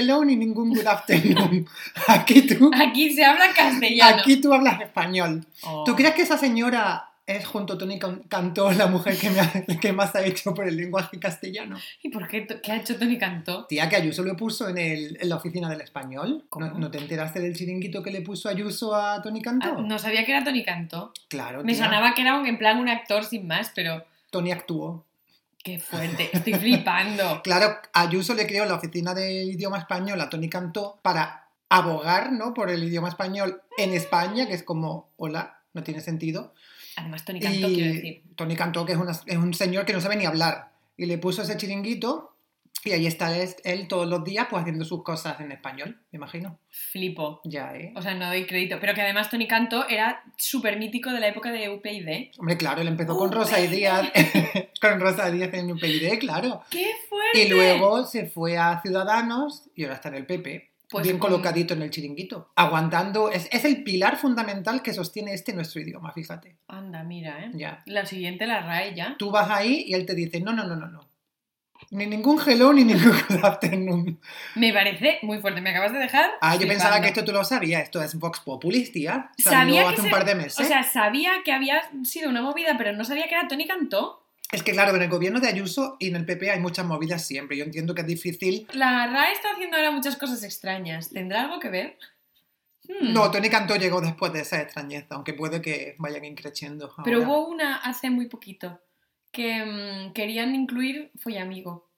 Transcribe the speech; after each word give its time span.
hello 0.00 0.24
ni 0.24 0.36
ningún 0.36 0.70
good 0.74 0.86
afternoon. 0.86 1.66
Aquí 2.08 2.42
tú, 2.42 2.70
Aquí 2.74 3.12
se 3.14 3.24
habla 3.24 3.46
castellano. 3.54 4.22
aquí 4.22 4.36
tú 4.40 4.52
hablas 4.52 4.80
español. 4.80 5.44
Oh. 5.64 5.84
¿Tú 5.84 5.94
crees 5.94 6.14
que 6.14 6.22
esa 6.22 6.38
señora 6.38 7.06
es 7.26 7.46
junto 7.46 7.74
a 7.74 7.78
Tony 7.78 7.98
Can- 7.98 8.22
Cantó 8.28 8.72
la 8.72 8.88
mujer 8.88 9.16
que, 9.16 9.30
me 9.30 9.38
ha- 9.40 9.64
que 9.80 9.92
más 9.92 10.16
ha 10.16 10.24
hecho 10.24 10.52
por 10.52 10.66
el 10.66 10.76
lenguaje 10.76 11.18
castellano? 11.20 11.76
¿Y 12.02 12.08
por 12.08 12.26
qué? 12.26 12.44
¿Qué 12.62 12.72
ha 12.72 12.76
hecho 12.76 12.96
Tony 12.96 13.18
Cantó? 13.18 13.66
Tía, 13.66 13.88
que 13.88 13.96
Ayuso 13.96 14.24
lo 14.24 14.36
puso 14.36 14.68
en, 14.68 14.78
el- 14.78 15.16
en 15.20 15.28
la 15.28 15.36
oficina 15.36 15.68
del 15.70 15.80
español. 15.82 16.44
¿No, 16.58 16.70
no 16.72 16.90
te 16.90 16.98
enteraste 16.98 17.38
del 17.40 17.54
chiringuito 17.54 18.02
que 18.02 18.10
le 18.10 18.22
puso 18.22 18.48
Ayuso 18.48 18.94
a 18.96 19.22
Tony 19.22 19.40
Cantó? 19.42 19.76
Ah, 19.78 19.82
no 19.82 19.98
sabía 19.98 20.24
que 20.24 20.32
era 20.32 20.42
Tony 20.42 20.64
Cantó. 20.64 21.12
Claro, 21.28 21.62
Me 21.62 21.74
tía. 21.74 21.84
sonaba 21.84 22.14
que 22.14 22.22
era 22.22 22.36
un, 22.38 22.46
en 22.46 22.58
plan 22.58 22.78
un 22.78 22.88
actor 22.88 23.24
sin 23.24 23.46
más, 23.46 23.70
pero 23.74 24.04
Tony 24.30 24.50
actuó. 24.50 25.04
Qué 25.62 25.78
fuerte. 25.78 26.30
Estoy 26.32 26.54
flipando. 26.54 27.40
Claro, 27.44 27.76
Ayuso 27.92 28.34
le 28.34 28.46
creó 28.46 28.64
la 28.66 28.74
oficina 28.74 29.14
del 29.14 29.50
idioma 29.50 29.78
español 29.78 30.20
a 30.20 30.28
Tony 30.30 30.48
Cantó 30.48 30.98
para 31.02 31.48
abogar 31.68 32.32
¿no? 32.32 32.52
por 32.54 32.70
el 32.70 32.82
idioma 32.84 33.08
español 33.08 33.62
en 33.78 33.92
España, 33.92 34.46
que 34.46 34.54
es 34.54 34.62
como, 34.62 35.10
hola, 35.16 35.60
no 35.72 35.82
tiene 35.82 36.00
sentido. 36.00 36.52
Además, 36.96 37.24
Tony 37.24 37.40
Cantó, 37.40 37.68
quiero 37.68 37.92
decir. 37.94 38.04
Y 38.04 38.34
Tony 38.34 38.56
Cantó, 38.56 38.84
que 38.84 38.92
es, 38.92 38.98
una- 38.98 39.12
es 39.26 39.36
un 39.36 39.54
señor 39.54 39.84
que 39.86 39.92
no 39.92 40.00
sabe 40.00 40.16
ni 40.16 40.26
hablar, 40.26 40.72
y 40.96 41.06
le 41.06 41.18
puso 41.18 41.42
ese 41.42 41.56
chiringuito 41.56 42.34
y 42.84 42.92
ahí 42.92 43.06
está 43.06 43.36
él, 43.36 43.48
él 43.64 43.88
todos 43.88 44.08
los 44.08 44.24
días 44.24 44.46
pues 44.48 44.60
haciendo 44.62 44.84
sus 44.84 45.02
cosas 45.04 45.38
en 45.40 45.52
español, 45.52 46.00
me 46.10 46.16
imagino. 46.16 46.58
Flipo. 46.70 47.40
Ya, 47.44 47.74
¿eh? 47.74 47.92
O 47.96 48.02
sea, 48.02 48.14
no 48.14 48.26
doy 48.28 48.46
crédito. 48.46 48.78
Pero 48.80 48.94
que 48.94 49.02
además 49.02 49.28
Tony 49.30 49.46
Cantó 49.46 49.88
era 49.88 50.22
súper 50.36 50.78
mítico 50.78 51.10
de 51.10 51.20
la 51.20 51.28
época 51.28 51.50
de 51.52 51.68
UPyD. 51.68 52.30
Hombre, 52.38 52.56
claro, 52.56 52.80
él 52.80 52.88
empezó 52.88 53.16
con 53.16 53.30
Rosa 53.32 53.60
y 53.60 53.66
UPyD. 53.66 53.76
Díaz, 53.76 54.10
con 54.80 55.00
Rosa 55.00 55.30
Díaz 55.30 55.52
en 55.54 55.72
un 55.72 55.78
PID, 55.78 56.18
claro. 56.18 56.62
¡Qué 56.70 56.90
fuerte! 57.08 57.44
Y 57.44 57.48
luego 57.48 58.04
se 58.06 58.26
fue 58.26 58.56
a 58.56 58.80
Ciudadanos 58.80 59.68
y 59.74 59.84
ahora 59.84 59.96
está 59.96 60.08
en 60.08 60.14
el 60.16 60.26
PP. 60.26 60.68
Pues 60.88 61.04
bien 61.04 61.18
con- 61.20 61.30
colocadito 61.30 61.74
en 61.74 61.82
el 61.82 61.90
chiringuito. 61.90 62.50
Aguantando. 62.56 63.30
Es, 63.30 63.48
es 63.52 63.64
el 63.64 63.84
pilar 63.84 64.16
fundamental 64.16 64.82
que 64.82 64.92
sostiene 64.92 65.32
este 65.34 65.52
nuestro 65.52 65.80
idioma, 65.80 66.12
fíjate. 66.12 66.56
Anda, 66.66 67.04
mira, 67.04 67.44
¿eh? 67.44 67.50
Ya. 67.54 67.80
La 67.86 68.06
siguiente, 68.06 68.44
la 68.48 68.60
RAE 68.62 68.94
ya. 68.96 69.14
Tú 69.16 69.30
vas 69.30 69.48
ahí 69.50 69.84
y 69.86 69.94
él 69.94 70.04
te 70.04 70.16
dice, 70.16 70.40
no, 70.40 70.52
no, 70.52 70.64
no, 70.66 70.74
no, 70.74 70.88
no. 70.88 71.08
Ni 71.90 72.06
ningún 72.06 72.40
hello 72.46 72.72
ni 72.72 72.84
ningún 72.84 73.12
good 73.28 73.38
afternoon. 73.44 74.20
Me 74.54 74.72
parece 74.72 75.18
muy 75.22 75.38
fuerte. 75.38 75.60
Me 75.60 75.70
acabas 75.70 75.92
de 75.92 75.98
dejar. 75.98 76.30
Ah, 76.40 76.54
yo 76.54 76.60
flipando. 76.60 76.68
pensaba 76.84 77.00
que 77.00 77.08
esto 77.08 77.24
tú 77.24 77.32
lo 77.32 77.42
sabías. 77.44 77.82
Esto 77.82 78.00
es 78.02 78.14
Vox 78.14 78.40
Populis, 78.40 78.92
tía. 78.92 79.30
Sabía 79.38 79.82
que 79.82 79.88
hace 79.88 80.00
un 80.02 80.06
se- 80.06 80.10
par 80.12 80.24
de 80.24 80.34
meses. 80.36 80.60
O 80.60 80.64
sea, 80.64 80.84
sabía 80.84 81.32
que 81.44 81.52
había 81.52 81.82
sido 82.04 82.28
una 82.30 82.42
movida, 82.42 82.76
pero 82.78 82.92
no 82.92 83.04
sabía 83.04 83.26
que 83.26 83.34
era 83.34 83.48
Tony 83.48 83.66
Cantó. 83.66 84.24
es 84.52 84.62
que 84.62 84.70
claro, 84.72 84.94
en 84.94 85.02
el 85.02 85.08
gobierno 85.08 85.40
de 85.40 85.48
Ayuso 85.48 85.96
y 85.98 86.08
en 86.08 86.16
el 86.16 86.26
PP 86.26 86.50
hay 86.52 86.60
muchas 86.60 86.86
movidas 86.86 87.26
siempre. 87.26 87.56
Yo 87.56 87.64
entiendo 87.64 87.92
que 87.94 88.02
es 88.02 88.06
difícil. 88.06 88.68
La 88.72 89.08
RAE 89.08 89.32
está 89.32 89.48
haciendo 89.52 89.76
ahora 89.76 89.90
muchas 89.90 90.16
cosas 90.16 90.44
extrañas. 90.44 91.10
¿Tendrá 91.10 91.42
algo 91.42 91.58
que 91.58 91.70
ver? 91.70 91.98
Hmm. 92.88 93.12
No, 93.12 93.30
Tony 93.32 93.48
Cantó 93.50 93.74
llegó 93.76 94.00
después 94.00 94.32
de 94.32 94.40
esa 94.42 94.60
extrañeza, 94.60 95.14
aunque 95.16 95.34
puede 95.34 95.60
que 95.60 95.96
vayan 95.98 96.24
increciendo. 96.24 96.92
Pero 97.04 97.22
hubo 97.22 97.48
una 97.48 97.76
hace 97.78 98.10
muy 98.10 98.26
poquito 98.26 98.80
que 99.30 99.64
mm, 99.64 100.12
querían 100.12 100.54
incluir 100.54 101.10
Follamigo. 101.18 101.88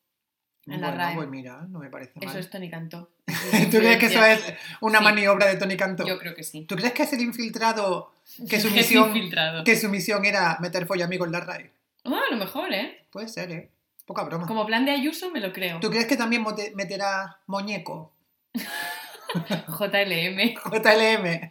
en 0.67 0.81
la 0.81 0.91
RAE. 0.93 1.17
pues 1.17 1.29
mira, 1.29 1.63
no 1.69 1.79
me 1.81 1.91
parece 1.91 2.13
mal. 2.21 2.29
Eso 2.29 2.39
es 2.39 2.49
Tony 2.51 2.71
Cantó. 2.71 3.11
¿Tú 3.71 3.79
crees 3.79 3.99
que 3.99 4.07
eso 4.07 4.25
es 4.25 4.41
una 4.81 4.99
Sí. 4.99 5.05
maniobra 5.05 5.47
de 5.47 5.57
Tony 5.57 5.77
Cantó? 5.77 6.07
Yo 6.07 6.19
creo 6.19 6.35
que 6.35 6.45
sí. 6.45 6.65
¿Tú 6.67 6.77
crees 6.77 6.93
que 6.93 7.03
es 7.05 7.13
el 7.13 7.21
infiltrado 7.21 8.13
que 8.49 8.61
su 8.61 8.71
misión, 8.73 9.09
infiltrado. 9.09 9.65
que 9.65 9.77
su 9.77 9.89
misión 9.89 10.25
era 10.25 10.59
meter 10.61 10.87
follamigo 10.87 11.25
en 11.25 11.33
la 11.33 11.41
RAE? 11.41 11.71
Ah, 12.05 12.21
a 12.29 12.33
lo 12.33 12.37
mejor, 12.37 12.73
¿eh? 12.73 13.05
Puede 13.11 13.29
ser, 13.29 13.51
¿eh? 13.53 13.71
Poca 14.07 14.25
broma. 14.25 14.47
Como 14.47 14.67
plan 14.67 14.85
de 14.85 14.91
Ayuso 14.93 15.31
me 15.31 15.41
lo 15.41 15.53
creo. 15.53 15.79
¿Tú 15.81 15.89
crees 15.91 16.07
que 16.07 16.17
también 16.17 16.45
meterá 16.75 17.39
muñeco? 17.47 18.13
JLM. 19.79 20.55
JLM. 20.71 21.51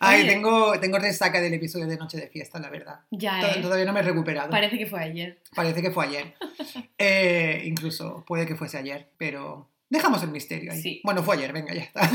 Ay, 0.00 0.22
Oye. 0.22 0.30
tengo, 0.30 0.78
tengo 0.80 0.98
resaca 0.98 1.40
del 1.40 1.54
episodio 1.54 1.86
de 1.86 1.96
Noche 1.96 2.16
de 2.18 2.28
Fiesta, 2.28 2.58
la 2.58 2.70
verdad. 2.70 3.00
Ya, 3.10 3.40
Tod- 3.40 3.56
¿eh? 3.58 3.62
Todavía 3.62 3.84
no 3.84 3.92
me 3.92 4.00
he 4.00 4.02
recuperado. 4.02 4.50
Parece 4.50 4.78
que 4.78 4.86
fue 4.86 5.00
ayer. 5.02 5.38
Parece 5.54 5.82
que 5.82 5.90
fue 5.90 6.06
ayer. 6.06 6.34
Eh, 7.02 7.62
incluso 7.64 8.24
puede 8.26 8.44
que 8.46 8.54
fuese 8.56 8.76
ayer, 8.76 9.08
pero 9.16 9.70
dejamos 9.88 10.22
el 10.22 10.28
misterio 10.30 10.70
ahí. 10.70 10.82
Sí. 10.82 11.00
Bueno, 11.02 11.22
fue 11.22 11.36
ayer, 11.36 11.50
venga, 11.50 11.72
ya 11.72 11.80
está. 11.80 12.10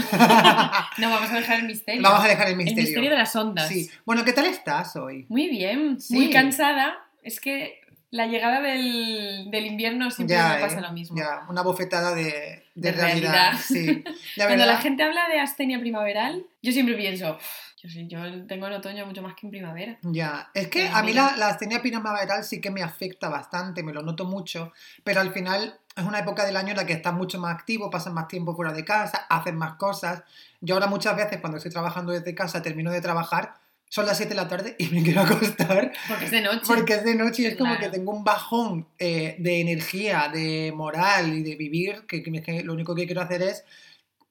No, 0.99 1.09
vamos 1.09 1.31
a 1.31 1.35
dejar 1.37 1.59
el 1.59 1.65
misterio. 1.65 2.03
Vamos 2.03 2.23
a 2.23 2.27
dejar 2.27 2.45
el 2.47 2.51
El 2.51 2.57
misterio. 2.57 2.83
misterio 2.83 3.09
de 3.09 3.17
las 3.17 3.35
ondas. 3.35 3.67
Sí. 3.67 3.89
Bueno, 4.05 4.23
¿qué 4.23 4.31
tal 4.33 4.45
estás 4.45 4.95
hoy? 4.95 5.25
Muy 5.27 5.49
bien, 5.49 5.99
Sí. 5.99 6.13
muy 6.13 6.29
cansada. 6.29 6.95
Es 7.23 7.39
que 7.39 7.81
la 8.15 8.27
llegada 8.27 8.61
del, 8.61 9.49
del 9.51 9.65
invierno 9.65 10.09
siempre 10.11 10.37
me 10.37 10.59
pasa 10.59 10.79
eh, 10.79 10.81
lo 10.81 10.91
mismo. 10.91 11.17
ya, 11.17 11.45
una 11.49 11.61
bofetada 11.61 12.15
de, 12.15 12.23
de 12.23 12.63
De 12.75 12.91
realidad. 12.91 13.31
realidad. 13.51 13.59
Sí. 13.63 14.03
La 14.37 14.45
Cuando 14.47 14.65
la 14.65 14.77
gente 14.77 15.03
habla 15.03 15.27
de 15.27 15.39
astenia 15.39 15.79
primaveral, 15.79 16.45
yo 16.61 16.71
siempre 16.71 16.95
pienso, 16.95 17.35
"Uf, 17.35 17.43
yo, 17.81 17.89
sí, 17.89 18.07
yo 18.07 18.19
tengo 18.47 18.67
en 18.67 18.73
otoño 18.73 19.05
mucho 19.05 19.21
más 19.21 19.35
que 19.35 19.45
en 19.47 19.51
primavera. 19.51 19.97
Ya, 20.01 20.49
es 20.53 20.67
que 20.69 20.83
Pero 20.85 20.95
a 20.95 21.01
mí 21.01 21.07
mira. 21.11 21.31
la, 21.31 21.37
la 21.37 21.47
astenia 21.49 21.81
primaveral 21.81 22.43
sí 22.43 22.59
que 22.61 22.71
me 22.71 22.81
afecta 22.81 23.29
bastante, 23.29 23.83
me 23.83 23.93
lo 23.93 24.01
noto 24.01 24.25
mucho, 24.25 24.73
pero 25.03 25.21
al 25.21 25.31
final 25.31 25.77
es 25.95 26.03
una 26.03 26.19
época 26.19 26.45
del 26.45 26.57
año 26.57 26.71
en 26.71 26.77
la 26.77 26.85
que 26.85 26.93
estás 26.93 27.13
mucho 27.13 27.39
más 27.39 27.53
activo, 27.53 27.89
pasas 27.89 28.11
más 28.13 28.27
tiempo 28.27 28.55
fuera 28.55 28.73
de 28.73 28.83
casa, 28.83 29.25
haces 29.29 29.53
más 29.53 29.75
cosas. 29.75 30.23
Yo 30.61 30.75
ahora 30.75 30.87
muchas 30.87 31.15
veces 31.15 31.39
cuando 31.39 31.57
estoy 31.57 31.71
trabajando 31.71 32.11
desde 32.11 32.33
casa, 32.33 32.61
termino 32.61 32.91
de 32.91 33.01
trabajar, 33.01 33.53
son 33.89 34.05
las 34.05 34.17
7 34.17 34.29
de 34.29 34.35
la 34.35 34.47
tarde 34.47 34.75
y 34.79 34.87
me 34.87 35.03
quiero 35.03 35.21
acostar 35.21 35.91
Porque 36.07 36.25
es 36.25 36.31
de 36.31 36.41
noche. 36.41 36.61
porque 36.67 36.93
es 36.95 37.03
de 37.05 37.15
noche 37.15 37.41
y 37.43 37.45
es 37.45 37.55
como 37.55 37.75
Claro. 37.75 37.91
que 37.91 37.97
tengo 37.97 38.11
un 38.11 38.23
bajón 38.23 38.87
eh, 38.99 39.35
de 39.39 39.61
energía, 39.61 40.29
de 40.33 40.73
moral 40.75 41.33
y 41.33 41.43
de 41.43 41.55
vivir, 41.55 42.03
que, 42.07 42.21
que- 42.23 42.63
lo 42.63 42.73
único 42.73 42.93
que 42.95 43.05
quiero 43.05 43.21
hacer 43.21 43.41
es 43.41 43.63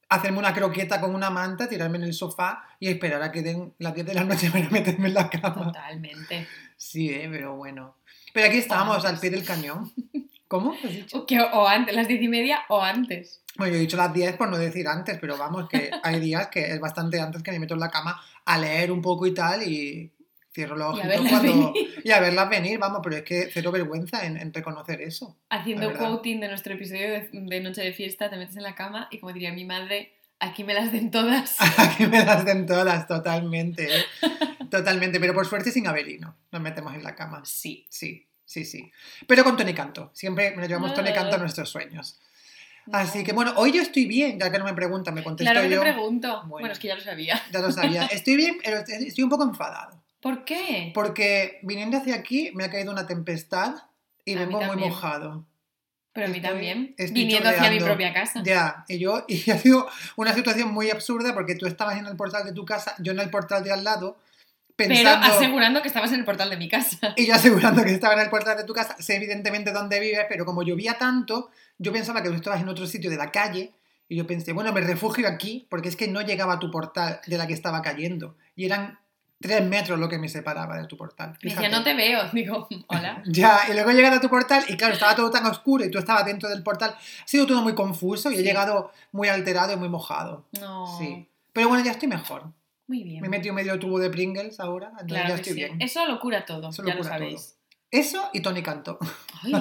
hacerme 0.08 0.38
una 0.38 0.52
croqueta 0.54 1.00
con 1.00 1.14
una 1.14 1.30
manta, 1.30 1.68
tirarme 1.68 1.96
en 1.98 2.04
el 2.04 2.14
sofá 2.14 2.62
y 2.78 2.88
esperar 2.88 3.22
a 3.22 3.32
que 3.32 3.42
den 3.42 3.72
las 3.78 3.94
10 3.94 4.06
de 4.06 4.14
la 4.14 4.24
noche 4.24 4.50
para 4.50 4.68
meterme 4.70 5.08
en 5.08 5.14
la 5.14 5.30
cama. 5.30 5.54
Totalmente. 5.72 6.46
Sí, 6.76 7.08
eh, 7.10 7.28
pero 7.30 7.56
bueno. 7.56 7.96
Pero 8.32 8.48
aquí 8.48 8.58
estamos, 8.58 8.96
antes. 8.96 9.10
al 9.12 9.18
pie 9.20 9.30
del 9.30 9.44
cañón. 9.44 9.92
¿Cómo? 10.48 10.72
¿Has 10.72 10.92
dicho? 10.92 11.18
O, 11.18 11.26
que, 11.26 11.40
o 11.40 11.66
antes, 11.66 11.94
las 11.94 12.08
diez 12.08 12.22
y 12.22 12.28
media 12.28 12.62
o 12.68 12.80
antes. 12.80 13.42
Bueno, 13.56 13.72
yo 13.72 13.78
he 13.78 13.82
dicho 13.82 13.96
las 13.96 14.12
10 14.12 14.36
por 14.36 14.50
no 14.50 14.58
decir 14.58 14.88
antes, 14.88 15.18
pero 15.20 15.36
vamos, 15.38 15.68
que 15.68 15.90
hay 16.02 16.20
días 16.20 16.48
que 16.48 16.72
es 16.72 16.80
bastante 16.80 17.20
antes 17.20 17.42
que 17.42 17.52
me 17.52 17.60
meto 17.60 17.74
en 17.74 17.80
la 17.80 17.90
cama 17.90 18.20
a 18.44 18.58
leer 18.58 18.90
un 18.90 19.00
poco 19.00 19.26
y 19.26 19.34
tal 19.34 19.62
y 19.62 20.12
cierro 20.52 20.76
los 20.76 20.98
ojitos 20.98 21.28
cuando... 21.28 21.72
venir. 21.72 22.00
Y 22.04 22.10
a 22.10 22.20
verlas 22.20 22.48
venir, 22.48 22.78
vamos, 22.78 23.00
pero 23.02 23.16
es 23.16 23.22
que 23.22 23.48
cero 23.52 23.72
vergüenza 23.72 24.24
en, 24.24 24.36
en 24.36 24.52
reconocer 24.52 25.00
eso. 25.00 25.36
Haciendo 25.50 25.92
quoting 25.92 26.40
de 26.40 26.48
nuestro 26.48 26.74
episodio 26.74 27.10
de, 27.10 27.28
de 27.32 27.60
Noche 27.60 27.82
de 27.82 27.92
Fiesta, 27.92 28.30
te 28.30 28.36
metes 28.36 28.56
en 28.56 28.62
la 28.62 28.74
cama 28.74 29.08
y 29.10 29.18
como 29.18 29.32
diría 29.32 29.52
mi 29.52 29.64
madre, 29.64 30.12
aquí 30.38 30.64
me 30.64 30.74
las 30.74 30.92
den 30.92 31.10
todas. 31.10 31.56
Aquí 31.78 32.06
me 32.06 32.24
las 32.24 32.44
den 32.44 32.66
todas, 32.66 33.06
totalmente. 33.06 33.84
¿eh? 33.84 34.04
Totalmente, 34.70 35.20
pero 35.20 35.34
por 35.34 35.46
suerte 35.46 35.70
sin 35.70 35.86
Abelino. 35.86 36.36
Nos 36.50 36.60
metemos 36.60 36.94
en 36.94 37.04
la 37.04 37.14
cama. 37.14 37.42
Sí. 37.44 37.86
Sí, 37.88 38.26
sí, 38.44 38.64
sí. 38.64 38.90
Pero 39.26 39.44
con 39.44 39.56
Tony 39.56 39.74
Canto. 39.74 40.10
Siempre 40.14 40.56
nos 40.56 40.68
llevamos 40.68 40.94
Tony 40.94 41.10
Ah. 41.10 41.14
Canto 41.14 41.36
a 41.36 41.38
nuestros 41.38 41.68
sueños. 41.70 42.18
Así 42.92 43.24
que 43.24 43.32
bueno, 43.32 43.54
hoy 43.56 43.72
yo 43.72 43.80
estoy 43.80 44.04
bien, 44.04 44.38
ya 44.38 44.50
que 44.50 44.58
no 44.58 44.64
me 44.64 44.74
preguntan, 44.74 45.14
me 45.14 45.22
contesto 45.22 45.50
Claro 45.50 45.62
que 45.62 45.70
te 45.70 45.74
yo. 45.76 45.80
pregunto. 45.80 46.28
Bueno. 46.42 46.48
Bueno. 46.48 46.72
es 46.72 46.78
que 46.78 46.88
ya 46.88 46.94
lo 46.96 47.00
sabía. 47.00 47.40
Ya 47.50 47.60
lo 47.60 47.72
sabía. 47.72 48.04
Estoy 48.12 48.36
bien, 48.36 48.58
pero 48.62 48.78
estoy 48.78 49.24
un 49.24 49.30
poco 49.30 49.44
enfadado. 49.44 50.02
¿Por 50.20 50.44
qué? 50.44 50.90
Porque 50.94 51.60
viniendo 51.62 51.96
hacia 51.98 52.14
aquí 52.14 52.50
me 52.54 52.64
ha 52.64 52.70
caído 52.70 52.92
una 52.92 53.06
tempestad 53.06 53.74
y 54.24 54.34
A 54.36 54.40
vengo 54.40 54.62
muy 54.62 54.76
mojado. 54.76 55.46
Pero 56.12 56.26
a 56.26 56.30
mí 56.30 56.40
también. 56.40 56.94
Viniendo 57.10 57.48
hacia 57.48 57.70
mi 57.70 57.80
propia 57.80 58.12
casa. 58.12 58.42
Ya, 58.44 58.84
y 58.88 58.98
yo, 58.98 59.24
y 59.28 59.50
ha 59.50 59.58
sido 59.58 59.88
una 60.16 60.32
situación 60.32 60.72
muy 60.72 60.90
absurda 60.90 61.34
porque 61.34 61.54
tú 61.56 61.66
estabas 61.66 61.98
en 61.98 62.06
el 62.06 62.16
portal 62.16 62.44
de 62.44 62.52
tu 62.52 62.64
casa, 62.64 62.94
yo 63.00 63.12
en 63.12 63.20
el 63.20 63.30
portal 63.30 63.64
de 63.64 63.72
al 63.72 63.82
lado, 63.82 64.18
Pero 64.76 64.88
pensando... 64.94 65.26
asegurando 65.26 65.82
que 65.82 65.88
estabas 65.88 66.10
en 66.12 66.18
el 66.20 66.24
portal 66.24 66.50
de 66.50 66.56
mi 66.56 66.68
casa. 66.68 66.98
Y 67.16 67.26
yo 67.26 67.34
asegurando 67.34 67.82
que 67.84 67.92
estaba 67.92 68.14
en 68.14 68.20
el 68.20 68.30
portal 68.30 68.56
de 68.56 68.64
tu 68.64 68.72
casa, 68.72 68.96
sé 68.98 69.16
evidentemente 69.16 69.72
dónde 69.72 70.00
vives, 70.00 70.26
pero 70.28 70.44
como 70.44 70.62
llovía 70.62 70.98
tanto, 70.98 71.50
yo 71.78 71.92
pensaba 71.92 72.22
que 72.22 72.28
tú 72.28 72.34
estabas 72.34 72.60
en 72.60 72.68
otro 72.68 72.86
sitio 72.86 73.10
de 73.10 73.16
la 73.16 73.30
calle, 73.30 73.72
y 74.08 74.16
yo 74.16 74.26
pensé, 74.26 74.52
bueno, 74.52 74.72
me 74.72 74.80
refugio 74.80 75.26
aquí, 75.28 75.66
porque 75.70 75.88
es 75.88 75.96
que 75.96 76.08
no 76.08 76.20
llegaba 76.22 76.54
a 76.54 76.58
tu 76.58 76.70
portal 76.70 77.20
de 77.26 77.38
la 77.38 77.46
que 77.46 77.54
estaba 77.54 77.82
cayendo, 77.82 78.36
y 78.56 78.66
eran 78.66 78.98
tres 79.40 79.62
metros 79.62 79.98
lo 79.98 80.08
que 80.08 80.18
me 80.18 80.28
separaba 80.28 80.76
de 80.78 80.86
tu 80.86 80.96
portal. 80.96 81.38
Me 81.42 81.50
decía, 81.50 81.68
no 81.68 81.82
te 81.84 81.94
veo. 81.94 82.20
Digo, 82.32 82.66
hola. 82.88 83.22
Ya, 83.26 83.60
y 83.68 83.72
luego 83.74 83.90
he 83.90 83.94
llegado 83.94 84.16
a 84.16 84.20
tu 84.20 84.28
portal, 84.28 84.64
y 84.68 84.76
claro, 84.76 84.94
estaba 84.94 85.14
todo 85.14 85.30
tan 85.30 85.46
oscuro, 85.46 85.84
y 85.84 85.90
tú 85.90 85.98
estabas 85.98 86.24
dentro 86.26 86.48
del 86.48 86.62
portal, 86.62 86.90
ha 86.98 87.26
sido 87.28 87.46
todo 87.46 87.62
muy 87.62 87.74
confuso, 87.74 88.30
y 88.30 88.34
he 88.34 88.38
Sí. 88.38 88.42
llegado 88.42 88.90
muy 89.12 89.28
alterado 89.28 89.72
y 89.72 89.76
muy 89.76 89.88
mojado. 89.88 90.44
No. 90.60 90.86
Sí. 90.98 91.28
Pero 91.52 91.68
bueno, 91.68 91.84
ya 91.84 91.92
estoy 91.92 92.08
mejor. 92.08 92.50
Muy 92.86 93.02
bien. 93.02 93.20
Me 93.20 93.28
he 93.28 93.30
metido 93.30 93.54
medio 93.54 93.78
tubo 93.78 93.98
de 93.98 94.10
Pringles 94.10 94.60
ahora, 94.60 94.88
entonces 94.88 95.08
Claro 95.16 95.28
ya 95.30 95.34
estoy 95.36 95.52
sí. 95.52 95.58
bien. 95.58 95.80
Eso 95.80 96.06
lo 96.06 96.20
cura 96.20 96.44
todo. 96.44 96.68
Eso 96.70 96.84
ya 96.84 96.94
lo 96.94 97.04
sabéis. 97.04 97.56
Eso 97.90 98.28
y 98.32 98.40
Tony 98.40 98.62
Canto. 98.62 98.98
Ay. 99.42 99.52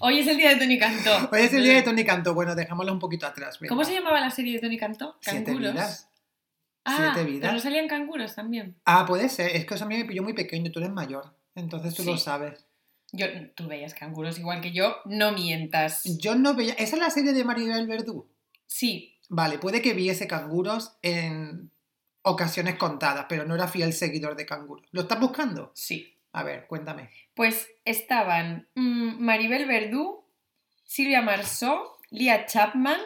Hoy 0.00 0.20
es 0.20 0.26
el 0.28 0.36
día 0.36 0.50
de 0.50 0.56
Tony 0.56 0.78
Cantó. 0.78 1.28
Hoy 1.32 1.40
es 1.42 1.52
el 1.52 1.64
día 1.64 1.74
de 1.74 1.82
Tony 1.82 2.04
Canto. 2.04 2.34
Bueno, 2.34 2.54
dejámoslo 2.54 2.92
un 2.92 2.98
poquito 3.00 3.26
atrás. 3.26 3.58
venga. 3.58 3.68
¿Cómo 3.70 3.84
se 3.84 3.94
llamaba 3.94 4.20
la 4.20 4.30
serie 4.30 4.52
de 4.54 4.60
Tony? 4.60 4.78
Siete 5.20 5.44
Canguros. 5.44 5.72
vidas. 5.72 6.10
Ah, 6.84 7.12
Siete 7.14 7.28
vidas. 7.28 7.40
pero 7.42 7.52
no 7.54 7.58
salían 7.58 7.88
canguros 7.88 8.34
también. 8.36 8.76
Ah, 8.84 9.04
puede 9.06 9.28
ser. 9.28 9.56
Es 9.56 9.66
que 9.66 9.74
eso 9.74 9.84
a 9.84 9.88
mí 9.88 9.96
me 9.96 10.04
pilló 10.04 10.22
muy 10.22 10.34
pequeño. 10.34 10.70
Tú 10.70 10.78
eres 10.78 10.92
mayor. 10.92 11.34
Entonces 11.56 11.94
tú 11.94 12.02
Sí. 12.02 12.10
lo 12.10 12.16
sabes. 12.16 12.64
Yo, 13.12 13.26
tú 13.54 13.66
veías 13.66 13.94
canguros 13.94 14.38
igual 14.38 14.60
que 14.60 14.72
yo, 14.72 14.96
no 15.04 15.32
mientas. 15.32 16.02
Yo 16.18 16.34
no 16.36 16.54
veía. 16.54 16.74
¿Esa 16.74 16.96
es 16.96 17.02
la 17.02 17.10
serie 17.10 17.32
de 17.32 17.44
Maribel 17.44 17.86
Verdú? 17.86 18.28
Sí, 18.66 19.12
Vale, 19.28 19.58
puede 19.58 19.82
que 19.82 19.92
viese 19.94 20.28
canguros 20.28 20.96
en 21.02 21.72
ocasiones 22.26 22.74
contadas, 22.76 23.26
pero 23.28 23.44
no 23.44 23.54
era 23.54 23.68
fiel 23.68 23.92
seguidor 23.92 24.36
de 24.36 24.46
canguros. 24.46 24.86
¿Lo 24.92 25.02
estás 25.02 25.18
buscando? 25.20 25.72
sí. 25.74 26.12
A 26.32 26.42
ver, 26.42 26.66
cuéntame. 26.66 27.08
Pues 27.34 27.66
estaban 27.86 28.68
mm, 28.74 29.24
Maribel 29.24 29.64
Verdú, 29.64 30.22
Silvia 30.84 31.22
Marsó, 31.22 31.96
Lía 32.10 32.44
Chapman, 32.44 33.00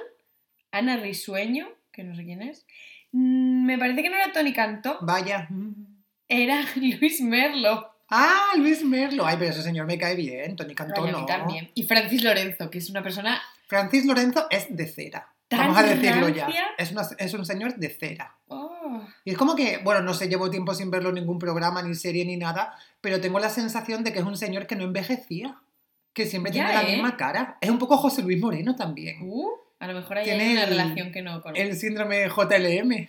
Ana 0.72 0.96
Risueño, 0.96 1.69
que 1.93 2.02
no 2.02 2.17
sé 2.17 2.25
quién 2.25 2.43
es. 2.43 2.67
Mm, 3.12 3.67
me 3.67 3.78
parece 3.78 4.02
que 4.02 4.11
no 4.11 4.17
era 4.17 4.32
Tony 4.32 4.52
Cantó, 4.52 4.99
Vaya. 5.02 5.49
era 6.28 6.61
Luis 6.75 7.20
Merlo. 7.20 7.88
Ah, 8.08 8.49
Luis 8.56 8.82
Merlo. 8.82 9.25
Ay, 9.25 9.37
pero 9.38 9.52
ese 9.52 9.62
señor 9.62 9.87
me 9.87 9.96
cae 9.96 10.16
bien. 10.16 10.56
Tony 10.56 10.75
Cantó 10.75 11.05
Ay, 11.05 11.11
a 11.11 11.12
no. 11.12 11.20
mí 11.20 11.26
también. 11.26 11.70
Y 11.76 11.84
Francis 11.84 12.25
Lorenzo, 12.25 12.69
que 12.69 12.78
es 12.78 12.90
una 12.90 13.00
persona 13.05 13.40
Francis 13.69 14.06
Lorenzo 14.06 14.49
es 14.50 14.66
de 14.76 14.88
cera. 14.88 15.32
Vamos 15.50 15.76
a 15.78 15.82
decirlo 15.84 16.28
ya. 16.31 16.49
Es, 16.76 16.90
una- 16.90 17.06
es 17.16 17.32
un 17.34 17.46
señor 17.46 17.76
de 17.76 17.90
cera. 17.90 18.37
Oh, 18.90 19.06
Y 19.25 19.31
es 19.32 19.38
como 19.38 19.54
que, 19.54 19.78
bueno, 19.84 20.00
no 20.02 20.14
sé, 20.14 20.28
llevo 20.28 20.50
tiempo 20.50 20.75
sin 20.75 20.90
verlo 20.90 21.10
en 21.10 21.16
ningún 21.16 21.38
programa, 21.38 21.82
ni 21.82 21.94
serie, 21.94 22.25
ni 22.25 22.37
nada, 22.37 22.75
pero 23.00 23.20
tengo 23.20 23.38
la 23.38 23.48
sensación 23.50 24.02
de 24.04 24.12
que 24.12 24.19
es 24.20 24.25
un 24.25 24.37
señor 24.37 24.66
que 24.66 24.76
no 24.76 24.84
envejecía. 24.84 25.56
Que 26.12 26.26
siempre 26.26 26.50
tiene 26.50 26.72
la 26.75 26.82
¿eh? 26.82 26.92
misma 26.94 27.16
cara. 27.16 27.56
Es 27.60 27.70
un 27.70 27.78
poco 27.78 27.96
José 27.96 28.22
Luis 28.22 28.40
Moreno 28.40 28.75
también. 28.75 29.19
uh, 29.22 29.48
a 29.78 29.87
lo 29.87 29.94
mejor 29.94 30.19
Tiene 30.25 30.42
hay 30.44 30.52
una 30.52 30.64
el- 30.64 30.70
relación 30.70 31.12
que 31.12 31.22
no 31.22 31.40
conozco. 31.40 31.62
El 31.62 31.76
síndrome 31.76 32.28
JLM. 32.28 33.06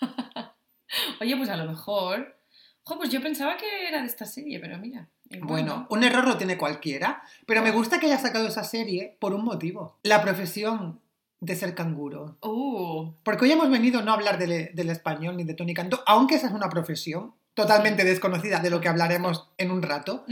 Oye, 1.20 1.36
pues 1.36 1.48
a 1.50 1.56
lo 1.56 1.64
mejor. 1.66 2.36
Jo, 2.84 2.96
pues 2.98 3.10
yo 3.10 3.20
pensaba 3.22 3.56
que 3.56 3.88
era 3.88 4.00
de 4.00 4.06
esta 4.06 4.24
serie, 4.26 4.60
pero 4.60 4.78
mira. 4.78 5.08
Bueno, 5.40 5.76
no. 5.78 5.86
un 5.90 6.04
error 6.04 6.26
lo 6.28 6.36
tiene 6.36 6.56
cualquiera, 6.58 7.22
pero 7.46 7.62
me 7.62 7.72
gusta 7.72 7.98
que 7.98 8.06
haya 8.06 8.18
sacado 8.18 8.46
esa 8.46 8.62
serie 8.62 9.16
por 9.18 9.34
un 9.34 9.44
motivo. 9.44 9.98
La 10.02 10.22
profesión 10.22 11.00
de 11.44 11.56
ser 11.56 11.74
canguro. 11.74 12.38
Uh, 12.42 13.12
Porque 13.22 13.44
hoy 13.44 13.52
hemos 13.52 13.70
venido 13.70 14.02
no 14.02 14.12
a 14.12 14.14
hablar 14.14 14.38
del, 14.38 14.74
del 14.74 14.90
español 14.90 15.36
ni 15.36 15.44
de 15.44 15.54
Tony 15.54 15.74
Cantó, 15.74 16.02
aunque 16.06 16.36
esa 16.36 16.46
es 16.48 16.52
una 16.52 16.68
profesión 16.68 17.34
totalmente 17.54 18.04
desconocida 18.04 18.58
de 18.60 18.70
lo 18.70 18.80
que 18.80 18.88
hablaremos 18.88 19.48
en 19.58 19.70
un 19.70 19.82
rato. 19.82 20.24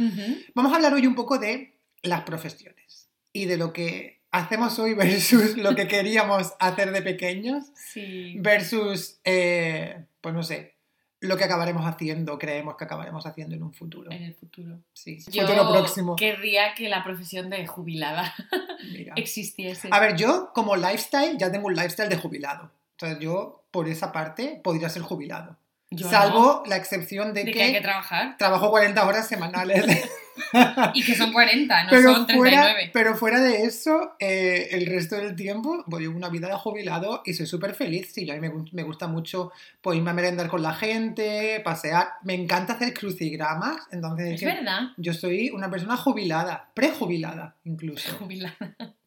Vamos 0.55 0.73
a 0.73 0.77
hablar 0.77 0.93
hoy 0.95 1.07
un 1.07 1.15
poco 1.15 1.39
de 1.39 1.79
las 2.03 2.23
profesiones 2.23 3.09
y 3.33 3.45
de 3.45 3.57
lo 3.57 3.73
que 3.73 4.21
hacemos 4.33 4.79
hoy 4.79 4.95
versus 4.95 5.57
lo 5.57 5.75
que 5.77 5.87
queríamos 5.95 6.53
hacer 6.59 6.91
de 6.91 7.03
pequeños 7.03 7.67
Sí. 7.77 8.37
versus, 8.41 9.21
eh, 9.25 10.05
pues 10.21 10.35
no 10.35 10.43
sé, 10.43 10.75
lo 11.23 11.37
que 11.37 11.45
acabaremos 11.45 11.87
haciendo, 11.87 12.39
creemos 12.39 12.77
que 12.77 12.85
acabaremos 12.85 13.25
haciendo 13.27 13.55
en 13.55 13.63
un 13.63 13.73
futuro. 13.73 14.11
En 14.11 14.25
el 14.25 14.35
futuro. 14.35 14.79
Sí, 14.93 15.19
Yo 15.31 15.47
futuro 15.47 15.71
próximo. 15.71 16.17
querría 16.17 16.75
que 16.75 16.89
la 16.89 17.03
profesión 17.05 17.49
de 17.49 17.67
jubilada 17.67 18.35
Mira. 18.93 19.15
existiese. 19.17 19.89
A 19.91 20.01
ver, 20.01 20.17
yo 20.17 20.51
como 20.53 20.77
lifestyle 20.77 21.39
ya 21.39 21.51
tengo 21.51 21.69
un 21.69 21.75
lifestyle 21.75 22.09
de 22.09 22.17
jubilado. 22.17 22.71
Entonces 22.93 23.19
yo 23.21 23.65
por 23.71 23.89
esa 23.89 24.13
parte 24.13 24.61
podría 24.63 24.89
ser 24.89 25.03
jubilado. 25.03 25.57
Yo 25.95 26.09
Salvo 26.09 26.63
no, 26.65 26.71
la 26.71 26.77
excepción 26.77 27.35
de, 27.35 27.41
de 27.45 27.53
que, 27.53 27.59
que 27.59 27.63
hay 27.65 27.73
que 27.73 27.81
trabajar. 27.81 28.37
trabajo 28.39 28.71
40 28.71 29.07
horas 29.07 29.29
semanales. 29.29 29.85
Y 30.95 31.05
que 31.05 31.15
son 31.15 31.31
40, 31.31 31.85
no 31.85 31.91
pero, 31.91 32.15
son 32.15 32.27
fuera, 32.27 32.63
39. 32.63 32.91
pero 32.95 33.15
fuera 33.17 33.41
de 33.41 33.65
eso, 33.65 34.15
eh, 34.19 34.69
el 34.73 34.87
resto 34.87 35.17
del 35.17 35.37
tiempo 35.37 35.85
voy 35.87 36.07
una 36.07 36.31
vida 36.31 36.49
de 36.49 36.55
jubilado 36.55 37.23
y 37.27 37.35
soy 37.35 37.45
súper 37.47 37.75
feliz. 37.75 38.13
Sí, 38.15 38.25
yo 38.25 38.33
a 38.33 38.37
mí 38.39 38.49
me, 38.49 38.65
me 38.73 38.83
gusta 38.83 39.07
mucho 39.09 39.53
pues, 39.83 39.99
irme 39.99 40.11
a 40.11 40.15
merendar 40.15 40.49
con 40.49 40.63
la 40.63 40.73
gente, 40.75 41.61
pasear. 41.63 42.15
Me 42.23 42.33
encanta 42.35 42.73
hacer 42.73 42.95
crucigramas. 42.95 43.77
Entonces 43.91 44.35
Es 44.35 44.41
que 44.41 44.47
verdad. 44.47 44.81
yo 44.97 45.13
soy 45.13 45.51
una 45.51 45.71
persona 45.71 45.99
jubilada, 45.99 46.71
prejubilada 46.75 47.57
incluso. 47.65 48.15
Jubilada. 48.19 48.57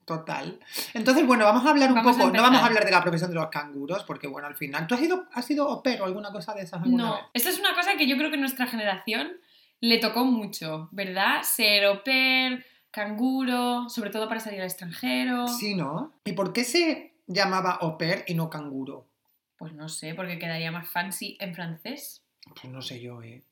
Total. 0.06 0.60
Entonces, 0.94 1.26
bueno, 1.26 1.46
vamos 1.46 1.66
a 1.66 1.72
hablar 1.72 1.90
un 1.90 1.96
Vamos 1.96 2.16
poco, 2.16 2.30
no 2.32 2.42
vamos 2.44 2.62
a 2.62 2.68
hablar 2.68 2.86
de 2.86 2.92
la 2.92 3.02
profesión 3.02 3.32
de 3.32 3.36
los 3.36 3.48
canguros, 3.48 4.04
porque 4.04 4.28
bueno, 4.28 4.48
al 4.48 4.56
final, 4.56 4.86
¿tú 4.86 4.94
has 4.94 5.02
sido, 5.02 5.26
has 5.34 5.46
sido 5.46 5.68
au 5.68 5.82
pair 5.82 6.00
o 6.02 6.06
alguna 6.06 6.32
cosa 6.32 6.54
de 6.54 6.62
esas 6.62 6.84
alguna 6.84 7.04
No, 7.04 7.14
vez? 7.16 7.24
esta 7.34 7.50
es 7.50 7.60
una 7.60 7.74
cosa 7.74 7.96
que 7.98 8.08
yo 8.08 8.16
creo 8.16 8.30
que 8.30 8.38
nuestra 8.38 8.68
generación 8.68 9.32
le 9.82 9.98
tocó 9.98 10.24
mucho, 10.24 10.90
¿verdad? 10.92 11.42
Ser 11.42 12.04
pair, 12.04 12.64
canguro, 12.92 13.90
sobre 13.90 14.12
todo 14.12 14.28
para 14.28 14.40
salir 14.40 14.62
al 14.62 14.68
extranjero. 14.68 15.48
Sí, 15.48 15.74
¿no? 15.76 16.14
¿Y 16.24 16.34
por 16.34 16.54
qué 16.54 16.64
se 16.64 17.16
llamaba 17.26 17.72
au 17.82 17.98
pair 17.98 18.24
y 18.28 18.36
no 18.36 18.50
canguro? 18.50 19.08
Pues 19.58 19.74
no 19.74 19.90
sé, 19.90 20.14
porque 20.14 20.38
quedaría 20.38 20.72
más 20.72 20.88
fancy 20.88 21.38
en 21.40 21.56
francés. 21.56 22.22
Pues 22.54 22.72
no 22.72 22.82
sé 22.82 23.02
yo, 23.02 23.22
¿eh? 23.24 23.44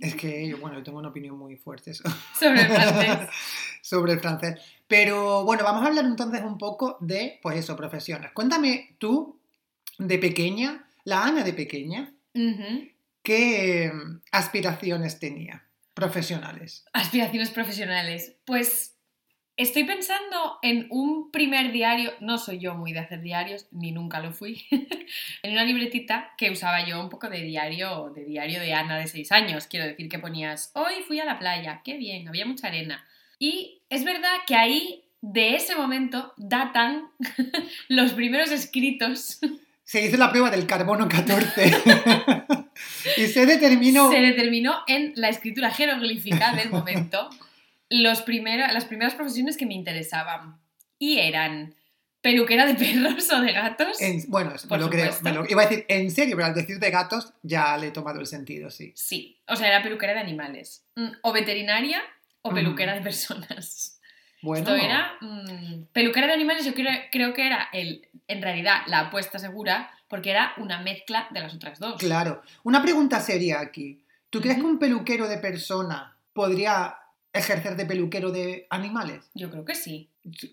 Es 0.00 0.14
que 0.14 0.46
yo, 0.48 0.58
bueno, 0.58 0.76
yo 0.78 0.82
tengo 0.84 0.98
una 0.98 1.08
opinión 1.08 1.36
muy 1.38 1.56
fuerte 1.56 1.94
so- 1.94 2.04
Sobre 2.38 2.60
el 2.62 2.66
francés. 2.68 3.28
sobre 3.82 4.12
el 4.12 4.20
francés. 4.20 4.60
Pero 4.86 5.44
bueno, 5.44 5.64
vamos 5.64 5.82
a 5.82 5.86
hablar 5.88 6.04
entonces 6.04 6.42
un 6.42 6.58
poco 6.58 6.98
de, 7.00 7.38
pues 7.42 7.56
eso, 7.58 7.74
profesiones. 7.76 8.30
Cuéntame 8.32 8.94
tú, 8.98 9.38
de 9.98 10.18
pequeña, 10.18 10.86
la 11.04 11.24
Ana 11.24 11.42
de 11.42 11.52
pequeña. 11.52 12.12
¿qué 13.22 13.92
aspiraciones 14.32 15.18
tenía 15.18 15.64
profesionales? 15.94 16.84
Aspiraciones 16.92 17.50
profesionales. 17.50 18.34
Pues 18.44 18.91
estoy 19.62 19.84
pensando 19.84 20.58
en 20.62 20.86
un 20.90 21.30
primer 21.30 21.72
diario, 21.72 22.12
no 22.20 22.38
soy 22.38 22.58
yo 22.58 22.74
muy 22.74 22.92
de 22.92 23.00
hacer 23.00 23.20
diarios, 23.20 23.66
ni 23.70 23.92
nunca 23.92 24.20
lo 24.20 24.32
fui, 24.32 24.64
en 25.42 25.52
una 25.52 25.64
libretita 25.64 26.32
que 26.36 26.50
usaba 26.50 26.86
yo 26.86 27.00
un 27.00 27.08
poco 27.08 27.28
de 27.28 27.42
diario, 27.42 28.12
de 28.14 28.24
diario 28.24 28.60
de 28.60 28.74
Ana 28.74 28.98
de 28.98 29.06
6 29.06 29.32
años. 29.32 29.66
Quiero 29.66 29.86
decir 29.86 30.08
que 30.08 30.18
ponías, 30.18 30.70
hoy 30.74 30.94
fui 31.06 31.20
a 31.20 31.24
la 31.24 31.38
playa, 31.38 31.80
qué 31.84 31.96
bien, 31.96 32.28
había 32.28 32.46
mucha 32.46 32.68
arena. 32.68 33.04
Y 33.38 33.80
es 33.88 34.04
verdad 34.04 34.36
que 34.46 34.56
ahí, 34.56 35.04
de 35.20 35.54
ese 35.54 35.76
momento, 35.76 36.32
datan 36.36 37.10
los 37.88 38.12
primeros 38.12 38.50
escritos. 38.50 39.40
Se 39.84 40.04
hizo 40.04 40.16
la 40.16 40.30
prueba 40.30 40.50
del 40.50 40.66
carbono 40.66 41.08
14 41.08 41.70
y 43.16 43.26
se 43.26 43.46
determinó... 43.46 44.10
Se 44.10 44.20
determinó 44.20 44.82
en 44.86 45.12
la 45.16 45.28
escritura 45.28 45.70
jeroglífica 45.70 46.54
del 46.54 46.70
momento 46.70 47.28
los 48.00 48.24
las 48.26 48.84
primeras 48.86 49.14
profesiones 49.14 49.56
que 49.56 49.66
me 49.66 49.74
interesaban. 49.74 50.58
Y 50.98 51.18
eran 51.18 51.74
peluquera 52.20 52.66
de 52.66 52.74
perros 52.76 53.30
o 53.32 53.40
de 53.40 53.52
gatos. 53.52 54.00
en- 54.00 54.24
bueno, 54.28 54.50
me 54.52 54.68
Por 54.68 54.78
lo 54.80 54.88
creo. 54.90 55.12
supuesto. 55.12 55.24
me 55.24 55.32
lo- 55.32 55.50
iba 55.50 55.62
a 55.62 55.66
decir 55.66 55.84
en 55.88 56.10
serio, 56.10 56.36
pero 56.36 56.46
al 56.46 56.54
decir 56.54 56.78
de 56.78 56.90
gatos 56.90 57.32
ya 57.42 57.76
le 57.76 57.88
he 57.88 57.90
tomado 57.90 58.20
el 58.20 58.26
sentido, 58.26 58.70
sí. 58.70 58.92
Sí, 58.94 59.40
o 59.48 59.56
sea, 59.56 59.68
era 59.68 59.82
peluquera 59.82 60.14
de 60.14 60.20
animales. 60.20 60.84
Mm, 60.96 61.08
O 61.22 61.32
veterinaria 61.32 62.00
o 62.42 62.52
peluquera 62.52 62.94
de 62.94 63.00
personas. 63.02 63.98
Bueno, 64.42 64.68
Esto 64.74 64.74
era 64.84 65.12
mm, 65.20 65.84
peluquera 65.92 66.26
de 66.26 66.32
animales, 66.32 66.64
yo 66.64 66.74
creo, 66.74 66.90
creo 67.12 67.32
que 67.32 67.46
era 67.46 67.68
el, 67.72 68.08
en 68.26 68.42
realidad 68.42 68.78
la 68.86 69.00
apuesta 69.00 69.38
segura, 69.38 69.90
porque 70.08 70.30
era 70.30 70.52
una 70.56 70.80
mezcla 70.80 71.28
de 71.30 71.40
las 71.40 71.54
otras 71.54 71.78
dos. 71.78 71.98
claro. 72.00 72.42
Una 72.64 72.82
pregunta 72.82 73.20
seria 73.20 73.60
aquí. 73.60 74.04
¿Tú 74.30 74.40
crees 74.40 74.56
que 74.56 74.62
un 74.64 74.78
peluquero 74.78 75.28
de 75.28 75.38
persona 75.38 76.16
podría 76.32 76.96
ejercer 77.32 77.76
de 77.76 77.86
peluquero 77.86 78.30
de 78.30 78.66
animales? 78.70 79.30
Yo 79.34 79.50
creo 79.50 79.64
que 79.64 79.74
sí. 79.74 80.08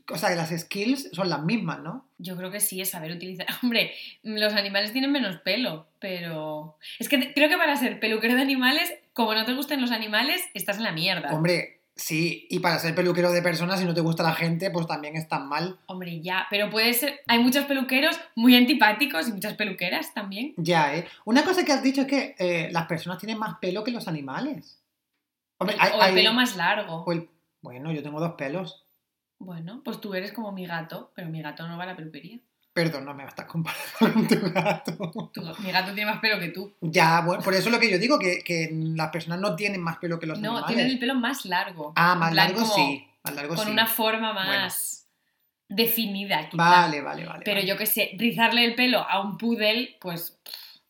O 0.09 0.17
sea, 0.17 0.29
que 0.29 0.35
las 0.35 0.49
skills 0.49 1.09
son 1.11 1.29
las 1.29 1.43
mismas, 1.43 1.79
¿no? 1.79 2.07
Yo 2.17 2.35
creo 2.35 2.51
que 2.51 2.59
sí 2.59 2.81
es 2.81 2.89
saber 2.89 3.11
utilizar. 3.11 3.45
Hombre, 3.63 3.91
los 4.23 4.53
animales 4.53 4.91
tienen 4.93 5.11
menos 5.11 5.37
pelo, 5.41 5.87
pero. 5.99 6.77
Es 6.97 7.09
que 7.09 7.33
creo 7.33 7.49
que 7.49 7.57
para 7.57 7.75
ser 7.75 7.99
peluquero 7.99 8.35
de 8.35 8.41
animales, 8.41 8.93
como 9.13 9.33
no 9.33 9.45
te 9.45 9.53
gusten 9.53 9.81
los 9.81 9.91
animales, 9.91 10.41
estás 10.53 10.77
en 10.77 10.83
la 10.83 10.91
mierda. 10.91 11.33
Hombre, 11.33 11.81
sí. 11.95 12.47
Y 12.49 12.59
para 12.59 12.79
ser 12.79 12.95
peluquero 12.95 13.31
de 13.31 13.41
personas, 13.41 13.79
si 13.79 13.85
no 13.85 13.93
te 13.93 14.01
gusta 14.01 14.23
la 14.23 14.33
gente, 14.33 14.71
pues 14.71 14.87
también 14.87 15.15
estás 15.15 15.41
mal. 15.41 15.77
Hombre, 15.85 16.21
ya, 16.21 16.47
pero 16.49 16.69
puede 16.69 16.93
ser. 16.93 17.19
Hay 17.27 17.39
muchos 17.39 17.65
peluqueros 17.65 18.19
muy 18.35 18.55
antipáticos 18.55 19.27
y 19.27 19.33
muchas 19.33 19.53
peluqueras 19.53 20.13
también. 20.13 20.53
Ya, 20.57 20.95
¿eh? 20.95 21.07
Una 21.25 21.43
cosa 21.43 21.63
que 21.63 21.73
has 21.73 21.83
dicho 21.83 22.01
es 22.01 22.07
que 22.07 22.35
eh, 22.39 22.69
las 22.71 22.87
personas 22.87 23.19
tienen 23.19 23.37
más 23.37 23.59
pelo 23.59 23.83
que 23.83 23.91
los 23.91 24.07
animales. 24.07 24.78
Hombre, 25.59 25.75
hay- 25.79 25.91
o 25.91 25.95
el 25.95 26.01
hay- 26.01 26.13
pelo 26.15 26.33
más 26.33 26.55
largo. 26.55 27.03
o 27.05 27.11
el- 27.11 27.29
Bueno, 27.61 27.91
yo 27.91 28.01
tengo 28.01 28.19
dos 28.19 28.33
pelos. 28.33 28.85
Bueno, 29.37 29.81
pues 29.85 30.01
tú 30.01 30.13
eres 30.13 30.31
como 30.33 30.51
mi 30.51 30.65
gato, 30.65 31.11
pero 31.15 31.29
mi 31.29 31.41
gato 31.41 31.67
no 31.67 31.77
va 31.77 31.83
a 31.83 31.87
la 31.87 31.95
peluquería. 31.95 32.39
Perdón, 32.73 33.03
no 33.05 33.13
me 33.13 33.25
estás 33.25 33.45
comparando 33.45 33.83
con 33.99 34.27
tu 34.27 34.51
gato. 34.51 35.11
Tu- 35.33 35.61
mi 35.63 35.71
gato 35.71 35.93
tiene 35.93 36.11
más 36.11 36.19
pelo 36.21 36.39
que 36.39 36.49
tú. 36.49 36.73
Ya, 36.81 37.21
bueno, 37.21 37.41
por 37.43 37.53
eso 37.53 37.67
es 37.69 37.73
lo 37.73 37.79
que 37.79 37.89
yo 37.91 37.97
digo, 37.97 38.17
que, 38.19 38.43
que 38.43 38.69
las 38.71 39.09
personas 39.09 39.39
no 39.39 39.55
tienen 39.55 39.81
más 39.81 39.97
pelo 39.97 40.19
que 40.19 40.25
los 40.27 40.39
no, 40.39 40.51
animales. 40.51 40.67
tienen 40.75 40.91
el 40.91 40.99
pelo 40.99 41.15
más 41.15 41.45
largo. 41.45 41.93
Ah, 41.95 42.15
más 42.15 42.31
plan, 42.31 42.47
largo 42.47 42.61
como 42.61 42.73
sí. 42.75 43.05
Más 43.23 43.35
largo 43.35 43.55
Con 43.55 43.65
sí. 43.65 43.71
una 43.71 43.85
forma 43.87 44.33
más 44.33 45.07
definida, 45.67 46.49
quizá. 46.49 46.57
Vale, 46.63 47.01
vale, 47.01 47.25
vale. 47.25 47.41
Pero 47.43 47.57
vale. 47.57 47.67
yo 47.67 47.77
que 47.77 47.85
sé, 47.85 48.11
rizarle 48.17 48.63
el 48.65 48.75
pelo 48.75 48.99
a 48.99 49.21
un 49.21 49.37
poodle, 49.37 49.97
pues 49.99 50.39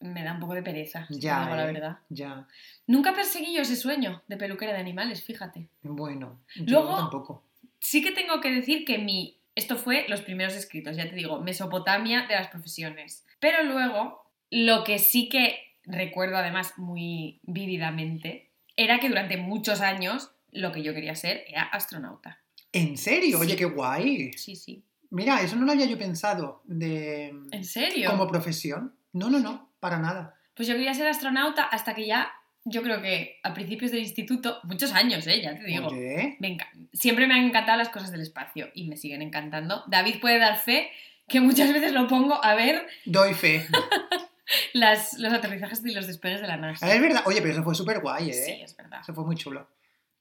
me 0.02 0.24
da 0.24 0.34
un 0.34 0.40
poco 0.40 0.54
de 0.54 0.64
pereza, 0.64 1.06
si 1.08 1.20
Ya, 1.20 1.50
la 1.54 1.64
eh. 1.70 1.74
verdad. 1.74 1.98
Ya. 2.10 2.48
Nunca 2.88 3.14
perseguí 3.14 3.54
yo 3.56 3.62
ese 3.62 3.76
sueño 3.76 4.24
de 4.28 4.38
peluquera 4.38 4.74
de 4.74 4.80
animales, 4.80 5.24
fíjate. 5.24 5.68
Bueno, 5.84 6.40
yo 6.56 6.82
Luego- 6.82 6.96
tampoco. 6.98 7.44
Sí 7.80 8.02
que 8.04 8.12
tengo 8.12 8.42
que 8.42 8.52
decir 8.52 8.86
que 8.86 8.98
mi... 8.98 9.38
Esto 9.56 9.76
fue 9.78 10.06
los 10.08 10.22
primeros 10.22 10.54
escritos, 10.56 10.96
ya 10.96 11.10
te 11.10 11.16
digo, 11.16 11.42
Mesopotamia 11.42 12.26
de 12.28 12.36
las 12.36 12.48
profesiones. 12.48 13.26
Pero 13.40 13.64
luego, 13.64 14.24
lo 14.52 14.84
que 14.86 15.00
sí 15.00 15.28
que 15.28 15.60
recuerdo 15.84 16.38
además 16.38 16.74
muy 16.78 17.40
vívidamente, 17.44 18.52
era 18.78 19.00
que 19.00 19.10
durante 19.10 19.38
muchos 19.38 19.82
años 19.82 20.32
lo 20.52 20.72
que 20.72 20.82
yo 20.84 20.94
quería 20.94 21.16
ser 21.16 21.44
era 21.48 21.64
astronauta. 21.64 22.40
¿En 22.72 22.98
serio? 22.98 23.40
Oye, 23.40 23.56
qué 23.56 23.66
guay. 23.66 24.32
Sí, 24.34 24.56
sí. 24.56 24.84
Mira, 25.10 25.42
eso 25.42 25.56
no 25.56 25.66
lo 25.66 25.72
había 25.72 25.86
yo 25.88 25.98
pensado 25.98 26.62
de 26.66 27.34
¿En 27.52 27.66
serio? 27.66 28.10
como 28.12 28.28
profesión. 28.28 28.94
No, 29.12 29.30
no, 29.30 29.40
no, 29.40 29.69
para 29.80 29.98
nada. 30.00 30.36
Pues 30.54 30.68
yo 30.68 30.76
quería 30.76 30.94
ser 30.94 31.08
astronauta 31.08 31.64
hasta 31.64 31.94
que 31.96 32.06
ya, 32.06 32.32
yo 32.66 32.82
creo 32.84 33.02
que 33.02 33.40
a 33.44 33.54
principios 33.54 33.92
del 33.92 34.02
instituto, 34.02 34.60
muchos 34.64 34.92
años, 34.94 35.26
¿eh? 35.28 35.42
Ya 35.42 35.56
te 35.58 35.64
digo. 35.64 35.88
Oye, 35.88 36.36
Me 36.40 36.58
Siempre 36.94 37.28
me 37.28 37.34
han 37.36 37.46
encantado 37.46 37.78
las 37.78 37.90
cosas 37.90 38.12
del 38.12 38.22
espacio 38.22 38.70
y 38.74 38.88
me 38.88 38.98
siguen 38.98 39.22
encantando. 39.22 39.84
David 39.88 40.20
puede 40.20 40.40
dar 40.40 40.58
fe 40.58 40.90
que 41.28 41.40
muchas 41.40 41.72
veces 41.72 41.92
lo 41.94 42.08
pongo 42.08 42.44
a 42.44 42.56
ver 42.56 42.88
doy 43.06 43.34
fe. 43.34 43.66
las, 44.74 45.14
los 45.20 45.32
aterrizajes 45.34 45.84
y 45.86 45.94
los 45.94 46.08
despegues 46.08 46.42
de 46.42 46.48
la 46.48 46.58
NASA. 46.58 46.92
Es 46.94 47.02
verdad. 47.02 47.22
Oye, 47.26 47.42
pero 47.42 47.54
eso 47.54 47.64
fue 47.64 47.76
súper 47.76 48.00
guay, 48.02 48.30
¿eh? 48.30 48.34
Sí, 48.34 48.52
es 48.64 48.76
verdad. 48.76 49.00
Eso 49.02 49.14
fue 49.14 49.24
muy 49.26 49.36
chulo. 49.36 49.68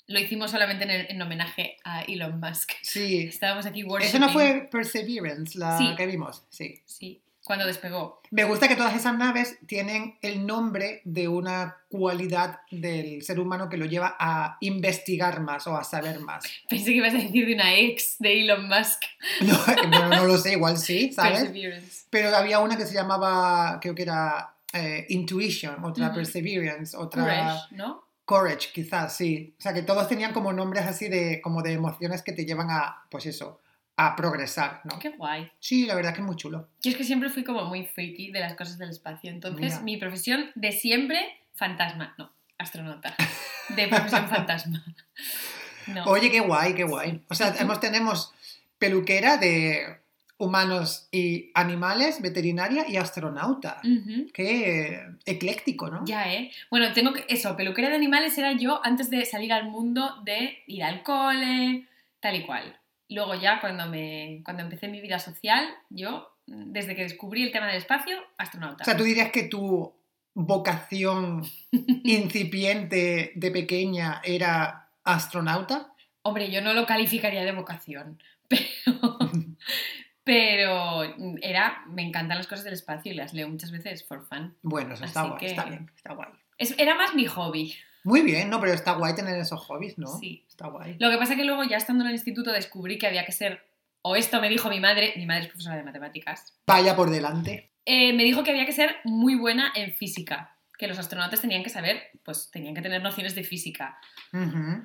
Lo 0.06 0.18
hicimos 0.18 0.50
solamente 0.50 0.84
en, 0.84 0.90
en 0.90 1.20
homenaje 1.22 1.76
a 1.84 2.02
Elon 2.02 2.40
Musk. 2.40 2.72
Sí. 2.82 3.24
Estábamos 3.28 3.66
aquí 3.66 3.80
Eso 3.80 3.88
worshipping. 3.90 4.20
no 4.20 4.28
fue 4.30 4.68
Perseverance 4.70 5.58
la 5.58 5.76
Sí. 5.76 5.94
que 5.96 6.06
vimos. 6.06 6.44
Sí. 6.48 6.80
Sí, 6.86 7.20
cuando 7.48 7.66
despegó. 7.66 8.20
Me 8.30 8.44
gusta 8.44 8.68
que 8.68 8.76
todas 8.76 8.94
esas 8.94 9.16
naves 9.16 9.56
tienen 9.66 10.18
el 10.20 10.46
nombre 10.46 11.00
de 11.04 11.28
una 11.28 11.78
cualidad 11.88 12.60
del 12.70 13.22
ser 13.22 13.40
humano 13.40 13.70
que 13.70 13.78
lo 13.78 13.86
lleva 13.86 14.16
a 14.20 14.58
investigar 14.60 15.40
más 15.40 15.66
o 15.66 15.74
a 15.74 15.82
saber 15.82 16.20
más. 16.20 16.44
Pensé 16.68 16.90
que 16.90 16.96
ibas 16.96 17.14
a 17.14 17.16
decir 17.16 17.46
de 17.46 17.54
una 17.54 17.74
ex 17.74 18.18
de 18.18 18.42
Elon 18.42 18.68
Musk. 18.68 19.02
No, 19.40 19.58
bueno, 19.64 20.08
no 20.08 20.26
lo 20.26 20.36
sé, 20.36 20.52
igual 20.52 20.76
sí, 20.76 21.10
¿sabes? 21.14 21.44
Perseverance. 21.44 22.04
Pero 22.10 22.36
había 22.36 22.58
una 22.58 22.76
que 22.76 22.84
se 22.84 22.92
llamaba, 22.92 23.78
creo 23.80 23.94
que 23.94 24.02
era 24.02 24.52
eh, 24.74 25.06
Intuition, 25.08 25.82
otra. 25.82 26.12
Perseverance, 26.12 26.94
otra 26.96 27.22
Courage, 27.22 27.76
¿no? 27.76 28.04
Courage, 28.26 28.68
quizás, 28.74 29.16
sí. 29.16 29.54
O 29.58 29.62
sea, 29.62 29.72
que 29.72 29.80
todos 29.80 30.06
tenían 30.06 30.34
como 30.34 30.52
nombres 30.52 30.84
así 30.84 31.08
de, 31.08 31.40
como 31.40 31.62
de 31.62 31.72
emociones 31.72 32.20
que 32.22 32.32
te 32.32 32.44
llevan 32.44 32.70
a, 32.70 33.04
pues 33.10 33.24
eso, 33.24 33.62
a 33.98 34.14
progresar, 34.14 34.80
¿no? 34.84 34.96
Qué 35.00 35.08
guay. 35.08 35.50
Sí, 35.58 35.84
la 35.84 35.96
verdad 35.96 36.14
que 36.14 36.20
es 36.20 36.26
muy 36.26 36.36
chulo. 36.36 36.68
Yo 36.82 36.92
es 36.92 36.96
que 36.96 37.02
siempre 37.02 37.30
fui 37.30 37.42
como 37.42 37.64
muy 37.64 37.84
freaky 37.84 38.30
de 38.30 38.38
las 38.38 38.54
cosas 38.54 38.78
del 38.78 38.90
espacio. 38.90 39.28
Entonces, 39.28 39.72
Mira. 39.72 39.80
mi 39.80 39.96
profesión 39.96 40.50
de 40.54 40.70
siempre, 40.70 41.18
fantasma. 41.54 42.14
No, 42.16 42.30
astronauta. 42.58 43.16
De 43.70 43.88
profesión 43.88 44.28
fantasma. 44.30 44.84
No. 45.88 46.04
Oye, 46.04 46.30
qué 46.30 46.38
guay, 46.38 46.74
qué 46.74 46.84
guay. 46.84 47.22
O 47.28 47.34
sea, 47.34 47.52
hemos, 47.58 47.80
tenemos 47.80 48.32
peluquera 48.78 49.36
de 49.36 49.98
humanos 50.38 51.08
y 51.10 51.50
animales, 51.54 52.22
veterinaria 52.22 52.88
y 52.88 52.96
astronauta. 52.98 53.80
Qué 54.32 55.02
ecléctico, 55.26 55.90
¿no? 55.90 56.04
Ya, 56.04 56.32
¿eh? 56.32 56.52
Bueno, 56.70 56.92
tengo 56.92 57.12
que... 57.12 57.24
Eso, 57.28 57.56
peluquera 57.56 57.88
de 57.88 57.96
animales 57.96 58.38
era 58.38 58.52
yo 58.52 58.80
antes 58.84 59.10
de 59.10 59.24
salir 59.24 59.52
al 59.52 59.68
mundo 59.68 60.22
de 60.22 60.62
ir 60.68 60.84
al 60.84 61.02
cole, 61.02 61.88
tal 62.20 62.36
y 62.36 62.46
cual. 62.46 62.77
Luego 63.08 63.34
ya, 63.34 63.60
cuando, 63.60 63.86
me, 63.86 64.42
cuando 64.44 64.62
empecé 64.62 64.88
mi 64.88 65.00
vida 65.00 65.18
social, 65.18 65.66
yo, 65.88 66.30
desde 66.46 66.94
que 66.94 67.02
descubrí 67.02 67.42
el 67.42 67.52
tema 67.52 67.66
del 67.68 67.76
espacio, 67.76 68.18
astronauta. 68.36 68.82
O 68.82 68.84
sea, 68.84 68.96
tú 68.96 69.04
dirías 69.04 69.30
que 69.30 69.44
tu 69.44 69.94
vocación 70.34 71.42
incipiente 72.04 73.32
de 73.34 73.50
pequeña 73.50 74.20
era 74.24 74.90
astronauta. 75.04 75.92
Hombre, 76.22 76.50
yo 76.50 76.60
no 76.60 76.74
lo 76.74 76.86
calificaría 76.86 77.44
de 77.44 77.52
vocación, 77.52 78.22
pero, 78.48 79.18
pero 80.24 81.02
era, 81.42 81.82
me 81.88 82.02
encantan 82.02 82.36
las 82.38 82.46
cosas 82.46 82.64
del 82.64 82.74
espacio 82.74 83.12
y 83.12 83.14
las 83.14 83.32
leo 83.32 83.48
muchas 83.48 83.70
veces 83.70 84.04
for 84.06 84.26
fun. 84.26 84.56
Bueno, 84.62 84.94
eso 84.94 85.04
está 85.04 85.22
guay, 85.22 85.38
que- 85.38 85.46
está 85.46 85.64
bien, 85.64 85.90
está 85.96 86.12
guay. 86.14 86.28
Es- 86.58 86.74
era 86.78 86.94
más 86.94 87.14
mi 87.14 87.26
hobby. 87.26 87.74
Muy 88.08 88.22
bien, 88.22 88.48
no, 88.48 88.58
pero 88.60 88.72
está 88.72 88.92
guay 88.92 89.14
tener 89.14 89.38
esos 89.38 89.60
hobbies, 89.66 89.98
¿no? 89.98 90.08
Sí. 90.18 90.44
Está 90.48 90.68
guay. 90.68 90.96
Lo 90.98 91.10
que 91.10 91.18
pasa 91.18 91.36
que 91.36 91.44
luego, 91.44 91.62
ya 91.64 91.76
estando 91.76 92.02
en 92.04 92.08
el 92.08 92.14
instituto, 92.14 92.52
descubrí 92.52 92.96
que 92.98 93.06
había 93.06 93.24
que 93.26 93.32
ser, 93.32 93.60
o 94.02 94.16
esto 94.16 94.40
me 94.40 94.48
dijo 94.48 94.70
mi 94.70 94.80
madre, 94.80 95.12
mi 95.16 95.26
madre 95.26 95.42
es 95.42 95.48
profesora 95.48 95.76
de 95.76 95.82
matemáticas, 95.82 96.54
Vaya 96.66 96.96
por 96.96 97.10
delante. 97.10 97.70
eh, 97.84 98.12
me 98.14 98.24
dijo 98.24 98.42
que 98.44 98.50
había 98.50 98.64
que 98.66 98.72
ser 98.72 98.96
muy 99.04 99.34
buena 99.34 99.72
en 99.74 99.92
física, 99.92 100.56
que 100.78 100.86
los 100.86 100.98
astronautas 100.98 101.40
tenían 101.40 101.62
que 101.64 101.70
saber, 101.70 102.00
pues 102.24 102.50
tenían 102.52 102.74
que 102.74 102.80
tener 102.82 103.02
nociones 103.02 103.34
de 103.34 103.42
física. 103.44 103.98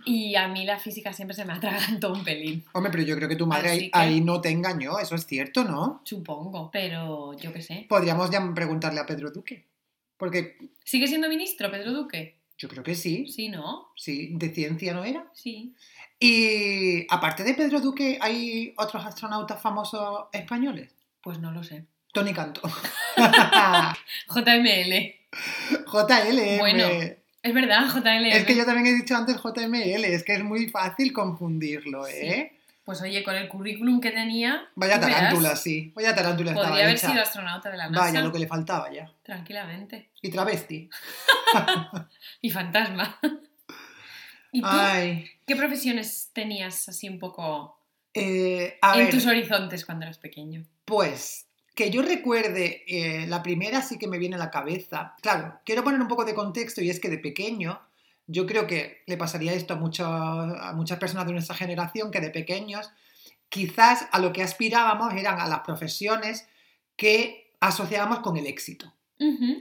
Y 0.06 0.36
a 0.36 0.48
mí 0.48 0.66
la 0.66 0.80
física 0.80 1.14
siempre 1.14 1.36
se 1.36 1.46
me 1.46 1.54
atragantó 1.54 2.12
un 2.12 2.24
pelín, 2.24 2.66
Hombre, 2.74 2.92
pero 2.92 3.04
yo 3.04 3.16
creo 3.16 3.30
que 3.30 3.36
tu 3.36 3.46
madre 3.48 3.70
ahí, 3.70 3.80
que- 3.92 4.00
ahí 4.00 4.20
no 4.22 4.42
te 4.42 4.50
engañó, 4.50 5.00
eso 5.00 5.16
es 5.16 5.26
cierto, 5.26 5.64
¿no? 5.64 6.02
supongo, 6.04 6.70
pero 6.72 7.38
yo 7.38 7.54
qué 7.54 7.62
sé. 7.62 7.86
Podríamos 7.88 8.30
ya 8.32 8.42
preguntarle 8.54 9.00
a 9.00 9.06
Pedro 9.06 9.32
Duque. 9.32 9.68
Porque 10.18 10.58
¿Sigue 10.86 11.08
siendo 11.08 11.28
ministro 11.30 11.70
Pedro 11.72 11.92
Duque? 11.92 12.40
Yo 12.64 12.70
creo 12.70 12.82
que 12.82 12.96
sí. 12.96 13.28
Sí, 13.28 13.50
¿no? 13.50 13.92
Sí, 13.98 14.30
de 14.36 14.48
ciencia 14.54 14.94
no 14.94 15.04
era. 15.04 15.30
Sí. 15.34 15.76
Y 16.18 17.06
aparte 17.10 17.44
de 17.44 17.56
Pedro 17.56 17.82
Duque, 17.82 18.18
¿hay 18.22 18.74
otros 18.78 19.06
astronautas 19.06 19.62
famosos 19.62 20.28
españoles? 20.32 20.96
Pues 21.22 21.40
no 21.40 21.52
lo 21.52 21.62
sé. 21.62 21.84
Tony 22.14 22.34
Canto. 22.34 22.62
JML. 24.34 25.14
JL. 25.86 26.58
Bueno, 26.60 26.86
Es 27.42 27.54
verdad, 27.54 27.86
JML. 27.94 28.28
Es 28.28 28.46
que 28.46 28.56
yo 28.56 28.66
también 28.66 28.88
he 28.88 28.98
dicho 28.98 29.14
antes 29.14 29.36
JML, 29.36 30.06
es 30.06 30.24
que 30.24 30.36
es 30.36 30.44
muy 30.46 30.70
fácil 30.70 31.12
confundirlo, 31.12 32.08
¿eh? 32.08 32.54
Pues 32.84 33.02
oye, 33.02 33.24
con 33.24 33.36
el 33.36 33.48
currículum 33.48 34.02
que 34.02 34.12
tenía. 34.12 34.68
Vaya 34.76 34.98
verás, 34.98 35.16
tarántula, 35.16 35.56
sí. 35.56 35.92
Vaya 35.96 36.14
tarántula 36.14 36.52
estaba 36.52 36.68
Podría 36.68 36.84
haber 36.86 36.98
hecha. 36.98 37.10
sido 37.10 37.22
astronauta 37.22 37.72
de 37.72 37.78
la 37.78 37.90
NASA. 37.90 38.06
Vaya, 38.06 38.22
lo 38.22 38.32
que 38.32 38.40
le 38.40 38.48
faltaba 38.48 38.92
ya. 38.92 39.10
Tranquilamente. 39.24 40.10
Y 40.22 40.30
travesti. 40.30 40.90
Y 42.42 42.50
fantasma. 42.50 43.18
¿Y 44.52 44.62
tú 44.62 44.68
Ay. 44.70 45.30
qué 45.48 45.56
profesiones 45.56 46.30
tenías 46.34 46.88
así 46.90 47.10
un 47.10 47.20
poco 47.20 47.80
eh, 48.14 48.78
a 48.82 48.94
en 48.94 49.06
ver, 49.06 49.14
tus 49.14 49.26
horizontes 49.26 49.86
cuando 49.86 50.06
eras 50.06 50.18
pequeño? 50.20 50.64
pues 50.86 51.48
que 51.74 51.90
yo 51.90 52.04
recuerde, 52.04 52.84
eh, 52.88 53.26
la 53.28 53.42
primera 53.42 53.82
sí 53.82 53.98
que 53.98 54.08
me 54.08 54.20
viene 54.20 54.36
a 54.36 54.40
la 54.40 54.52
cabeza. 54.52 55.16
Claro, 55.22 55.60
quiero 55.66 55.84
poner 55.84 56.00
un 56.02 56.08
poco 56.08 56.24
de 56.24 56.36
contexto 56.36 56.82
y 56.82 56.90
es 56.92 57.00
que 57.00 57.10
de 57.10 57.18
pequeño, 57.18 57.82
yo 58.28 58.46
creo 58.46 58.68
que 58.68 59.02
le 59.08 59.18
pasaría 59.18 59.54
esto 59.54 59.74
a, 59.74 59.78
mucho- 59.78 60.06
a 60.06 60.74
muchas 60.74 60.98
personas 61.00 61.26
de 61.28 61.34
nuestra 61.34 61.56
generación, 61.56 62.12
que 62.12 62.22
de 62.22 62.30
pequeños 62.30 62.90
quizás 63.50 64.08
a 64.12 64.20
lo 64.20 64.34
que 64.34 64.42
aspirábamos 64.44 65.14
eran 65.14 65.40
a 65.40 65.48
las 65.48 65.60
profesiones 65.60 66.48
que 66.96 67.52
asociábamos 67.60 68.20
con 68.20 68.38
el 68.38 68.48
éxito. 68.48 68.94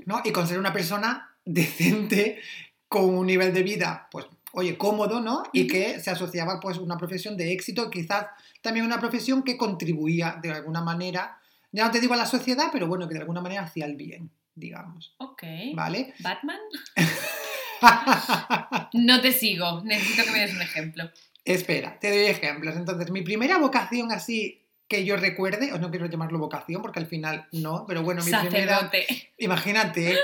¿no? 0.06 0.22
Y 0.24 0.32
con 0.32 0.46
ser 0.48 0.58
una 0.58 0.72
persona 0.72 1.30
decente, 1.44 2.40
con 2.88 3.04
un 3.16 3.26
nivel 3.26 3.52
de 3.54 3.62
vida, 3.62 4.08
pues, 4.10 4.26
oye, 4.52 4.76
cómodo, 4.76 5.20
¿no? 5.20 5.44
Y 5.52 5.66
que 5.66 6.00
se 6.00 6.10
asociaba, 6.10 6.58
pues, 6.60 6.78
una 6.78 6.96
profesión 6.98 7.36
de 7.36 7.52
éxito, 7.52 7.88
quizás 7.90 8.26
también 8.60 8.84
una 8.86 8.98
profesión 9.00 9.42
que 9.44 9.56
contribuía 9.56 10.38
de 10.42 10.50
alguna 10.52 10.80
manera, 10.82 11.38
ya 11.70 11.84
no 11.84 11.90
te 11.90 12.00
digo 12.00 12.14
a 12.14 12.16
la 12.18 12.26
sociedad, 12.26 12.66
pero 12.72 12.86
bueno, 12.86 13.06
que 13.08 13.14
de 13.14 13.20
alguna 13.20 13.40
manera 13.40 13.62
hacía 13.62 13.86
el 13.86 13.96
bien, 13.96 14.30
digamos, 14.54 15.14
Ok. 15.18 15.42
¿vale? 15.74 16.12
¿Batman? 16.20 16.58
No 18.94 19.20
te 19.20 19.32
sigo. 19.32 19.82
Necesito 19.84 20.24
que 20.24 20.30
me 20.30 20.40
des 20.40 20.52
un 20.54 20.62
ejemplo. 20.62 21.10
Espera, 21.44 21.98
te 21.98 22.10
doy 22.10 22.26
ejemplos. 22.26 22.76
Entonces, 22.76 23.10
mi 23.10 23.22
primera 23.22 23.58
vocación 23.58 24.12
así 24.12 24.58
que 24.88 25.04
yo 25.04 25.16
recuerde, 25.16 25.72
o 25.72 25.78
no 25.78 25.90
quiero 25.90 26.06
llamarlo 26.06 26.38
vocación 26.38 26.82
porque 26.82 27.00
al 27.00 27.06
final 27.06 27.46
no, 27.52 27.86
pero 27.88 28.02
bueno, 28.02 28.22
mi 28.22 28.30
primera, 28.30 28.80
Sacerdote. 28.80 29.32
Imagínate, 29.38 30.18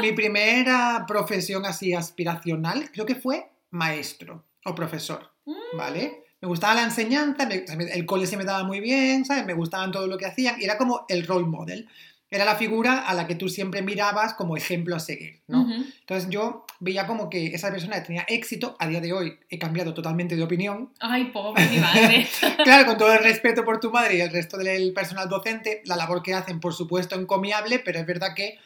mi 0.00 0.12
primera 0.12 1.04
profesión 1.08 1.66
así 1.66 1.92
aspiracional 1.92 2.90
creo 2.92 3.04
que 3.04 3.16
fue 3.16 3.50
maestro 3.70 4.44
o 4.64 4.74
profesor, 4.74 5.30
Mm. 5.44 5.76
¿vale? 5.76 6.22
Me 6.40 6.46
gustaba 6.46 6.74
la 6.74 6.82
enseñanza, 6.84 7.48
el 7.48 8.06
cole 8.06 8.26
se 8.28 8.36
me 8.36 8.44
daba 8.44 8.62
muy 8.62 8.78
bien, 8.78 9.24
¿sabes? 9.24 9.44
Me 9.44 9.54
gustaban 9.54 9.90
todo 9.90 10.06
lo 10.06 10.16
que 10.18 10.26
hacían 10.26 10.60
y 10.60 10.64
era 10.64 10.78
como 10.78 11.04
el 11.08 11.26
role 11.26 11.46
model. 11.46 11.88
Era 12.32 12.46
la 12.46 12.56
figura 12.56 13.00
a 13.00 13.12
la 13.12 13.26
que 13.26 13.34
tú 13.34 13.50
siempre 13.50 13.82
mirabas 13.82 14.32
como 14.32 14.56
ejemplo 14.56 14.96
a 14.96 15.00
seguir, 15.00 15.42
¿no? 15.48 15.70
Entonces 16.00 16.30
yo 16.30 16.64
veía 16.80 17.06
como 17.06 17.28
que 17.28 17.48
esa 17.48 17.70
persona 17.70 18.02
tenía 18.02 18.24
éxito, 18.26 18.74
a 18.78 18.88
día 18.88 19.02
de 19.02 19.12
hoy 19.12 19.38
he 19.50 19.58
cambiado 19.58 19.92
totalmente 19.92 20.34
de 20.34 20.42
opinión, 20.42 20.94
Ay, 20.98 21.26
pobre 21.26 21.68
mi 21.68 21.76
madre. 21.76 22.26
Claro, 22.64 22.86
con 22.86 22.96
todo 22.96 23.12
el 23.12 23.22
respeto 23.22 23.66
por 23.66 23.80
tu 23.80 23.90
madre 23.90 24.16
y 24.16 24.20
el 24.22 24.30
resto 24.30 24.56
del 24.56 24.94
personal 24.94 25.28
docente, 25.28 25.82
la 25.84 25.94
labor 25.94 26.22
que 26.22 26.32
hacen, 26.32 26.58
por 26.58 26.72
supuesto, 26.72 27.16
encomiable, 27.16 27.80
pero 27.80 27.98
es 27.98 28.06
verdad 28.06 28.34
que 28.34 28.58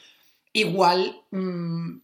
igual 0.52 1.22
mm, 1.32 1.96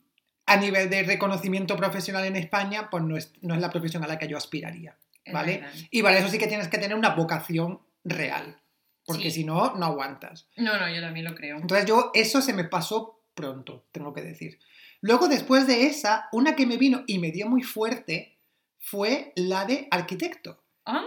a 0.46 0.56
nivel 0.56 0.90
de 0.90 1.04
reconocimiento 1.04 1.76
profesional 1.76 2.24
en 2.24 2.34
España, 2.34 2.90
pues 2.90 3.04
no 3.04 3.16
es, 3.16 3.32
no 3.40 3.54
es 3.54 3.60
la 3.60 3.70
profesión 3.70 4.02
a 4.02 4.08
la 4.08 4.18
que 4.18 4.26
yo 4.26 4.36
aspiraría. 4.36 4.96
¿Vale? 5.32 5.62
Y 5.92 6.02
para 6.02 6.18
eso 6.18 6.28
sí 6.28 6.38
que 6.38 6.48
tienes 6.48 6.66
que 6.66 6.78
tener 6.78 6.96
una 6.96 7.10
vocación 7.10 7.78
real, 8.02 8.60
porque 9.06 9.30
Sí. 9.30 9.40
si 9.40 9.44
no, 9.44 9.74
no 9.76 9.86
aguantas. 9.86 10.46
No, 10.56 10.78
no, 10.78 10.92
yo 10.92 11.00
también 11.00 11.24
lo 11.26 11.34
creo. 11.34 11.56
Entonces 11.58 11.86
yo, 11.86 12.10
eso 12.14 12.40
se 12.42 12.52
me 12.52 12.64
pasó 12.64 13.20
pronto, 13.34 13.84
tengo 13.92 14.12
que 14.12 14.22
decir. 14.22 14.58
Luego, 15.00 15.28
después 15.28 15.66
de 15.66 15.86
esa, 15.86 16.28
una 16.32 16.54
que 16.54 16.66
me 16.66 16.76
vino 16.76 17.02
y 17.06 17.18
me 17.18 17.32
dio 17.32 17.48
muy 17.48 17.62
fuerte 17.62 18.36
fue 18.78 19.32
la 19.36 19.64
de 19.64 19.88
arquitecto 19.90 20.58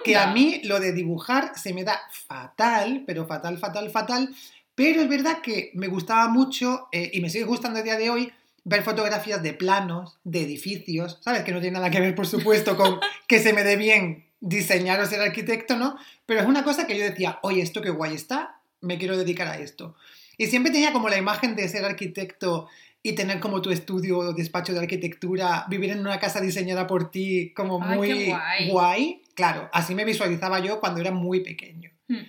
que 0.06 0.16
a 0.16 0.28
mí 0.28 0.62
lo 0.64 0.80
de 0.80 0.94
dibujar 0.94 1.52
se 1.58 1.74
me 1.74 1.84
da 1.84 2.00
fatal, 2.10 3.04
pero 3.06 3.26
fatal, 3.28 3.58
fatal, 3.58 3.90
fatal. 3.90 4.34
Pero 4.74 5.02
es 5.02 5.10
verdad 5.10 5.42
que 5.42 5.72
me 5.74 5.88
gustaba 5.88 6.30
mucho, 6.30 6.88
eh, 6.92 7.12
y 7.14 7.20
me 7.22 7.30
sigue 7.30 7.44
gustando 7.46 7.80
a 7.80 7.84
día 7.84 7.98
de 7.98 8.10
hoy, 8.10 8.32
ver 8.64 8.84
fotografías 8.84 9.44
de 9.44 9.54
planos, 9.54 10.18
de 10.24 10.42
edificios, 10.42 11.20
¿sabes? 11.22 11.44
Que 11.44 11.52
no 11.52 11.60
tiene 11.62 11.76
nada 11.76 11.90
que 11.92 12.00
ver, 12.00 12.16
por 12.16 12.26
supuesto, 12.28 12.76
con 12.78 13.00
que 13.28 13.40
se 13.40 13.54
me 13.54 13.64
dé 13.64 13.76
bien 13.76 14.25
diseñar 14.46 15.00
o 15.02 15.06
ser 15.08 15.22
arquitecto, 15.22 15.76
¿no? 15.76 15.98
Pero 16.28 16.42
es 16.42 16.46
una 16.46 16.64
cosa 16.64 16.86
que 16.86 16.98
yo 16.98 17.04
decía, 17.04 17.40
oye, 17.42 17.64
esto 17.64 17.82
qué 17.82 17.90
guay 17.90 18.14
está, 18.14 18.60
me 18.80 19.00
quiero 19.00 19.18
dedicar 19.18 19.48
a 19.48 19.58
esto. 19.58 19.96
Y 20.38 20.46
siempre 20.48 20.72
tenía 20.72 20.94
como 20.94 21.10
la 21.10 21.18
imagen 21.18 21.56
de 21.56 21.68
ser 21.68 21.84
arquitecto 21.84 22.70
y 23.02 23.14
tener 23.14 23.40
como 23.40 23.62
tu 23.62 23.72
estudio 23.72 24.20
o 24.20 24.34
despacho 24.34 24.74
de 24.74 24.80
arquitectura, 24.80 25.66
vivir 25.68 25.92
en 25.92 26.00
una 26.00 26.20
casa 26.20 26.42
diseñada 26.42 26.86
por 26.86 27.10
ti 27.10 27.54
como 27.56 27.84
Ay, 27.84 27.98
muy 27.98 28.36
guay. 28.70 29.24
Claro, 29.34 29.68
así 29.74 29.96
me 29.96 30.06
visualizaba 30.06 30.60
yo 30.60 30.80
cuando 30.80 31.02
era 31.02 31.12
muy 31.12 31.40
pequeño. 31.40 31.90
Hmm. 32.08 32.24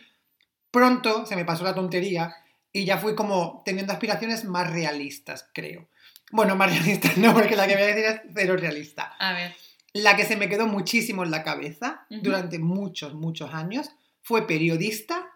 Pronto 0.71 1.27
se 1.27 1.37
me 1.37 1.45
pasó 1.45 1.65
la 1.65 1.75
tontería 1.75 2.35
y 2.73 2.87
ya 2.87 2.97
fui 2.97 3.15
como 3.15 3.63
teniendo 3.65 3.93
aspiraciones 3.93 4.45
más 4.45 4.71
realistas, 4.71 5.49
creo. 5.53 5.89
Bueno, 6.31 6.57
más 6.57 6.71
realistas 6.71 7.17
no, 7.19 7.35
porque 7.35 7.57
la 7.57 7.67
que 7.67 7.75
voy 7.75 7.83
a 7.83 7.87
decir 7.87 8.05
es 8.05 8.21
cero 8.35 8.57
realista. 8.57 9.15
A 9.19 9.35
ver. 9.35 9.55
La 10.03 10.17
que 10.17 10.25
se 10.25 10.37
me 10.37 10.49
quedó 10.49 10.67
muchísimo 10.67 11.25
en 11.25 11.31
la 11.31 11.43
cabeza 11.43 12.07
durante 12.11 12.59
muchos, 12.59 13.15
muchos 13.15 13.53
años 13.55 13.91
fue 14.23 14.47
periodista, 14.47 15.31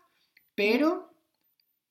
pero 0.55 1.13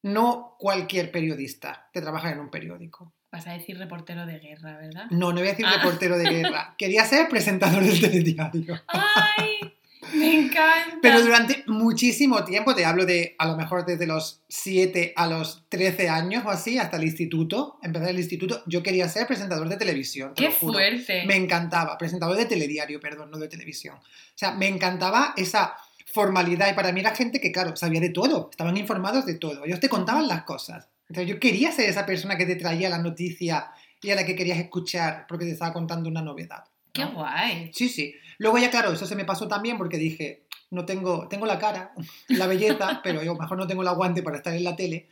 no 0.03 0.55
cualquier 0.59 1.11
periodista 1.11 1.89
que 1.93 2.01
trabaja 2.01 2.31
en 2.31 2.39
un 2.39 2.49
periódico. 2.49 3.13
Vas 3.31 3.45
a 3.47 3.53
decir 3.53 3.77
reportero 3.77 4.25
de 4.25 4.39
guerra, 4.39 4.77
¿verdad? 4.77 5.05
No, 5.11 5.31
no 5.31 5.39
voy 5.39 5.47
a 5.47 5.51
decir 5.51 5.65
Ah. 5.67 5.75
reportero 5.77 6.17
de 6.17 6.29
guerra. 6.29 6.75
Quería 6.77 7.05
ser 7.05 7.27
presentador 7.29 7.83
del 7.83 7.99
telediario. 8.01 8.81
¡Ay! 8.87 9.78
Me 10.13 10.33
encanta. 10.33 10.97
Pero 11.01 11.21
durante 11.21 11.63
muchísimo 11.67 12.43
tiempo, 12.43 12.73
te 12.73 12.85
hablo 12.85 13.05
de 13.05 13.35
a 13.37 13.47
lo 13.47 13.57
mejor 13.57 13.85
desde 13.85 14.07
los 14.07 14.41
7 14.47 15.13
a 15.15 15.27
los 15.27 15.65
13 15.69 16.09
años 16.09 16.43
o 16.45 16.49
así, 16.49 16.77
hasta 16.77 16.97
el 16.97 17.03
instituto, 17.03 17.77
empezar 17.83 18.09
el 18.09 18.17
instituto, 18.17 18.63
yo 18.65 18.81
quería 18.81 19.09
ser 19.09 19.27
presentador 19.27 19.67
de 19.67 19.77
televisión. 19.77 20.33
te 20.33 20.45
¡Qué 20.45 20.51
fuerte! 20.51 21.25
Me 21.25 21.35
encantaba, 21.35 21.97
presentador 21.97 22.37
de 22.37 22.45
telediario, 22.45 22.99
perdón, 22.99 23.31
no 23.31 23.37
de 23.37 23.47
televisión. 23.47 23.95
O 23.97 24.37
sea, 24.37 24.51
me 24.51 24.67
encantaba 24.67 25.33
esa 25.35 25.75
formalidad 26.05 26.71
y 26.71 26.75
para 26.75 26.91
mí 26.91 27.01
era 27.01 27.13
gente 27.13 27.39
que, 27.39 27.51
claro, 27.51 27.75
sabía 27.75 27.99
de 27.99 28.09
todo, 28.09 28.49
estaban 28.51 28.77
informados 28.77 29.25
de 29.25 29.35
todo, 29.35 29.65
ellos 29.65 29.79
te 29.79 29.89
contaban 29.89 30.27
las 30.27 30.43
cosas. 30.43 30.89
Entonces 31.07 31.29
yo 31.29 31.39
quería 31.39 31.71
ser 31.71 31.89
esa 31.89 32.05
persona 32.05 32.37
que 32.37 32.45
te 32.45 32.55
traía 32.55 32.89
la 32.89 32.99
noticia 32.99 33.71
y 34.01 34.11
a 34.11 34.15
la 34.15 34.25
que 34.25 34.35
querías 34.35 34.59
escuchar 34.59 35.25
porque 35.27 35.45
te 35.45 35.51
estaba 35.51 35.73
contando 35.73 36.09
una 36.09 36.21
novedad. 36.21 36.63
¡Qué 36.93 37.03
¿no? 37.03 37.13
guay! 37.13 37.71
Sí, 37.73 37.89
sí. 37.89 38.15
Luego 38.39 38.57
ya, 38.57 38.71
claro, 38.71 38.91
eso 38.91 39.05
se 39.05 39.15
me 39.15 39.25
pasó 39.25 39.47
también 39.47 39.77
porque 39.77 39.97
dije, 39.97 40.45
no 40.71 40.85
tengo, 40.85 41.27
tengo 41.27 41.45
la 41.45 41.59
cara, 41.59 41.91
la 42.29 42.47
belleza, 42.47 42.99
pero 43.03 43.21
yo 43.23 43.35
mejor 43.35 43.57
no 43.59 43.67
tengo 43.67 43.83
el 43.83 43.87
aguante 43.87 44.23
para 44.23 44.37
estar 44.37 44.53
en 44.55 44.63
la 44.63 44.75
tele. 44.75 45.07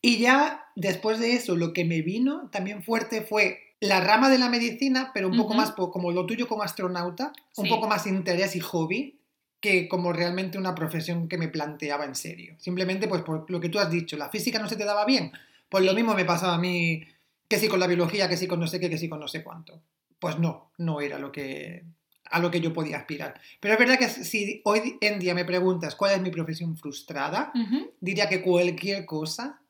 Y 0.00 0.18
ya 0.18 0.64
después 0.74 1.18
de 1.20 1.34
eso, 1.34 1.54
lo 1.56 1.72
que 1.72 1.84
me 1.84 2.00
vino 2.02 2.48
también 2.50 2.82
fuerte 2.82 3.22
fue 3.22 3.58
la 3.80 4.00
rama 4.00 4.30
de 4.30 4.38
la 4.38 4.48
medicina, 4.48 5.10
pero 5.12 5.28
un 5.28 5.36
poco 5.36 5.50
Ujú. 5.50 5.56
más 5.58 5.72
po- 5.72 5.90
como 5.90 6.10
lo 6.12 6.24
tuyo 6.24 6.46
como 6.48 6.62
astronauta, 6.62 7.32
un 7.56 7.64
Sí. 7.66 7.70
poco 7.70 7.88
más 7.88 8.06
interés 8.06 8.54
y 8.56 8.60
hobby 8.60 9.18
que 9.60 9.88
como 9.88 10.12
realmente 10.12 10.58
una 10.58 10.74
profesión 10.74 11.28
que 11.28 11.38
me 11.38 11.46
planteaba 11.48 12.04
en 12.04 12.14
serio. 12.16 12.56
Simplemente 12.58 13.06
pues 13.06 13.22
por 13.22 13.48
lo 13.50 13.60
que 13.60 13.68
tú 13.68 13.78
has 13.78 13.90
dicho, 13.90 14.16
la 14.16 14.28
física 14.28 14.58
no 14.58 14.68
se 14.68 14.74
te 14.76 14.84
daba 14.84 15.04
bien, 15.04 15.30
pues 15.68 15.84
lo 15.84 15.90
Sí. 15.92 15.96
mismo 15.96 16.14
me 16.14 16.24
pasaba 16.24 16.54
a 16.54 16.58
mí 16.58 17.02
que 17.48 17.58
sí 17.58 17.68
con 17.68 17.78
la 17.80 17.86
biología, 17.86 18.28
que 18.28 18.36
sí 18.36 18.46
con 18.48 18.58
no 18.60 18.66
sé 18.66 18.80
qué, 18.80 18.88
que 18.90 18.98
sí 18.98 19.08
con 19.08 19.20
no 19.20 19.28
sé 19.28 19.42
cuánto. 19.44 19.80
Pues 20.18 20.38
no, 20.38 20.72
no 20.78 21.00
era 21.00 21.18
lo 21.18 21.30
que 21.30 21.84
a 22.32 22.38
lo 22.40 22.50
que 22.50 22.60
yo 22.60 22.72
podía 22.72 22.96
aspirar. 22.96 23.40
Pero 23.60 23.74
es 23.74 23.78
verdad 23.80 23.98
que 23.98 24.08
si 24.08 24.60
hoy 24.64 24.96
en 25.00 25.18
día 25.18 25.34
me 25.34 25.44
preguntas 25.44 25.94
cuál 25.94 26.14
es 26.14 26.20
mi 26.20 26.30
profesión 26.30 26.76
frustrada, 26.76 27.52
diría 28.00 28.28
que 28.28 28.42
cualquier 28.42 29.04
cosa 29.06 29.60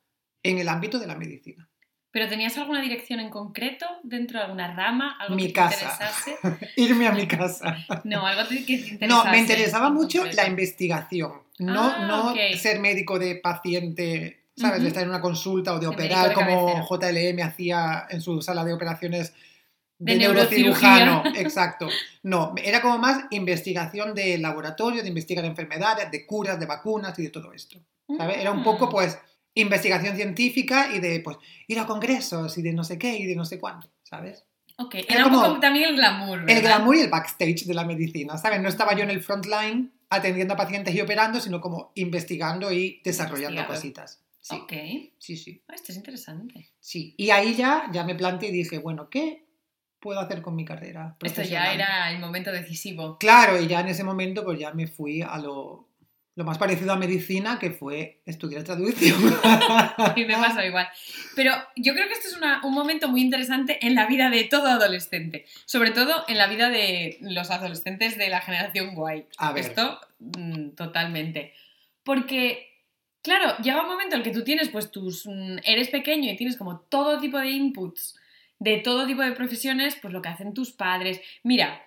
en 0.43 0.59
el 0.59 0.69
ámbito 0.69 0.99
de 0.99 1.07
la 1.07 1.17
medicina. 1.17 1.69
¿Pero 2.11 2.29
tenías 2.29 2.59
alguna 2.59 2.83
dirección 2.83 3.21
en 3.21 3.31
concreto 3.31 3.87
dentro 4.03 4.39
de 4.39 4.45
alguna 4.45 4.75
rama? 4.75 5.17
¿Algo 5.19 5.35
Mi 5.35 5.47
que 5.47 5.53
casa. 5.55 5.79
te 5.79 6.31
interesase? 6.31 6.71
Irme 6.77 7.07
a 7.07 7.13
mi 7.13 7.27
casa. 7.27 7.77
No, 8.05 8.27
algo 8.27 8.47
que 8.49 8.57
te 8.57 8.61
interesase. 8.73 9.07
No, 9.09 9.25
me 9.25 9.39
interesaba 9.39 9.89
mucho 9.91 10.19
concreto. 10.19 10.43
la 10.43 10.49
investigación, 10.49 11.33
no, 11.59 11.83
Ah, 11.83 12.07
no 12.07 12.35
ser 12.59 12.81
médico 12.81 13.19
de 13.19 13.37
paciente, 13.37 14.43
¿sabes? 14.57 14.83
De 14.83 14.89
estar 14.89 15.03
en 15.05 15.09
una 15.09 15.23
consulta 15.23 15.73
o 15.73 15.79
de 15.79 15.87
operar 15.87 16.29
de 16.29 16.35
como. 16.35 16.87
JLM 16.87 17.41
hacía 17.43 18.07
en 18.11 18.21
su 18.21 18.43
sala 18.43 18.63
de 18.65 18.75
operaciones 18.75 19.33
de, 20.05 20.13
De 20.15 20.19
neurocirujano. 20.19 21.23
Exacto. 21.37 21.89
No, 22.23 22.55
era 22.63 22.81
como 22.81 22.99
más 22.99 23.25
investigación 23.31 24.15
de 24.15 24.39
laboratorio, 24.39 25.03
de 25.03 25.09
investigar 25.09 25.45
enfermedades, 25.45 26.11
de 26.11 26.27
curas, 26.27 26.59
de 26.59 26.67
vacunas 26.67 27.19
y 27.19 27.23
de 27.25 27.31
todo 27.31 27.53
esto. 27.53 27.79
¿sabes? 28.19 28.39
Era 28.39 28.51
un 28.53 28.63
poco, 28.63 28.89
Mm. 28.89 28.91
pues, 28.91 29.19
investigación 29.55 30.17
científica 30.17 30.91
y 30.95 30.99
de, 30.99 31.21
pues, 31.21 31.37
ir 31.69 31.79
a 31.79 31.87
congresos 31.87 32.57
y 32.59 32.63
de 32.63 32.73
no 32.73 32.85
sé 32.85 32.99
qué 32.99 33.17
y 33.17 33.27
de 33.27 33.37
no 33.37 33.45
sé 33.45 33.59
cuándo, 33.59 33.91
¿sabes? 34.03 34.45
Ok, 34.79 34.95
Era 34.97 35.05
era 35.09 35.27
un 35.27 35.33
como 35.33 35.47
poco 35.47 35.61
también 35.61 35.91
el 35.91 35.97
glamour, 35.97 36.41
¿verdad? 36.41 36.57
El 36.57 36.63
glamour 36.63 36.97
y 36.97 37.01
el 37.01 37.11
backstage 37.11 37.65
de 37.67 37.75
la 37.75 37.85
medicina, 37.85 38.37
¿sabes? 38.39 38.61
No 38.61 38.69
estaba 38.69 38.95
yo 38.95 39.03
en 39.05 39.11
el 39.11 39.23
frontline 39.23 39.93
atendiendo 40.11 40.55
a 40.55 40.57
pacientes 40.57 40.95
y 40.95 41.01
operando, 41.01 41.41
sino 41.41 41.61
como 41.61 41.93
investigando 41.95 42.73
y 42.73 43.01
desarrollando 43.05 43.67
cositas. 43.67 44.21
Sí, 44.41 44.57
Ok. 44.57 44.73
sí, 45.19 45.37
sí, 45.37 45.63
Ah, 45.69 45.75
esto 45.75 45.93
es 45.93 45.99
interesante. 45.99 46.71
sí. 46.81 47.15
Y 47.17 47.31
ahí 47.31 47.55
ya, 47.55 47.85
ya 47.93 48.03
me 48.05 48.15
planteé 48.17 48.49
y 48.49 48.53
dije, 48.53 48.79
bueno, 48.79 49.09
¿qué 49.09 49.42
puedo 50.03 50.21
hacer 50.21 50.43
con 50.43 50.55
mi 50.57 50.65
carrera 50.67 51.17
Esto 51.23 51.43
ya 51.43 51.73
era 51.73 52.11
el 52.11 52.19
momento 52.19 52.53
decisivo. 52.53 53.17
Claro, 53.19 53.59
y 53.61 53.67
ya 53.69 53.81
en 53.81 53.89
ese 53.89 54.05
momento 54.05 54.45
pues 54.45 54.59
ya 54.59 54.73
me 54.73 54.87
fui 54.89 55.23
a 55.23 55.39
lo, 55.39 55.89
lo 56.35 56.45
más 56.45 56.59
parecido 56.59 56.93
a 56.93 56.97
medicina, 56.97 57.59
que 57.59 57.71
fue 57.71 58.21
estudiar 58.27 58.63
traducción. 58.65 59.19
Y 60.17 60.25
me 60.25 60.35
pasó 60.37 60.63
igual. 60.63 60.89
Pero 61.37 61.53
yo 61.77 61.95
creo 61.95 62.07
que 62.09 62.15
esto 62.15 62.29
es 62.29 62.37
una- 62.37 62.61
un 62.65 62.75
momento 62.75 63.09
muy 63.09 63.21
interesante 63.23 63.79
en 63.87 63.95
la 63.95 64.07
vida 64.07 64.29
de 64.31 64.45
todo 64.45 64.67
adolescente. 64.67 65.47
Sobre 65.67 65.91
todo 65.93 66.25
en 66.29 66.37
la 66.39 66.49
vida 66.49 66.69
de 66.69 67.19
los 67.21 67.51
adolescentes 67.51 68.19
de 68.19 68.29
la 68.29 68.41
generación 68.41 68.95
guay. 68.95 69.27
A 69.39 69.53
ver. 69.53 69.65
Esto, 69.65 70.01
mm, 70.19 70.71
totalmente. 70.71 71.53
Porque, 72.03 72.67
claro, 73.23 73.57
llega 73.63 73.83
un 73.83 73.89
momento 73.89 74.17
en 74.17 74.23
el 74.23 74.25
que 74.25 74.33
tú 74.33 74.43
tienes, 74.45 74.69
pues 74.71 74.91
tus. 74.91 75.27
mm, 75.27 75.59
eres 75.65 75.89
pequeño 75.89 76.31
y 76.33 76.37
tienes 76.37 76.57
como 76.57 76.81
todo 76.81 77.19
tipo 77.21 77.39
de 77.39 77.51
inputs 77.51 78.19
de 78.63 78.79
todo 78.79 79.07
tipo 79.07 79.23
de 79.23 79.33
profesiones, 79.33 79.97
pues 80.01 80.15
lo 80.15 80.23
que 80.23 80.29
hacen 80.29 80.55
tus 80.55 80.71
padres. 80.71 81.21
Mira, 81.43 81.85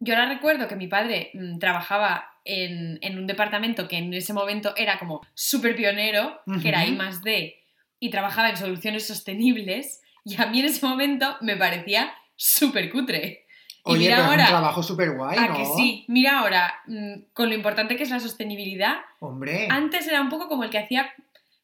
yo 0.00 0.14
ahora 0.14 0.28
recuerdo 0.28 0.68
que 0.68 0.76
mi 0.76 0.86
padre 0.86 1.30
mm, 1.32 1.58
trabajaba 1.58 2.30
en, 2.44 2.98
en 3.00 3.18
un 3.18 3.26
departamento 3.26 3.88
que 3.88 3.96
en 3.96 4.12
ese 4.12 4.34
momento 4.34 4.74
era 4.76 4.98
como 4.98 5.22
súper 5.32 5.74
pionero, 5.74 6.42
que 6.60 6.68
era. 6.68 6.84
I 6.84 6.92
más 6.92 7.22
D, 7.22 7.56
y 7.98 8.10
trabajaba 8.10 8.50
en 8.50 8.58
soluciones 8.58 9.06
sostenibles, 9.06 10.02
y 10.24 10.40
a 10.40 10.46
mí 10.46 10.60
en 10.60 10.66
ese 10.66 10.86
momento 10.86 11.38
me 11.40 11.56
parecía 11.56 12.12
súper 12.36 12.90
cutre. 12.92 13.46
Y 13.86 13.92
Oye, 13.92 13.98
mira 14.00 14.16
pero 14.16 14.24
es 14.24 14.30
ahora, 14.30 14.44
un 14.44 14.50
trabajo 14.50 14.82
súper 14.82 15.16
guay, 15.16 15.38
¿a 15.38 15.48
¿no? 15.48 15.56
que 15.56 15.64
sí? 15.64 16.04
Mira 16.08 16.40
ahora, 16.40 16.74
mm, 16.86 17.32
con 17.32 17.48
lo 17.48 17.54
importante 17.54 17.96
que 17.96 18.02
es 18.02 18.10
la 18.10 18.20
sostenibilidad, 18.20 18.96
Hombre, 19.20 19.68
antes 19.70 20.06
era 20.06 20.20
un 20.20 20.28
poco 20.28 20.48
como 20.48 20.64
el 20.64 20.70
que 20.70 20.78
hacía 20.78 21.10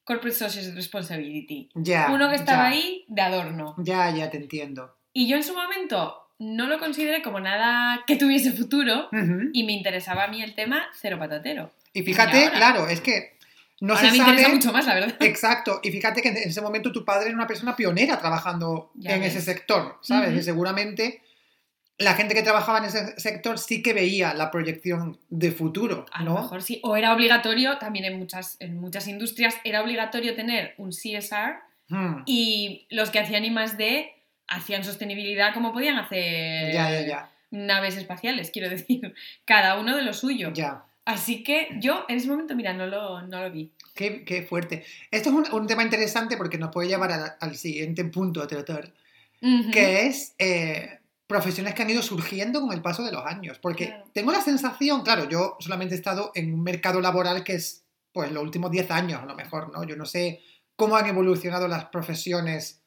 Corporate 0.03 0.35
Social 0.37 0.73
Responsibility. 0.75 1.69
ya. 1.75 2.09
Uno 2.11 2.29
que 2.29 2.35
estaba 2.35 2.63
ya, 2.63 2.69
ahí 2.69 3.05
de 3.07 3.21
adorno. 3.21 3.75
Ya, 3.77 4.09
ya 4.15 4.29
te 4.29 4.37
entiendo. 4.37 4.95
Y 5.13 5.27
yo 5.27 5.37
en 5.37 5.43
su 5.43 5.53
momento 5.53 6.17
no 6.39 6.67
lo 6.67 6.79
consideré 6.79 7.21
como 7.21 7.39
nada 7.39 8.03
que 8.07 8.15
tuviese 8.15 8.51
futuro 8.51 9.09
Ujú. 9.11 9.49
y 9.53 9.63
me 9.63 9.73
interesaba 9.73 10.23
a 10.23 10.27
mí 10.27 10.41
el 10.41 10.55
tema 10.55 10.83
cero 10.99 11.17
patatero. 11.19 11.71
Y 11.93 12.01
fíjate, 12.03 12.45
ahora? 12.45 12.57
claro, 12.57 12.87
es 12.87 13.01
que 13.01 13.37
no 13.81 13.93
Ahora 13.93 14.05
se 14.05 14.11
me 14.11 14.17
sabe... 14.17 14.29
interesa 14.31 14.55
mucho 14.55 14.71
más, 14.73 14.85
la 14.87 14.93
verdad. 14.95 15.15
Exacto, 15.21 15.79
y 15.83 15.91
fíjate 15.91 16.21
que 16.21 16.29
en 16.29 16.37
ese 16.37 16.61
momento 16.61 16.91
tu 16.91 17.03
padre 17.05 17.27
era 17.27 17.35
una 17.35 17.47
persona 17.47 17.75
pionera 17.75 18.17
trabajando 18.19 18.91
Ya 18.95 19.15
en 19.15 19.21
ves. 19.21 19.35
ese 19.35 19.41
sector, 19.53 19.97
¿sabes? 20.01 20.29
Ujú. 20.29 20.39
Y 20.39 20.43
seguramente 20.43 21.21
la 22.03 22.13
gente 22.15 22.33
que 22.33 22.43
trabajaba 22.43 22.79
en 22.79 22.85
ese 22.85 23.19
sector 23.19 23.57
sí 23.59 23.81
que 23.81 23.93
veía 23.93 24.33
la 24.33 24.51
proyección 24.51 25.17
de 25.29 25.51
futuro, 25.51 26.05
A 26.11 26.23
lo 26.23 26.33
mejor 26.35 26.61
sí. 26.61 26.79
O 26.83 26.95
era 26.95 27.13
obligatorio, 27.13 27.77
también 27.77 28.05
en 28.05 28.17
muchas, 28.19 28.57
en 28.59 28.79
muchas 28.79 29.07
industrias, 29.07 29.55
era 29.63 29.81
obligatorio 29.81 30.35
tener 30.35 30.73
un 30.77 30.91
CSR 30.91 31.59
Hmm, 31.89 32.23
y 32.25 32.85
los 32.89 33.09
que 33.09 33.19
hacían 33.19 33.43
I 33.43 33.51
más 33.51 33.77
D 33.77 34.13
hacían 34.47 34.83
sostenibilidad 34.85 35.53
como 35.53 35.73
podían 35.73 35.97
hacer 35.97 36.71
Ya, 36.73 36.89
ya, 36.89 37.01
ya, 37.05 37.31
naves 37.49 37.97
espaciales, 37.97 38.49
quiero 38.51 38.69
decir. 38.69 39.13
Cada 39.45 39.77
uno 39.77 39.95
de 39.97 40.03
lo 40.03 40.13
suyo. 40.13 40.51
ya. 40.53 40.85
Así 41.03 41.43
que 41.43 41.67
yo 41.79 42.05
en 42.07 42.17
ese 42.17 42.27
momento, 42.29 42.55
mira, 42.55 42.71
no 42.73 42.85
lo, 42.87 43.21
no 43.23 43.41
lo 43.41 43.51
vi. 43.51 43.71
Qué, 43.95 44.23
qué 44.23 44.43
fuerte. 44.43 44.85
Esto 45.09 45.29
es 45.29 45.35
un, 45.35 45.53
un 45.53 45.67
tema 45.67 45.83
interesante 45.83 46.37
porque 46.37 46.57
nos 46.57 46.71
puede 46.71 46.87
llevar 46.87 47.11
a- 47.11 47.37
al 47.41 47.55
siguiente 47.57 48.05
punto 48.05 48.41
a 48.41 48.47
tratar, 48.47 48.93
que 49.73 50.05
es 50.05 50.33
eh, 50.39 50.99
profesiones 51.31 51.73
que 51.73 51.81
han 51.81 51.89
ido 51.89 52.01
surgiendo 52.01 52.59
con 52.61 52.73
el 52.73 52.81
paso 52.81 53.03
de 53.03 53.11
los 53.11 53.25
años. 53.25 53.57
Porque 53.59 53.87
Claro. 53.87 54.03
tengo 54.13 54.31
la 54.31 54.41
sensación, 54.41 55.01
claro, 55.01 55.27
yo 55.29 55.55
solamente 55.59 55.95
he 55.95 55.97
estado 55.97 56.31
en 56.35 56.53
un 56.53 56.61
mercado 56.61 56.99
laboral 57.01 57.43
que 57.43 57.53
es, 57.55 57.85
pues, 58.11 58.31
los 58.31 58.43
últimos 58.43 58.69
10 58.69 58.91
años 58.91 59.21
a 59.23 59.25
lo 59.25 59.33
mejor, 59.35 59.71
¿no? 59.71 59.83
Yo 59.85 59.95
no 59.95 60.05
sé 60.05 60.41
cómo 60.75 60.95
han 60.97 61.07
evolucionado 61.07 61.67
las 61.67 61.85
profesiones 61.85 62.81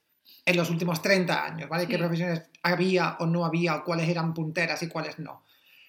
en 0.44 0.56
los 0.56 0.68
últimos 0.68 1.00
30 1.00 1.44
años, 1.44 1.68
¿vale? 1.70 1.86
¿Qué 1.86 1.96
profesiones 1.96 2.42
había 2.62 3.16
o 3.18 3.26
no 3.26 3.44
había, 3.46 3.76
o 3.76 3.84
cuáles 3.84 4.08
eran 4.08 4.34
punteras 4.34 4.82
y 4.82 4.88
cuáles 4.88 5.18
no? 5.18 5.42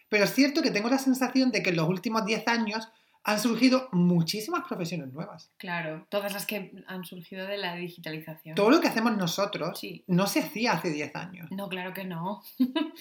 Pero 0.08 0.24
es 0.24 0.34
cierto 0.34 0.62
que 0.62 0.72
tengo 0.72 0.90
la 0.90 0.98
sensación 1.00 1.52
de 1.52 1.62
que 1.62 1.72
en 1.72 1.76
los 1.76 1.90
últimos 1.90 2.26
10 2.26 2.48
años 2.48 2.88
han 3.28 3.40
surgido 3.40 3.90
muchísimas 3.92 4.66
profesiones 4.68 5.12
nuevas. 5.12 5.50
Claro, 5.58 6.06
todas 6.10 6.32
las 6.34 6.46
que 6.46 6.72
han 6.88 7.04
surgido 7.06 7.48
de 7.48 7.58
la 7.58 7.76
digitalización. 7.76 8.56
Todo 8.56 8.70
lo 8.70 8.80
que 8.80 8.88
hacemos 8.88 9.18
nosotros 9.18 9.80
Sí. 9.80 10.04
no 10.08 10.28
se 10.28 10.40
hacía 10.42 10.74
hace 10.74 10.92
10 10.92 11.16
años. 11.16 11.52
No, 11.52 11.68
claro 11.68 11.94
que 11.94 12.04
no. 12.06 12.44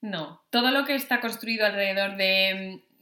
no. 0.00 0.42
Todo 0.50 0.70
lo 0.70 0.84
que 0.84 0.94
está 0.94 1.20
construido 1.20 1.64
alrededor 1.66 2.16
de. 2.16 2.80
mm, 2.84 2.92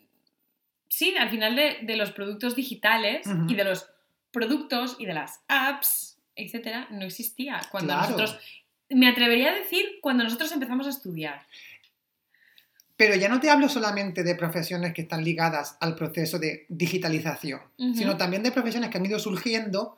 Sí, 0.92 1.14
al 1.16 1.30
final 1.30 1.54
de, 1.54 1.78
de 1.82 1.96
los 1.96 2.10
productos 2.10 2.56
digitales 2.56 3.24
y 3.48 3.54
de 3.54 3.62
los 3.64 3.88
productos 4.32 4.96
y 4.98 5.06
de 5.06 5.14
las 5.14 5.40
apps, 5.46 6.18
etcétera, 6.34 6.88
no 6.90 7.04
existía. 7.04 7.60
Cuando 7.70 7.92
Claro. 7.94 8.02
nosotros. 8.10 8.38
Me 8.92 9.06
atrevería 9.08 9.50
a 9.52 9.54
decir 9.54 9.84
cuando 10.02 10.24
nosotros 10.24 10.50
empezamos 10.50 10.88
a 10.88 10.90
estudiar. 10.90 11.46
Pero 13.00 13.14
ya 13.14 13.30
no 13.30 13.40
te 13.40 13.48
hablo 13.48 13.66
solamente 13.70 14.22
de 14.22 14.34
profesiones 14.34 14.92
que 14.92 15.00
están 15.00 15.24
ligadas 15.24 15.78
al 15.80 15.94
proceso 15.94 16.38
de 16.38 16.66
digitalización, 16.68 17.62
sino 17.94 18.18
también 18.18 18.42
de 18.42 18.52
profesiones 18.52 18.90
que 18.90 18.98
han 18.98 19.06
ido 19.06 19.18
surgiendo 19.18 19.96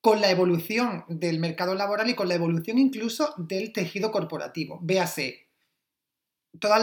con 0.00 0.22
la 0.22 0.30
evolución 0.30 1.04
del 1.08 1.38
mercado 1.38 1.74
laboral 1.74 2.08
y 2.08 2.14
con 2.14 2.26
la 2.26 2.36
evolución 2.36 2.78
incluso 2.78 3.34
del 3.36 3.70
tejido 3.74 4.10
corporativo. 4.10 4.78
Véase, 4.80 5.46
todos 6.58 6.78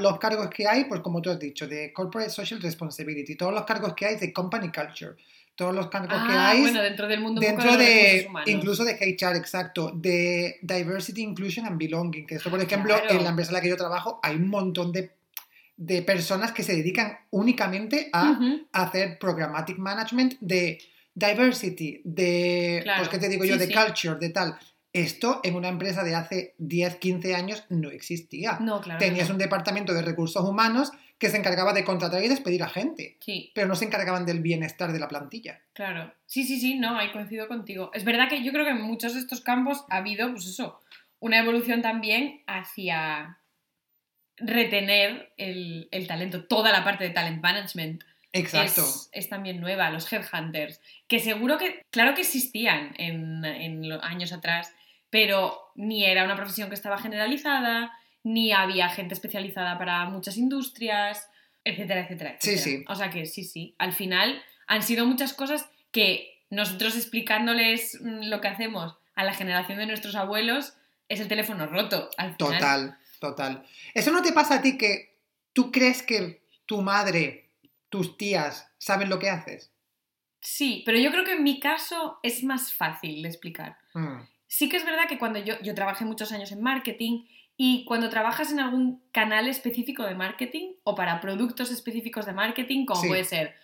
los 0.00 0.18
cargos 0.18 0.48
que 0.48 0.66
hay, 0.66 0.84
pues 0.86 1.02
como 1.02 1.20
tú 1.20 1.28
has 1.28 1.38
dicho, 1.38 1.68
de 1.68 1.92
Corporate 1.92 2.30
Social 2.30 2.62
Responsibility, 2.62 3.36
todos 3.36 3.52
los 3.52 3.66
cargos 3.66 3.92
que 3.92 4.06
hay 4.06 4.16
de 4.16 4.32
Company 4.32 4.72
Culture, 4.72 5.14
todos 5.56 5.74
los 5.74 5.88
cargos 5.88 6.10
que 6.10 6.32
Ah, 6.32 6.50
hay 6.50 6.60
bueno, 6.60 6.82
dentro 6.82 7.08
del 7.08 7.20
mundo 7.20 7.40
dentro 7.40 7.76
de, 7.76 8.28
incluso 8.46 8.84
de 8.84 8.92
HR, 8.92 9.36
exacto, 9.36 9.90
de 9.94 10.58
Diversity, 10.62 11.22
Inclusion 11.22 11.66
and 11.66 11.78
Belonging, 11.78 12.26
que 12.26 12.36
esto, 12.36 12.50
por 12.50 12.60
ejemplo, 12.60 12.94
Claro. 12.94 13.10
en 13.18 13.24
la 13.24 13.30
empresa 13.30 13.50
en 13.50 13.54
la 13.54 13.60
que 13.62 13.68
yo 13.70 13.76
trabajo 13.76 14.20
hay 14.22 14.36
un 14.36 14.48
montón 14.48 14.92
de, 14.92 15.12
de 15.76 16.02
personas 16.02 16.52
que 16.52 16.62
se 16.62 16.76
dedican 16.76 17.18
únicamente 17.30 18.10
a 18.12 18.38
hacer 18.72 19.18
programmatic 19.18 19.78
management 19.78 20.34
de 20.40 20.78
diversity, 21.14 22.02
de, 22.04 22.80
Claro, 22.84 22.98
pues 23.00 23.08
qué 23.08 23.18
te 23.18 23.28
digo 23.30 23.44
yo, 23.44 23.54
sí, 23.54 23.60
de 23.60 23.66
sí. 23.66 23.72
culture, 23.74 24.18
de 24.20 24.28
tal. 24.30 24.58
Esto 24.96 25.40
en 25.44 25.54
una 25.56 25.68
empresa 25.68 26.04
de 26.04 26.14
hace 26.14 26.54
10, 26.58 26.96
15 26.96 27.34
años 27.34 27.64
no 27.68 27.90
existía. 27.90 28.58
No, 28.60 28.80
claro. 28.80 28.98
Tenías 28.98 29.28
no. 29.28 29.34
un 29.34 29.38
departamento 29.38 29.92
de 29.92 30.02
recursos 30.02 30.42
humanos 30.42 30.90
que 31.18 31.28
se 31.30 31.36
encargaba 31.36 31.72
de 31.72 31.84
contratar 31.84 32.22
y 32.22 32.28
despedir 32.28 32.62
a 32.62 32.68
gente, 32.68 33.16
Sí, 33.20 33.50
pero 33.54 33.66
no 33.66 33.74
se 33.74 33.86
encargaban 33.86 34.26
del 34.26 34.40
bienestar 34.40 34.92
de 34.92 34.98
la 34.98 35.08
plantilla. 35.08 35.60
claro. 35.72 36.12
Sí, 36.26 36.44
sí, 36.44 36.58
sí, 36.60 36.74
no, 36.78 36.98
ahí 36.98 37.12
coincido 37.12 37.46
contigo. 37.48 37.90
Es 37.94 38.04
verdad 38.04 38.28
que 38.28 38.42
yo 38.42 38.52
creo 38.52 38.64
que 38.64 38.72
en 38.72 38.82
muchos 38.82 39.14
de 39.14 39.20
estos 39.20 39.40
campos 39.40 39.84
ha 39.90 39.98
habido, 39.98 40.30
pues 40.32 40.46
eso, 40.46 40.80
una 41.20 41.38
evolución 41.38 41.82
también 41.82 42.42
hacia 42.46 43.38
retener 44.38 45.32
el, 45.36 45.88
el 45.90 46.06
talento, 46.06 46.44
toda 46.44 46.72
la 46.72 46.84
parte 46.84 47.04
de 47.04 47.10
talent 47.10 47.42
management. 47.42 48.02
Exacto. 48.32 48.82
Es, 48.82 49.08
es 49.12 49.28
también 49.28 49.60
nueva, 49.60 49.90
los 49.90 50.12
headhunters, 50.12 50.80
que 51.08 51.20
seguro 51.20 51.56
que, 51.58 51.82
claro 51.90 52.14
que 52.14 52.20
existían 52.22 52.94
en, 52.98 53.44
en 53.44 53.88
los 53.88 54.02
años 54.02 54.32
atrás, 54.32 54.74
pero 55.16 55.72
ni 55.76 56.04
era 56.04 56.24
una 56.24 56.36
profesión 56.36 56.68
que 56.68 56.74
estaba 56.74 56.98
generalizada, 56.98 57.90
ni 58.22 58.52
había 58.52 58.90
gente 58.90 59.14
especializada 59.14 59.78
para 59.78 60.04
muchas 60.04 60.36
industrias, 60.36 61.30
etcétera, 61.64 62.00
etcétera, 62.02 62.36
Sí, 62.38 62.50
etcétera. 62.50 62.76
sí. 62.76 62.84
O 62.86 62.94
sea 62.94 63.08
que 63.08 63.24
sí, 63.24 63.42
sí, 63.42 63.74
al 63.78 63.94
final 63.94 64.42
han 64.66 64.82
sido 64.82 65.06
muchas 65.06 65.32
cosas 65.32 65.70
que 65.90 66.42
nosotros 66.50 66.94
explicándoles 66.96 67.98
mm, 68.02 68.24
lo 68.28 68.42
que 68.42 68.48
hacemos 68.48 68.98
a 69.14 69.24
la 69.24 69.32
generación 69.32 69.78
de 69.78 69.86
nuestros 69.86 70.16
abuelos 70.16 70.74
es 71.08 71.20
el 71.20 71.28
teléfono 71.28 71.66
roto. 71.66 72.10
Al 72.18 72.34
final. 72.36 72.52
Total, 72.60 72.98
total. 73.18 73.66
¿Eso 73.94 74.12
no 74.12 74.20
te 74.20 74.34
pasa 74.34 74.56
a 74.56 74.60
ti 74.60 74.76
que 74.76 75.16
tú 75.54 75.72
crees 75.72 76.02
que 76.02 76.42
tu 76.66 76.82
madre, 76.82 77.48
tus 77.88 78.18
tías, 78.18 78.70
saben 78.76 79.08
lo 79.08 79.18
que 79.18 79.30
haces? 79.30 79.72
Sí, 80.42 80.82
pero 80.84 80.98
yo 80.98 81.10
creo 81.10 81.24
que 81.24 81.32
en 81.32 81.42
mi 81.42 81.58
caso 81.58 82.20
es 82.22 82.44
más 82.44 82.74
fácil 82.74 83.22
de 83.22 83.28
explicar. 83.30 83.78
Mm, 83.94 84.18
Sí 84.48 84.68
que 84.68 84.76
es 84.76 84.84
verdad 84.84 85.08
que 85.08 85.18
cuando 85.18 85.38
yo, 85.38 85.54
yo 85.62 85.74
trabajé 85.74 86.04
muchos 86.04 86.32
años 86.32 86.52
en 86.52 86.62
marketing 86.62 87.24
y 87.56 87.84
cuando 87.84 88.10
trabajas 88.10 88.52
en 88.52 88.60
algún 88.60 89.02
canal 89.12 89.48
específico 89.48 90.04
de 90.04 90.14
marketing 90.14 90.72
o 90.84 90.94
para 90.94 91.20
productos 91.20 91.70
específicos 91.70 92.26
de 92.26 92.32
marketing, 92.32 92.84
como 92.86 93.00
Sí. 93.00 93.08
puede 93.08 93.24
ser 93.24 93.54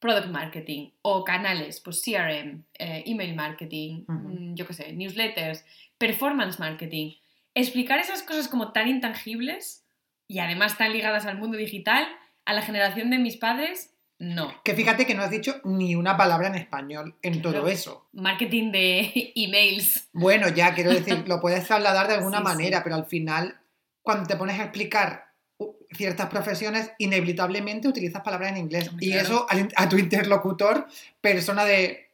product 0.00 0.28
marketing 0.28 0.90
o 1.02 1.24
canales, 1.24 1.80
pues 1.80 2.02
CRM, 2.02 2.62
eh, 2.78 3.02
email 3.06 3.34
marketing, 3.34 4.04
mm, 4.06 4.54
yo 4.54 4.66
qué 4.66 4.74
sé, 4.74 4.92
newsletters, 4.92 5.64
performance 5.98 6.60
marketing, 6.60 7.14
explicar 7.54 7.98
esas 7.98 8.22
cosas 8.22 8.46
como 8.48 8.70
tan 8.72 8.86
intangibles 8.88 9.84
y 10.28 10.38
además 10.38 10.78
tan 10.78 10.92
ligadas 10.92 11.26
al 11.26 11.38
mundo 11.38 11.56
digital, 11.56 12.06
a 12.44 12.52
la 12.52 12.62
generación 12.62 13.10
de 13.10 13.18
mis 13.18 13.36
padres, 13.36 13.97
no. 14.18 14.52
Que 14.64 14.74
fíjate 14.74 15.06
que 15.06 15.14
no 15.14 15.22
has 15.22 15.30
dicho 15.30 15.60
ni 15.64 15.94
una 15.94 16.16
palabra 16.16 16.48
en 16.48 16.56
español 16.56 17.16
en 17.22 17.40
Claro. 17.40 17.60
todo 17.60 17.68
eso. 17.68 18.08
Marketing 18.12 18.72
de 18.72 19.32
emails. 19.36 20.08
Bueno, 20.12 20.48
ya 20.48 20.74
quiero 20.74 20.90
decir, 20.90 21.24
lo 21.28 21.40
puedes 21.40 21.66
trasladar 21.66 22.08
de 22.08 22.14
alguna 22.14 22.38
Sí, 22.38 22.44
manera, 22.44 22.78
sí. 22.78 22.82
pero 22.84 22.96
al 22.96 23.06
final, 23.06 23.60
cuando 24.02 24.26
te 24.26 24.36
pones 24.36 24.58
a 24.58 24.64
explicar 24.64 25.26
uh, 25.58 25.72
ciertas 25.92 26.28
profesiones, 26.28 26.90
inevitablemente 26.98 27.86
utilizas 27.88 28.22
palabras 28.22 28.50
en 28.52 28.58
inglés. 28.58 28.90
Y 29.00 29.12
eso 29.12 29.46
a 29.76 29.88
tu 29.88 29.96
interlocutor, 29.98 30.86
persona 31.20 31.64
de, 31.64 32.10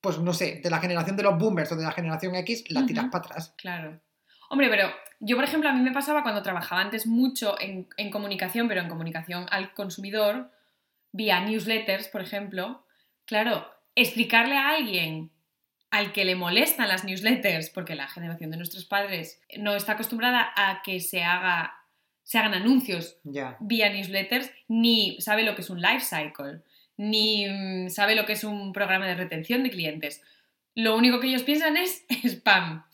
pues 0.00 0.18
no 0.18 0.32
sé, 0.34 0.60
de 0.62 0.70
la 0.70 0.78
generación 0.80 1.16
de 1.16 1.22
los 1.22 1.38
boomers 1.38 1.72
o 1.72 1.76
de 1.76 1.84
la 1.84 1.92
generación 1.92 2.34
X, 2.34 2.64
la 2.68 2.84
tiras 2.86 3.06
para 3.10 3.24
atrás. 3.24 3.54
Claro. 3.56 3.98
Hombre, 4.50 4.68
pero 4.68 4.88
yo, 5.20 5.36
por 5.36 5.44
ejemplo, 5.44 5.68
a 5.68 5.72
mí 5.72 5.80
me 5.80 5.92
pasaba 5.92 6.22
cuando 6.22 6.42
trabajaba 6.42 6.80
antes 6.80 7.06
mucho 7.06 7.60
en, 7.60 7.88
en 7.96 8.10
comunicación, 8.10 8.68
pero 8.68 8.80
en 8.80 8.88
comunicación 8.88 9.46
al 9.50 9.74
consumidor, 9.74 10.50
vía 11.12 11.40
newsletters, 11.40 12.08
por 12.08 12.20
ejemplo. 12.20 12.84
Claro, 13.24 13.66
explicarle 13.94 14.56
a 14.56 14.70
alguien 14.70 15.30
al 15.90 16.12
que 16.12 16.24
le 16.24 16.34
molestan 16.34 16.88
las 16.88 17.04
newsletters, 17.04 17.70
porque 17.70 17.94
la 17.94 18.08
generación 18.08 18.50
de 18.50 18.58
nuestros 18.58 18.84
padres 18.84 19.40
no 19.56 19.74
está 19.74 19.92
acostumbrada 19.92 20.52
a 20.56 20.82
que 20.82 21.00
se 21.00 21.22
haga 21.24 21.74
se 22.24 22.36
hagan 22.36 22.52
anuncios 22.52 23.16
Ya. 23.24 23.56
vía 23.58 23.88
newsletters, 23.88 24.50
ni 24.68 25.18
sabe 25.18 25.44
lo 25.44 25.54
que 25.54 25.62
es 25.62 25.70
un 25.70 25.80
life 25.80 26.00
cycle, 26.04 26.60
ni 26.98 27.46
mm, 27.48 27.88
sabe 27.88 28.14
lo 28.14 28.26
que 28.26 28.34
es 28.34 28.44
un 28.44 28.74
programa 28.74 29.06
de 29.06 29.14
retención 29.14 29.62
de 29.62 29.70
clientes. 29.70 30.20
Lo 30.74 30.94
único 30.94 31.20
que 31.20 31.28
ellos 31.28 31.42
piensan 31.42 31.78
es 31.78 32.04
spam. 32.24 32.84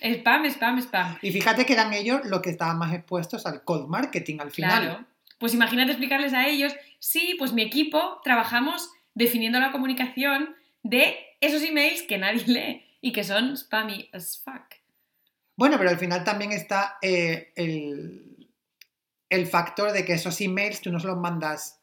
Spam, 0.00 0.44
spam, 0.46 0.78
spam. 0.82 1.18
Y 1.20 1.32
fíjate 1.32 1.66
que 1.66 1.72
eran 1.72 1.92
ellos 1.92 2.20
los 2.24 2.40
que 2.42 2.50
estaban 2.50 2.78
más 2.78 2.94
expuestos 2.94 3.44
al 3.44 3.64
cold 3.64 3.88
marketing 3.88 4.38
al 4.38 4.52
final. 4.52 4.82
Claro. 4.84 5.06
Pues 5.40 5.54
imagínate 5.54 5.92
explicarles 5.92 6.34
a 6.34 6.46
ellos, 6.46 6.76
sí, 6.98 7.34
pues 7.38 7.54
mi 7.54 7.62
equipo 7.62 8.20
trabajamos 8.22 8.90
definiendo 9.14 9.58
la 9.58 9.72
comunicación 9.72 10.54
de 10.82 11.16
esos 11.40 11.62
emails 11.62 12.02
que 12.02 12.18
nadie 12.18 12.44
lee 12.46 12.84
y 13.00 13.12
que 13.12 13.24
son 13.24 13.56
spammy 13.56 14.10
as 14.12 14.38
fuck. 14.44 14.74
Bueno, 15.56 15.78
pero 15.78 15.88
al 15.88 15.98
final 15.98 16.24
también 16.24 16.52
está 16.52 16.98
eh, 17.00 17.52
el, 17.56 18.48
el 19.30 19.46
factor 19.46 19.92
de 19.92 20.04
que 20.04 20.12
esos 20.12 20.38
emails 20.42 20.82
tú 20.82 20.92
no 20.92 21.00
se 21.00 21.06
los 21.06 21.16
mandas 21.16 21.80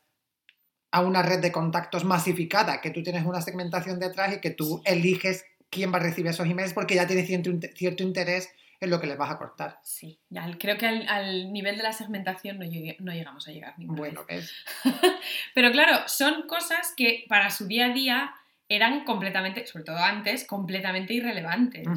a 0.92 1.02
una 1.02 1.24
red 1.24 1.40
de 1.40 1.52
contactos 1.52 2.06
masificada, 2.06 2.80
que 2.80 2.92
tú 2.92 3.02
tienes 3.02 3.26
una 3.26 3.42
segmentación 3.42 4.00
detrás 4.00 4.36
y 4.36 4.40
que 4.40 4.52
tú 4.52 4.84
eliges 4.86 5.46
quién 5.72 5.92
va 5.92 5.98
a 5.98 6.02
recibir 6.02 6.30
esos 6.30 6.48
emails 6.48 6.74
porque 6.74 6.94
ya 6.94 7.08
tienes 7.08 7.26
cierto, 7.26 7.50
cierto 7.76 8.04
interés 8.04 8.50
en 8.80 8.90
lo 8.90 9.00
que 9.00 9.08
les 9.08 9.18
vas 9.18 9.32
a 9.32 9.38
cortar. 9.38 9.80
Sí, 9.84 10.20
ya, 10.30 10.50
creo 10.60 10.78
que 10.78 10.86
al, 10.86 11.08
al 11.08 11.52
nivel 11.52 11.78
de 11.78 11.84
la 11.84 11.94
segmentación 11.94 12.60
no, 12.60 12.66
llegamos 13.14 13.48
a 13.48 13.52
llegar 13.52 13.78
ninguna 13.78 14.00
Bueno, 14.00 14.26
vez. 14.26 14.54
¿ves? 14.84 14.94
Pero 15.56 15.72
claro, 15.72 16.08
son 16.08 16.48
cosas 16.48 16.94
que 16.96 17.26
para 17.28 17.50
su 17.50 17.68
día 17.68 17.88
a 17.88 17.94
día 17.94 18.36
eran 18.70 19.04
completamente, 19.06 19.66
sobre 19.66 19.86
todo 19.86 19.98
antes, 19.98 20.46
completamente 20.46 21.14
irrelevantes. 21.14 21.88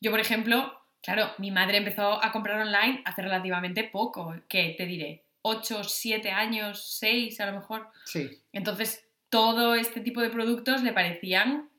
Yo, 0.00 0.10
por 0.10 0.20
ejemplo, 0.20 0.78
claro, 1.02 1.30
mi 1.38 1.50
madre 1.50 1.78
empezó 1.78 2.22
a 2.22 2.30
comprar 2.30 2.60
online 2.60 3.02
hace 3.04 3.22
relativamente 3.22 3.84
poco, 3.84 4.34
que 4.48 4.74
te 4.76 4.86
diré, 4.86 5.24
8, 5.42 5.84
7 5.84 6.30
años, 6.30 6.98
6 6.98 7.40
a 7.40 7.46
lo 7.46 7.60
mejor. 7.60 7.88
Sí. 8.04 8.30
Entonces, 8.52 9.06
todo 9.28 9.74
este 9.74 10.00
tipo 10.00 10.20
de 10.20 10.30
productos 10.30 10.82
le 10.82 10.92
parecían 10.92 11.70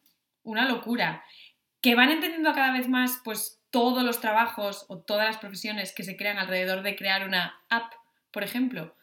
una 0.43 0.67
locura. 0.67 1.23
Que 1.81 1.95
van 1.95 2.09
entendiendo 2.09 2.53
cada 2.53 2.73
vez 2.73 2.87
más, 2.87 3.21
pues, 3.23 3.61
todos 3.75 4.05
los 4.05 4.21
trabajos 4.21 4.85
o 4.87 4.99
todas 4.99 5.25
las 5.25 5.35
profesiones 5.35 5.91
que 5.93 6.05
se 6.05 6.15
crean 6.15 6.37
alrededor 6.37 6.81
de 6.81 6.95
crear 6.95 7.27
una 7.27 7.59
app, 7.67 7.91
por 8.31 8.41
ejemplo. 8.41 8.95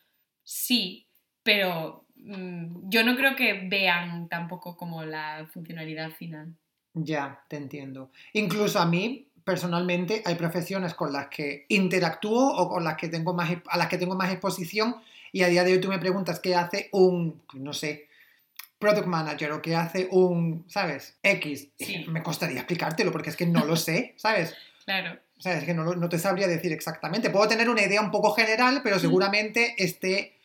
Sí, 0.45 1.07
pero 1.43 2.07
mm, 2.17 2.89
yo 2.89 3.05
no 3.05 3.15
creo 3.15 3.37
que 3.37 3.69
vean 3.69 4.31
tampoco 4.31 4.75
como 4.75 5.05
la 5.05 5.47
funcionalidad 5.53 6.13
final. 6.13 6.57
Ya, 6.95 7.45
te 7.49 7.59
entiendo. 7.59 8.13
Incluso 8.33 8.79
a 8.79 8.87
mí, 8.87 9.29
personalmente, 9.45 10.23
hay 10.25 10.37
profesiones 10.37 10.95
con 10.95 11.13
las 11.13 11.27
que 11.27 11.67
interactúo 11.69 12.57
o 12.57 12.71
con 12.71 12.83
las 12.83 12.97
que 12.97 13.09
tengo 13.09 13.35
más, 13.35 13.51
a 13.69 13.77
las 13.77 13.89
que 13.89 13.99
tengo 13.99 14.17
más 14.17 14.33
exposición 14.33 14.97
y 15.33 15.43
a 15.43 15.49
día 15.49 15.65
de 15.65 15.75
hoy 15.75 15.83
tú 15.83 15.89
me 15.89 15.99
preguntas 15.99 16.41
qué 16.41 16.55
hace 16.55 16.89
un, 16.93 17.43
no 17.53 17.75
sé, 17.75 18.09
product 18.83 19.07
manager 19.07 19.53
o 19.53 19.63
qué 19.63 19.77
hace 19.77 20.09
un, 20.11 20.65
¿sabes? 20.69 21.17
X. 21.23 21.69
Sí. 21.79 22.05
Me 22.09 22.23
costaría 22.23 22.59
explicártelo 22.59 23.13
porque 23.13 23.31
es 23.31 23.37
que 23.37 23.47
no 23.47 23.65
lo 23.65 23.77
sé, 23.77 24.15
¿sabes? 24.17 24.57
Claro. 24.85 25.21
O 25.39 25.41
sea, 25.41 25.57
es 25.57 25.65
que 25.65 25.73
no, 25.73 25.95
no 25.95 26.09
te 26.09 26.19
sabría 26.19 26.49
decir 26.49 26.73
exactamente. 26.73 27.31
Puedo 27.31 27.47
tener 27.49 27.71
una 27.71 27.83
idea 27.83 28.01
un 28.01 28.11
poco 28.11 28.33
general, 28.33 28.81
pero 28.83 28.99
seguramente 28.99 29.75
esté 29.79 30.37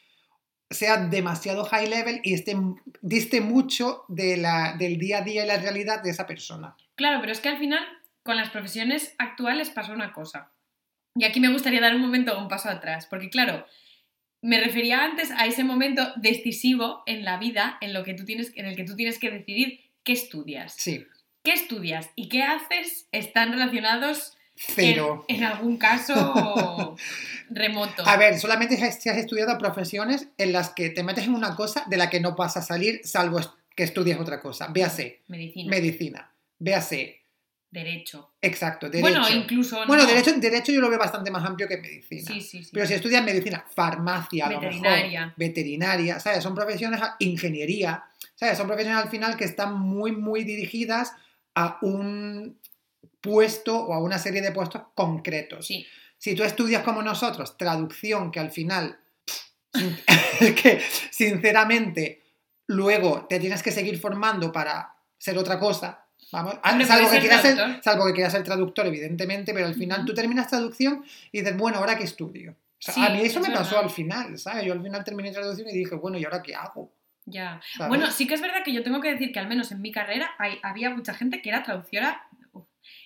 sea 0.70 0.98
demasiado 0.98 1.64
high 1.66 1.88
level 1.88 2.20
y 2.24 2.34
esté, 2.34 2.56
diste 3.02 3.42
mucho 3.42 4.04
de 4.08 4.38
la, 4.38 4.76
del 4.78 4.98
día 4.98 5.20
a 5.20 5.22
día 5.22 5.44
y 5.44 5.48
la 5.48 5.58
realidad 5.58 6.04
de 6.04 6.10
esa 6.10 6.28
persona. 6.28 6.76
Claro, 6.96 7.20
pero 7.22 7.32
es 7.32 7.40
que 7.40 7.50
al 7.50 7.58
final 7.58 7.84
con 8.24 8.36
las 8.36 8.50
profesiones 8.50 9.16
actuales 9.18 9.70
pasa 9.70 9.94
una 9.94 10.12
cosa. 10.12 10.52
Y 11.16 11.24
aquí 11.24 11.40
me 11.40 11.52
gustaría 11.52 11.82
dar 11.82 11.96
un 11.96 12.02
momento, 12.02 12.38
un 12.38 12.50
paso 12.50 12.70
atrás, 12.70 13.08
porque 13.08 13.30
claro, 13.30 13.66
me 14.42 14.60
refería 14.60 15.04
antes 15.04 15.32
a 15.32 15.46
ese 15.46 15.64
momento 15.64 16.14
decisivo 16.18 17.04
en 17.06 17.26
la 17.26 17.38
vida 17.38 17.78
en, 17.82 17.94
lo 17.94 18.04
que 18.04 18.14
tú 18.14 18.26
tienes, 18.26 18.52
en 18.56 18.66
el 18.66 18.76
que 18.76 18.84
tú 18.84 18.96
tienes 18.96 19.20
que 19.20 19.32
decidir 19.32 19.80
qué 20.04 20.14
estudias. 20.14 20.74
Sí. 20.78 21.06
¿Qué 21.44 21.54
estudias 21.54 22.10
y 22.16 22.30
qué 22.30 22.44
haces 22.44 23.08
están 23.12 23.52
relacionados 23.52 24.38
Cero. 24.60 25.24
En, 25.28 25.38
en 25.38 25.44
algún 25.44 25.78
caso 25.78 26.96
remoto. 27.50 28.04
A 28.08 28.18
ver, 28.18 28.40
solamente 28.40 28.76
si 28.76 29.10
has 29.10 29.18
estudiado 29.18 29.56
profesiones 29.60 30.30
en 30.38 30.52
las 30.52 30.70
que 30.72 30.90
te 30.90 31.04
metes 31.04 31.26
en 31.26 31.36
una 31.36 31.56
cosa 31.56 31.84
de 31.88 31.98
la 31.98 32.10
que 32.10 32.20
no 32.20 32.36
vas 32.36 32.58
a 32.58 32.64
salir 32.64 33.02
salvo 33.04 33.40
que 33.76 33.84
estudies 33.84 34.18
otra 34.18 34.42
cosa. 34.42 34.68
Véase, 34.70 35.22
Medicina. 35.28 35.70
medicina. 35.70 36.32
Véase, 36.58 37.22
Derecho. 37.70 38.32
exacto, 38.42 38.90
derecho. 38.90 39.02
Bueno, 39.02 39.30
incluso. 39.30 39.76
Bueno, 39.88 40.04
no. 40.04 40.10
derecho, 40.10 40.32
derecho 40.34 40.72
yo 40.72 40.80
lo 40.80 40.90
veo 40.90 40.98
bastante 40.98 41.30
más 41.30 41.44
amplio 41.44 41.68
que 41.68 41.78
medicina. 41.78 42.34
Sí, 42.34 42.42
sí, 42.42 42.64
sí. 42.64 42.70
Pero 42.72 42.86
si 42.86 42.94
estudias 42.94 43.24
medicina, 43.24 43.66
farmacia, 43.76 44.46
a 44.48 44.52
lo 44.52 44.62
mejor, 44.62 44.74
Veterinaria. 44.74 45.34
veterinaria, 45.36 46.20
¿sabes? 46.20 46.44
Son 46.44 46.56
profesiones, 46.56 47.02
ingeniería, 47.20 48.06
¿sabes? 48.36 48.58
Son 48.58 48.68
profesiones 48.68 49.04
al 49.04 49.10
final 49.10 49.36
que 49.36 49.44
están 49.44 49.78
muy, 49.78 50.14
muy 50.14 50.46
dirigidas 50.46 51.12
a 51.56 51.78
un 51.82 52.58
puesto 53.20 53.78
o 53.78 53.94
a 53.94 54.00
una 54.00 54.18
serie 54.18 54.42
de 54.42 54.52
puestos 54.52 54.84
concretos. 54.96 55.68
Sí. 55.68 55.86
Si 56.18 56.36
tú 56.36 56.44
estudias 56.44 56.84
como 56.84 57.04
nosotros, 57.04 57.58
traducción, 57.58 58.32
que 58.32 58.40
al 58.40 58.52
final, 58.52 59.00
que 60.40 60.82
sinceramente, 61.12 62.24
luego 62.68 63.28
te 63.28 63.40
tienes 63.40 63.62
que 63.62 63.72
seguir 63.72 64.00
formando 64.00 64.52
para 64.52 64.96
ser 65.18 65.38
otra 65.38 65.60
cosa, 65.60 66.07
vamos, 66.32 66.56
Ah, 66.64 66.80
salvo, 66.86 67.10
que 67.10 67.20
quieras 67.20 67.42
ser, 67.42 67.56
traductor. 67.56 67.84
salvo 67.84 68.06
que 68.08 68.14
quieras 68.14 68.34
ser 68.34 68.44
traductor, 68.44 68.86
evidentemente, 68.88 69.54
pero 69.54 69.66
al 69.68 69.76
final 69.76 70.06
tú 70.06 70.14
terminas 70.14 70.48
traducción 70.48 71.04
y 71.32 71.40
dices, 71.42 71.56
bueno, 71.58 71.78
¿ahora 71.78 71.98
qué 71.98 72.04
estudio? 72.04 72.52
O 72.52 72.56
sea, 72.80 72.94
Sí, 72.94 73.06
a 73.06 73.10
mí 73.10 73.22
eso 73.22 73.40
es 73.40 73.48
me 73.50 73.54
pasó 73.56 73.80
al 73.80 73.90
final, 73.90 74.38
¿sabes? 74.38 74.66
Yo 74.66 74.74
al 74.74 74.82
final 74.84 75.04
terminé 75.04 75.32
traducción 75.32 75.68
y 75.70 75.74
dije, 75.74 75.96
bueno, 75.96 76.18
¿y 76.18 76.26
ahora 76.26 76.44
qué 76.44 76.54
hago? 76.56 76.92
Ya. 77.26 77.60
¿Sabes? 77.76 77.90
Bueno, 77.90 78.12
sí 78.12 78.28
que 78.28 78.36
es 78.36 78.42
verdad 78.42 78.64
que 78.64 78.72
yo 78.72 78.84
tengo 78.84 79.02
que 79.02 79.12
decir 79.12 79.32
que 79.34 79.40
al 79.40 79.48
menos 79.48 79.72
en 79.72 79.82
mi 79.82 79.92
carrera 79.92 80.30
hay- 80.38 80.60
había 80.64 80.90
mucha 80.92 81.14
gente 81.14 81.42
que 81.42 81.50
era 81.50 81.64
traductora, 81.64 82.22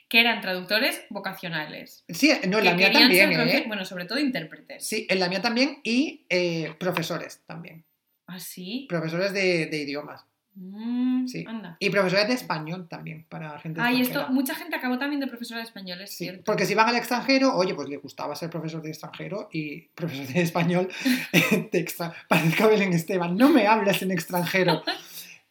que 0.10 0.20
eran 0.20 0.42
traductores 0.42 1.02
vocacionales. 1.10 2.04
Sí, 2.10 2.32
no, 2.50 2.60
en 2.60 2.66
la 2.66 2.74
mía 2.76 2.92
también, 2.92 3.32
¿eh? 3.48 3.64
Bueno, 3.68 3.86
sobre 3.86 4.06
todo 4.06 4.20
intérpretes. 4.20 4.86
Sí, 4.86 5.08
en 5.10 5.20
la 5.20 5.30
mía 5.30 5.42
también 5.42 5.80
y 5.84 6.26
eh, 6.30 6.76
profesores 6.78 7.42
también. 7.48 7.86
¿Ah, 8.28 8.40
sí? 8.40 8.86
Profesores 8.90 9.32
de, 9.34 9.68
de 9.68 9.78
idiomas. 9.78 10.26
Mm, 10.56 11.28
Sí. 11.28 11.46
Anda. 11.48 11.78
Y 11.80 11.90
profesores 11.90 12.28
de 12.28 12.34
español 12.34 12.88
también, 12.90 13.26
para 13.30 13.58
gente 13.60 13.80
Ay, 13.82 14.00
extranjera. 14.02 14.22
esto, 14.24 14.34
mucha 14.34 14.56
gente 14.56 14.76
acabó 14.76 14.98
también 14.98 15.20
de 15.22 15.28
profesora 15.28 15.60
de 15.60 15.66
español, 15.66 16.02
es 16.02 16.10
Sí, 16.12 16.26
cierto. 16.26 16.44
porque 16.46 16.66
si 16.66 16.76
van 16.76 16.90
al 16.90 16.96
extranjero, 16.98 17.56
oye, 17.56 17.74
pues 17.74 17.88
le 17.88 17.98
gustaba 17.98 18.36
ser 18.36 18.50
profesor 18.50 18.82
de 18.82 18.90
extranjero 18.90 19.50
y 19.54 19.82
profesor 19.96 20.28
de 20.28 20.42
español 20.42 20.90
de 21.72 21.80
extra... 21.80 22.14
Parezco 22.28 22.68
Belén 22.68 22.92
Esteban, 22.94 23.36
no 23.38 23.50
me 23.50 23.66
hablas 23.68 24.02
en 24.02 24.12
extranjero. 24.12 24.84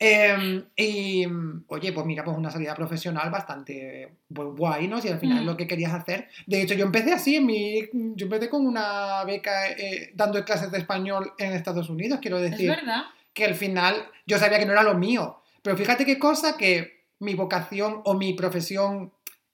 Em, 0.02 0.64
y, 0.76 1.26
oye, 1.66 1.92
pues 1.92 2.06
mira, 2.06 2.24
pues 2.24 2.34
una 2.34 2.50
salida 2.50 2.74
profesional 2.74 3.30
bastante 3.30 4.08
guay, 4.30 4.88
¿no? 4.88 4.98
Si 4.98 5.08
al 5.08 5.18
final 5.20 5.36
es 5.38 5.42
Mm. 5.42 5.46
lo 5.46 5.56
que 5.58 5.66
querías 5.66 5.92
hacer. 5.92 6.26
De 6.46 6.62
hecho, 6.62 6.72
yo 6.72 6.86
empecé 6.86 7.12
así, 7.12 7.36
en 7.36 7.44
mi, 7.44 7.82
yo 7.92 8.24
empecé 8.24 8.48
con 8.48 8.66
una 8.66 9.22
beca 9.26 9.68
eh, 9.72 10.10
dando 10.14 10.42
clases 10.42 10.70
de 10.72 10.78
español 10.78 11.32
en 11.36 11.52
Estados 11.52 11.90
Unidos, 11.90 12.18
quiero 12.22 12.38
Es 12.38 12.50
decir 12.50 12.70
verdad. 12.70 13.02
Que 13.32 13.44
al 13.44 13.54
final 13.54 14.10
yo 14.26 14.38
sabía 14.38 14.58
que 14.58 14.66
no 14.66 14.72
era 14.72 14.82
lo 14.82 14.94
mío. 14.94 15.42
Pero 15.62 15.76
fíjate 15.76 16.04
qué 16.04 16.18
cosa 16.18 16.56
que 16.56 17.06
mi 17.20 17.34
vocación 17.34 18.00
o 18.04 18.14
mi 18.14 18.32
profesión 18.32 19.12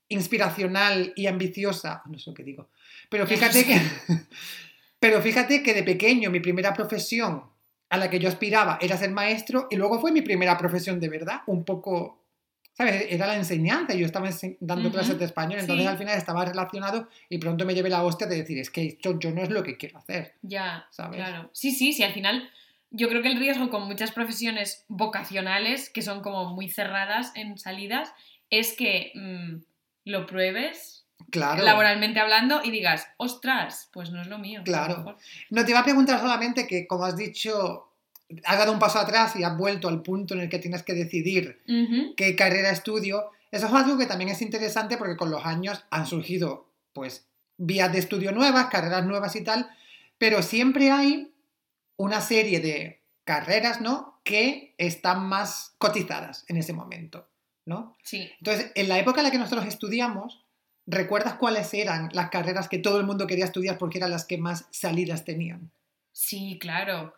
inspiracional 0.09 1.13
y 1.17 1.27
ambiciosa, 1.27 2.03
no 2.07 2.19
sé 2.19 2.31
lo 2.31 2.35
que 2.35 2.45
digo, 2.45 2.69
pero 3.09 3.27
fíjate 3.27 3.65
que, 3.65 3.81
pero 5.01 5.21
fíjate 5.21 5.63
que 5.63 5.75
de 5.75 5.83
pequeño 5.83 6.31
mi 6.31 6.41
primera 6.41 6.73
profesión 6.73 7.43
a 7.89 7.97
la 7.97 8.09
que 8.09 8.19
yo 8.19 8.29
aspiraba 8.29 8.79
era 8.81 8.97
ser 8.97 9.11
maestro 9.11 9.67
y 9.71 9.77
luego 9.77 10.01
fue 10.01 10.13
mi 10.13 10.23
primera 10.23 10.57
profesión 10.57 11.01
de 11.01 11.09
verdad, 11.09 11.41
un 11.47 11.65
poco, 11.65 12.25
¿sabes? 12.73 13.07
Era 13.11 13.27
la 13.27 13.37
enseñanza, 13.37 13.95
yo 13.95 14.07
estaba 14.07 14.31
dando 14.61 14.91
clases 14.93 15.19
de 15.19 15.25
español, 15.25 15.59
entonces 15.59 15.85
sí. 15.85 15.89
al 15.91 15.99
final 15.99 16.17
estaba 16.17 16.45
relacionado 16.45 17.09
y 17.29 17.39
pronto 17.39 17.65
me 17.65 17.75
llevé 17.75 17.91
la 17.91 18.05
hostia 18.05 18.29
de 18.29 18.37
decir, 18.37 18.59
es 18.59 18.71
que 18.71 18.87
esto 18.87 19.19
yo 19.19 19.33
no 19.33 19.43
es 19.43 19.51
lo 19.51 19.63
que 19.65 19.77
quiero 19.77 19.99
hacer, 19.99 20.35
Ya, 20.43 20.87
¿sabes? 20.91 21.17
claro. 21.17 21.51
Sí, 21.53 21.73
sí, 21.73 21.93
sí, 21.93 22.05
al 22.05 22.13
final 22.13 22.49
yo 22.97 23.09
creo 23.09 23.23
que 23.23 23.29
el 23.29 23.39
riesgo 23.39 23.69
con 23.71 23.87
muchas 23.87 24.13
profesiones 24.13 24.85
vocacionales, 24.89 25.91
que 25.91 26.03
son 26.03 26.23
como 26.23 26.55
muy 26.55 26.69
cerradas 26.69 27.33
en 27.35 27.59
salidas, 27.59 28.13
es 28.51 28.75
que 28.75 29.13
mm, 29.15 29.57
lo 30.05 30.27
pruebes 30.27 31.05
Claro. 31.31 31.63
laboralmente 31.65 32.21
hablando 32.21 32.61
y 32.63 32.71
digas, 32.71 33.09
ostras, 33.17 33.89
pues 33.93 34.11
no 34.11 34.21
es 34.21 34.29
lo 34.29 34.39
mío. 34.39 34.61
lo 34.61 34.65
Claro. 34.65 34.97
mejor". 34.99 35.17
No, 35.51 35.65
te 35.65 35.71
iba 35.73 35.81
a 35.81 35.85
preguntar 35.85 36.21
solamente 36.21 36.67
que, 36.67 36.87
como 36.87 37.05
has 37.05 37.17
dicho, 37.17 37.93
has 38.45 38.59
dado 38.59 38.73
un 38.73 38.79
paso 38.79 38.99
atrás 38.99 39.35
y 39.37 39.45
has 39.45 39.57
vuelto 39.57 39.89
al 39.89 40.03
punto 40.03 40.35
en 40.35 40.41
el 40.41 40.49
que 40.49 40.59
tienes 40.59 40.83
que 40.83 40.95
decidir 40.95 41.63
qué 42.17 42.35
carrera 42.37 42.71
estudio. 42.71 43.31
Eso 43.51 43.67
es 43.67 43.73
algo 43.73 43.97
que 43.99 44.07
también 44.07 44.31
es 44.31 44.43
interesante 44.43 44.97
porque 44.97 45.17
con 45.17 45.31
los 45.31 45.45
años 45.45 45.85
han 45.91 46.07
surgido, 46.07 46.69
pues, 46.93 47.27
vías 47.57 47.93
de 47.93 47.99
estudio 48.01 48.33
nuevas, 48.33 48.67
carreras 48.67 49.05
nuevas 49.07 49.35
y 49.37 49.43
tal, 49.45 49.71
pero 50.19 50.43
siempre 50.43 50.91
hay 50.91 51.33
una 51.97 52.21
serie 52.21 52.61
de 52.61 53.03
carreras, 53.25 53.81
¿no? 53.81 54.21
Que 54.25 54.75
están 54.79 55.27
más 55.29 55.75
cotizadas 55.79 56.45
en 56.49 56.57
ese 56.57 56.73
momento, 56.73 57.29
¿no? 57.65 57.97
Sí. 58.03 58.31
Entonces, 58.39 58.73
en 58.75 58.89
la 58.89 58.99
época 58.99 59.21
en 59.21 59.25
la 59.25 59.31
que 59.31 59.39
nosotros 59.39 59.67
estudiamos, 59.67 60.45
¿recuerdas 60.87 61.35
cuáles 61.35 61.73
eran 61.75 62.09
las 62.13 62.31
carreras 62.31 62.69
que 62.69 62.79
todo 62.79 62.99
el 62.99 63.07
mundo 63.07 63.27
quería 63.27 63.45
estudiar 63.45 63.79
porque 63.79 63.99
eran 63.99 64.11
las 64.11 64.25
que 64.25 64.39
más 64.39 64.67
salidas 64.71 65.25
tenían? 65.25 65.71
Sí, 66.13 66.59
claro. 66.61 67.15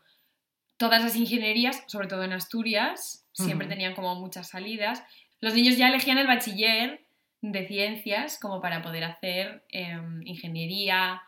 Todas 0.76 1.02
las 1.02 1.16
ingenierías, 1.16 1.82
sobre 1.86 2.08
todo 2.08 2.24
en 2.24 2.32
Asturias, 2.32 3.26
siempre 3.32 3.68
tenían 3.68 3.94
como 3.94 4.14
muchas 4.14 4.48
salidas. 4.48 5.02
Los 5.40 5.54
niños 5.54 5.76
ya 5.76 5.88
elegían 5.88 6.18
el 6.18 6.26
bachiller 6.26 7.04
de 7.40 7.66
ciencias 7.66 8.38
como 8.40 8.60
para 8.60 8.82
poder 8.82 9.04
hacer 9.04 9.64
em, 9.70 10.22
ingeniería, 10.26 11.22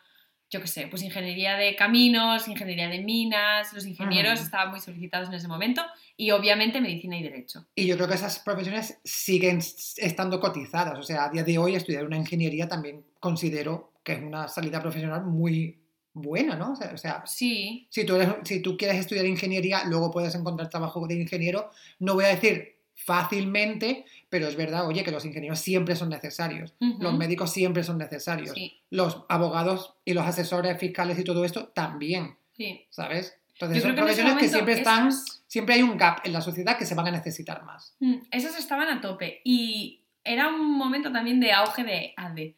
yo 0.50 0.60
qué 0.60 0.66
sé, 0.66 0.88
pues 0.88 1.02
ingeniería 1.02 1.56
de 1.56 1.76
caminos, 1.76 2.48
ingeniería 2.48 2.88
de 2.88 3.00
minas, 3.02 3.72
los 3.72 3.86
ingenieros 3.86 4.40
estaban 4.40 4.70
muy 4.70 4.80
solicitados 4.80 5.28
en 5.28 5.34
ese 5.34 5.46
momento 5.46 5.82
y 6.16 6.32
obviamente 6.32 6.80
medicina 6.80 7.16
y 7.16 7.22
derecho. 7.22 7.66
Y 7.76 7.86
yo 7.86 7.94
creo 7.96 8.08
que 8.08 8.14
esas 8.14 8.40
profesiones 8.40 8.98
siguen 9.04 9.60
estando 9.96 10.40
cotizadas. 10.40 10.98
O 10.98 11.02
sea, 11.02 11.26
a 11.26 11.30
día 11.30 11.44
de 11.44 11.56
hoy 11.58 11.76
estudiar 11.76 12.04
una 12.04 12.16
ingeniería 12.16 12.68
también 12.68 13.04
considero 13.20 13.92
que 14.02 14.14
es 14.14 14.22
una 14.22 14.48
salida 14.48 14.80
profesional 14.82 15.24
muy 15.24 15.78
buena, 16.12 16.56
¿no? 16.56 16.72
O 16.72 16.76
sea, 16.76 16.90
o 16.92 16.98
sea, 16.98 17.22
Sí, 17.26 17.86
si, 17.88 18.04
tú 18.04 18.16
eres- 18.16 18.34
si 18.42 18.60
tú 18.60 18.76
quieres 18.76 18.98
estudiar 18.98 19.26
ingeniería, 19.26 19.84
luego 19.84 20.10
puedes 20.10 20.34
encontrar 20.34 20.68
trabajo 20.68 21.06
de 21.06 21.14
ingeniero. 21.14 21.70
No 22.00 22.14
voy 22.14 22.24
a 22.24 22.28
decir 22.28 22.79
fácilmente, 23.04 24.04
pero 24.28 24.46
es 24.48 24.56
verdad, 24.56 24.86
oye, 24.86 25.02
que 25.04 25.10
los 25.10 25.24
ingenieros 25.24 25.58
siempre 25.60 25.96
son 25.96 26.08
necesarios. 26.08 26.74
Los 26.78 27.16
médicos 27.16 27.52
siempre 27.52 27.82
son 27.84 27.98
necesarios. 27.98 28.52
sí, 28.54 28.80
Los 28.90 29.24
abogados 29.28 29.94
y 30.04 30.14
los 30.14 30.26
asesores 30.26 30.78
fiscales 30.78 31.18
y 31.18 31.24
todo 31.24 31.44
esto 31.44 31.68
también, 31.68 32.36
sí. 32.56 32.86
¿sabes? 32.90 33.36
Entonces 33.54 33.76
Yo 33.78 33.82
son 33.82 33.90
en 33.90 33.96
profesiones 33.96 34.36
que 34.38 34.48
siempre 34.48 34.74
están, 34.74 35.08
esas- 35.08 35.42
siempre 35.46 35.74
hay 35.74 35.82
un 35.82 35.98
gap 35.98 36.20
en 36.24 36.32
la 36.32 36.40
sociedad 36.40 36.78
que 36.78 36.86
se 36.86 36.94
van 36.94 37.08
a 37.08 37.10
necesitar 37.10 37.62
más. 37.64 37.94
Mm, 38.00 38.16
Esas 38.30 38.58
estaban 38.58 38.88
a 38.88 39.00
tope 39.00 39.40
y 39.44 40.00
era 40.24 40.48
un 40.48 40.72
momento 40.78 41.12
también 41.12 41.40
de 41.40 41.52
auge 41.52 41.84
de 41.84 42.14
ADE. 42.16 42.54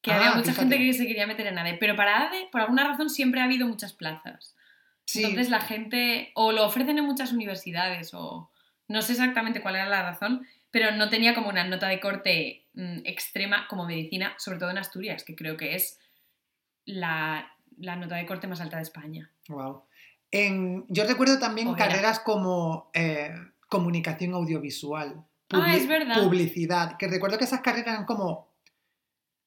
Que 0.00 0.10
Ah, 0.10 0.16
había 0.16 0.30
mucha 0.32 0.52
fíjate. 0.52 0.60
gente 0.70 0.78
que 0.78 0.92
se 0.94 1.06
quería 1.06 1.26
meter 1.26 1.46
en 1.46 1.58
ADE, 1.58 1.74
pero 1.78 1.94
para 1.96 2.28
ADE, 2.28 2.48
por 2.50 2.60
alguna 2.60 2.84
razón, 2.88 3.08
siempre 3.10 3.40
ha 3.40 3.44
habido 3.44 3.66
muchas 3.68 3.92
plazas. 3.92 4.56
Sí, 5.04 5.22
Entonces 5.22 5.50
la 5.50 5.60
gente 5.60 6.30
o 6.34 6.52
lo 6.52 6.64
ofrecen 6.64 6.98
en 6.98 7.04
muchas 7.04 7.32
universidades 7.32 8.14
o 8.14 8.50
no 8.92 9.02
sé 9.02 9.12
exactamente 9.12 9.60
cuál 9.62 9.76
era 9.76 9.88
la 9.88 10.02
razón, 10.02 10.46
pero 10.70 10.92
no 10.92 11.08
tenía 11.08 11.34
como 11.34 11.48
una 11.48 11.64
nota 11.64 11.88
de 11.88 11.98
corte 12.00 12.66
mm, 12.74 13.00
extrema 13.04 13.66
como 13.68 13.86
medicina, 13.86 14.34
sobre 14.38 14.58
todo 14.58 14.70
en 14.70 14.78
Asturias, 14.78 15.24
que 15.24 15.34
creo 15.34 15.56
que 15.56 15.74
es 15.74 15.98
la, 16.84 17.50
la 17.78 17.96
nota 17.96 18.16
de 18.16 18.26
corte 18.26 18.46
más 18.46 18.60
alta 18.60 18.76
de 18.76 18.82
España. 18.84 19.30
Wow. 19.48 19.82
En, 20.30 20.86
yo 20.88 21.04
recuerdo 21.06 21.38
también 21.38 21.74
carreras 21.74 22.20
como 22.20 22.90
eh, 22.94 23.34
comunicación 23.68 24.34
audiovisual, 24.34 25.24
Ah, 25.54 25.76
es 25.76 25.86
verdad. 25.86 26.22
publicidad, 26.22 26.96
que 26.96 27.08
recuerdo 27.08 27.36
que 27.36 27.44
esas 27.44 27.60
carreras 27.60 27.88
eran 27.94 28.06
como, 28.06 28.48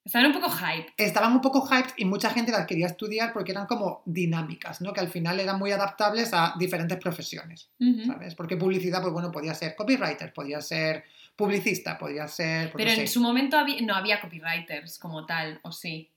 Estaban 0.06 0.28
un 0.28 0.34
poco 0.34 0.50
hype. 0.52 0.94
estaban 0.98 1.32
un 1.34 1.42
poco 1.42 1.66
hyped 1.68 1.92
y 1.98 2.06
mucha 2.06 2.30
gente 2.30 2.52
las 2.52 2.68
quería 2.68 2.86
estudiar 2.86 3.34
porque 3.34 3.52
eran 3.52 3.66
como 3.66 4.04
dinámicas, 4.06 4.80
¿no? 4.82 4.94
Que 4.94 5.00
al 5.02 5.10
final 5.10 5.40
eran 5.40 5.58
muy 5.58 5.72
adaptables 5.72 6.30
a 6.32 6.54
diferentes 6.60 6.98
profesiones, 7.00 7.70
Ujú. 7.80 8.06
¿sabes? 8.06 8.36
Porque 8.36 8.56
publicidad, 8.56 9.02
pues 9.02 9.12
bueno, 9.14 9.32
podía 9.32 9.56
ser 9.56 9.76
copywriter, 9.76 10.32
podía 10.32 10.62
ser 10.62 11.04
publicista, 11.36 11.98
podía 11.98 12.28
ser... 12.28 12.72
pues, 12.72 12.84
Pero 12.86 12.96
no 12.96 13.02
en 13.02 13.08
sé. 13.08 13.14
su 13.14 13.20
momento 13.20 13.58
había- 13.58 13.82
no 13.82 13.96
había 13.96 14.22
copywriters 14.22 15.00
como 15.00 15.26
tal, 15.26 15.60
o 15.64 15.72
sí. 15.72 16.12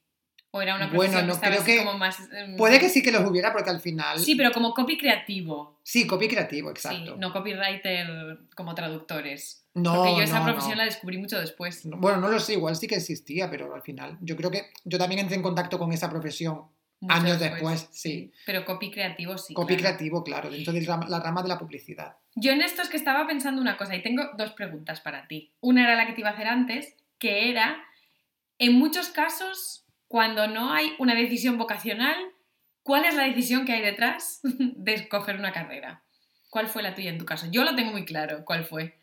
¿O 0.50 0.62
era 0.62 0.76
una 0.76 0.86
Bueno, 0.88 1.20
no, 1.22 1.38
que 1.40 1.46
creo 1.48 1.64
que- 1.64 1.78
como 1.84 1.98
más... 1.98 2.20
em, 2.32 2.56
Puede 2.56 2.78
que 2.80 2.88
sí 2.88 3.02
que 3.02 3.10
los 3.12 3.22
hubiera 3.28 3.52
porque 3.52 3.68
al 3.70 3.80
final... 3.80 4.18
Sí, 4.18 4.34
pero 4.34 4.50
como 4.52 4.72
copy 4.72 4.96
creativo. 4.96 5.78
Sí, 5.82 6.06
copy 6.06 6.26
creativo, 6.28 6.70
exacto. 6.70 7.14
Sí, 7.14 7.18
no 7.18 7.32
copywriter 7.32 8.38
como 8.54 8.74
traductores. 8.74 9.64
No, 9.82 9.94
Porque 9.94 10.16
yo 10.16 10.22
esa 10.22 10.40
no, 10.40 10.44
profesión 10.46 10.72
no. 10.72 10.78
la 10.78 10.84
descubrí 10.84 11.18
mucho 11.18 11.38
después. 11.38 11.82
Bueno, 11.84 12.18
no 12.18 12.28
lo 12.28 12.40
sé, 12.40 12.54
igual 12.54 12.76
sí 12.76 12.86
que 12.86 12.96
existía, 12.96 13.50
pero 13.50 13.74
al 13.74 13.82
final 13.82 14.18
yo 14.20 14.36
creo 14.36 14.50
que 14.50 14.70
yo 14.84 14.98
también 14.98 15.20
entré 15.20 15.36
en 15.36 15.42
contacto 15.42 15.78
con 15.78 15.92
esa 15.92 16.10
profesión 16.10 16.64
mucho 17.00 17.14
años 17.14 17.38
después, 17.38 17.88
sí. 17.92 18.32
Pero 18.44 18.64
copy 18.64 18.90
creativo 18.90 19.38
sí. 19.38 19.54
Copy 19.54 19.76
claro. 19.76 19.96
creativo, 19.96 20.24
claro, 20.24 20.50
dentro 20.50 20.72
de 20.72 20.82
la 20.82 21.06
la 21.08 21.20
rama 21.20 21.42
de 21.42 21.48
la 21.48 21.58
publicidad. 21.58 22.16
Yo 22.34 22.52
en 22.52 22.60
esto 22.60 22.82
es 22.82 22.88
que 22.88 22.96
estaba 22.96 23.26
pensando 23.26 23.60
una 23.60 23.76
cosa 23.76 23.96
y 23.96 24.02
tengo 24.02 24.30
dos 24.36 24.52
preguntas 24.52 25.00
para 25.00 25.26
ti. 25.26 25.52
Una 25.60 25.84
era 25.84 25.96
la 25.96 26.06
que 26.06 26.12
te 26.12 26.20
iba 26.20 26.30
a 26.30 26.34
hacer 26.34 26.46
antes, 26.46 26.96
que 27.18 27.50
era, 27.50 27.82
en 28.58 28.78
muchos 28.78 29.08
casos, 29.08 29.84
cuando 30.06 30.48
no 30.48 30.72
hay 30.72 30.94
una 30.98 31.14
decisión 31.14 31.58
vocacional, 31.58 32.16
¿cuál 32.82 33.04
es 33.04 33.14
la 33.14 33.24
decisión 33.24 33.64
que 33.64 33.72
hay 33.72 33.82
detrás 33.82 34.40
de 34.42 34.94
escoger 34.94 35.36
una 35.36 35.52
carrera? 35.52 36.02
¿Cuál 36.50 36.68
fue 36.68 36.82
la 36.82 36.94
tuya 36.94 37.10
en 37.10 37.18
tu 37.18 37.26
caso? 37.26 37.46
Yo 37.50 37.64
lo 37.64 37.74
tengo 37.74 37.92
muy 37.92 38.04
claro, 38.04 38.44
¿cuál 38.44 38.64
fue? 38.64 38.98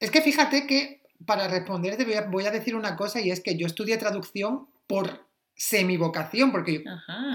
Es 0.00 0.10
que 0.10 0.20
fíjate 0.22 0.66
que 0.66 1.02
para 1.26 1.46
responderte 1.48 2.04
voy 2.04 2.14
a, 2.14 2.22
voy 2.22 2.46
a 2.46 2.50
decir 2.50 2.74
una 2.74 2.96
cosa 2.96 3.20
y 3.20 3.30
es 3.30 3.40
que 3.40 3.56
yo 3.56 3.66
estudié 3.66 3.96
traducción 3.98 4.66
por 4.86 5.26
semivocación, 5.54 6.50
porque 6.52 6.82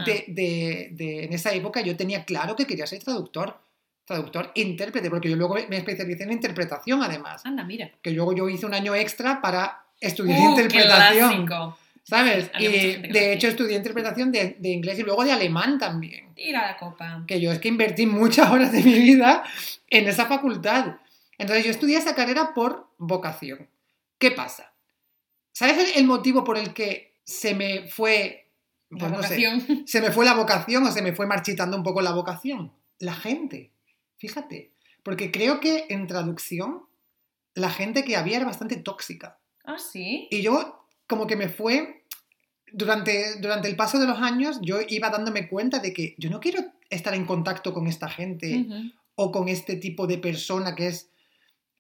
de, 0.05 0.25
de- 0.27 0.89
de- 0.91 1.23
en 1.25 1.33
esa 1.33 1.53
época 1.53 1.81
yo 1.81 1.95
tenía 1.95 2.25
claro 2.25 2.55
que 2.55 2.65
quería 2.65 2.87
ser 2.87 3.03
traductor, 3.03 3.59
traductor, 4.05 4.51
intérprete, 4.55 5.09
porque 5.09 5.29
yo 5.29 5.35
luego 5.35 5.55
me 5.69 5.77
especialicé 5.77 6.23
en 6.23 6.31
interpretación 6.31 7.01
además, 7.03 7.45
Anda, 7.45 7.63
mira. 7.63 7.91
que 8.01 8.11
luego 8.11 8.33
yo 8.35 8.49
hice 8.49 8.65
un 8.65 8.73
año 8.73 8.93
extra 8.95 9.41
para 9.41 9.83
estudiar 10.01 10.39
Uh, 10.39 10.49
interpretación, 10.49 11.45
clásico. 11.45 11.77
¿sabes? 12.03 12.51
Y 12.59 12.67
de 13.13 13.33
hecho 13.33 13.47
estudié 13.47 13.77
interpretación 13.77 14.31
de, 14.31 14.57
de 14.59 14.69
inglés 14.69 14.99
y 14.99 15.03
luego 15.03 15.23
de 15.23 15.31
alemán 15.31 15.77
también, 15.79 16.33
Tira 16.35 16.65
la 16.67 16.77
copa. 16.77 17.23
que 17.27 17.39
yo 17.39 17.51
es 17.51 17.59
que 17.59 17.67
invertí 17.67 18.05
muchas 18.05 18.49
horas 18.51 18.71
de 18.71 18.81
mi 18.83 18.93
vida 18.99 19.43
en 19.89 20.07
esa 20.07 20.25
facultad. 20.25 20.95
Entonces 21.37 21.65
yo 21.65 21.71
estudié 21.71 21.97
esa 21.97 22.15
carrera 22.15 22.53
por 22.53 22.87
vocación. 22.97 23.69
¿Qué 24.17 24.31
pasa? 24.31 24.73
¿Sabes 25.51 25.95
el, 25.95 26.05
motivo 26.05 26.43
por 26.43 26.57
el 26.57 26.73
que 26.73 27.13
se 27.23 27.55
me 27.55 27.87
fue, 27.87 28.49
La 28.89 28.99
pues 28.99 29.11
no 29.11 29.23
sé, 29.23 29.37
vocación. 29.37 29.83
se 29.87 30.01
me 30.01 30.11
fue 30.11 30.25
la 30.25 30.33
vocación 30.33 30.83
o 30.85 30.91
se 30.91 31.01
me 31.01 31.13
fue 31.13 31.27
marchitando 31.27 31.77
un 31.77 31.83
poco 31.83 32.01
la 32.01 32.11
vocación? 32.11 32.71
La 32.99 33.13
gente, 33.13 33.71
fíjate. 34.17 34.71
Porque 35.03 35.31
creo 35.31 35.59
que 35.59 35.85
en 35.89 36.07
traducción 36.07 36.83
la 37.53 37.69
gente 37.69 38.03
que 38.03 38.15
había 38.15 38.37
era 38.37 38.45
bastante 38.45 38.75
tóxica. 38.77 39.39
Ah, 39.63 39.77
sí. 39.77 40.27
Y 40.31 40.41
yo 40.41 40.87
como 41.07 41.27
que 41.27 41.35
me 41.35 41.49
fue, 41.49 42.03
durante, 42.71 43.39
durante 43.39 43.67
el 43.67 43.75
paso 43.75 43.99
de 43.99 44.07
los 44.07 44.19
años, 44.19 44.59
yo 44.61 44.79
iba 44.87 45.09
dándome 45.09 45.47
cuenta 45.47 45.79
de 45.79 45.93
que 45.93 46.15
yo 46.17 46.29
no 46.29 46.39
quiero 46.39 46.59
estar 46.89 47.13
en 47.13 47.25
contacto 47.25 47.73
con 47.73 47.87
esta 47.87 48.09
gente 48.09 48.65
o 49.15 49.31
con 49.31 49.47
este 49.47 49.75
tipo 49.75 50.07
de 50.07 50.17
persona 50.17 50.75
que 50.75 50.87
es 50.87 51.09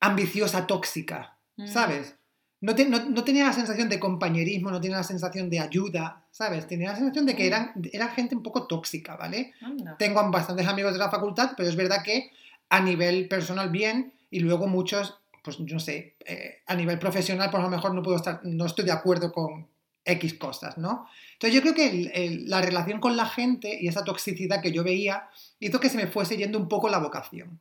ambiciosa, 0.05 0.67
tóxica, 0.67 1.37
Mm. 1.57 1.67
¿sabes? 1.67 2.15
No, 2.61 2.73
te- 2.75 2.85
no- 2.89 3.05
no 3.09 3.23
tenía 3.23 3.45
la 3.45 3.53
sensación 3.53 3.89
de 3.89 3.99
compañerismo, 3.99 4.71
no 4.71 4.81
tenía 4.81 4.97
la 4.97 5.03
sensación 5.03 5.49
de 5.49 5.59
ayuda, 5.59 6.25
¿sabes? 6.31 6.67
Tenía 6.67 6.89
la 6.91 6.95
sensación 6.97 7.25
de 7.25 7.35
que 7.35 7.43
Mm. 7.43 7.47
eran, 7.47 7.71
era 7.93 8.07
gente 8.09 8.35
un 8.35 8.43
poco 8.43 8.65
tóxica, 8.67 9.15
¿vale? 9.15 9.53
Anda. 9.61 9.95
Tengo 9.97 10.29
bastantes 10.31 10.67
amigos 10.67 10.93
de 10.93 10.99
la 10.99 11.09
facultad, 11.11 11.51
pero 11.55 11.69
es 11.69 11.75
verdad 11.75 12.01
que 12.03 12.31
a 12.69 12.79
nivel 12.79 13.27
personal 13.27 13.69
bien 13.69 14.13
y 14.31 14.39
luego 14.39 14.67
muchos, 14.67 15.15
pues 15.43 15.57
yo 15.59 15.75
no 15.75 15.79
sé, 15.79 16.15
eh, 16.25 16.61
a 16.65 16.75
nivel 16.75 16.97
profesional 16.97 17.49
pues 17.51 17.61
a 17.61 17.65
lo 17.65 17.69
mejor 17.69 17.93
no 17.93 18.01
puedo 18.01 18.17
estar, 18.17 18.39
no 18.43 18.65
estoy 18.65 18.85
de 18.85 18.91
acuerdo 18.91 19.31
con 19.31 19.67
X 20.03 20.33
cosas, 20.35 20.77
¿no? 20.77 21.07
Entonces 21.33 21.53
yo 21.55 21.61
creo 21.61 21.73
que 21.75 21.89
el- 21.89 22.11
el- 22.13 22.49
la 22.49 22.61
relación 22.61 22.99
con 22.99 23.15
la 23.15 23.25
gente 23.27 23.77
y 23.79 23.87
esa 23.87 24.03
toxicidad 24.03 24.61
que 24.61 24.71
yo 24.71 24.83
veía 24.83 25.29
hizo 25.59 25.79
que 25.79 25.89
se 25.89 25.97
me 25.97 26.07
fuese 26.07 26.37
yendo 26.37 26.57
un 26.57 26.67
poco 26.67 26.89
la 26.89 26.97
vocación. 26.99 27.59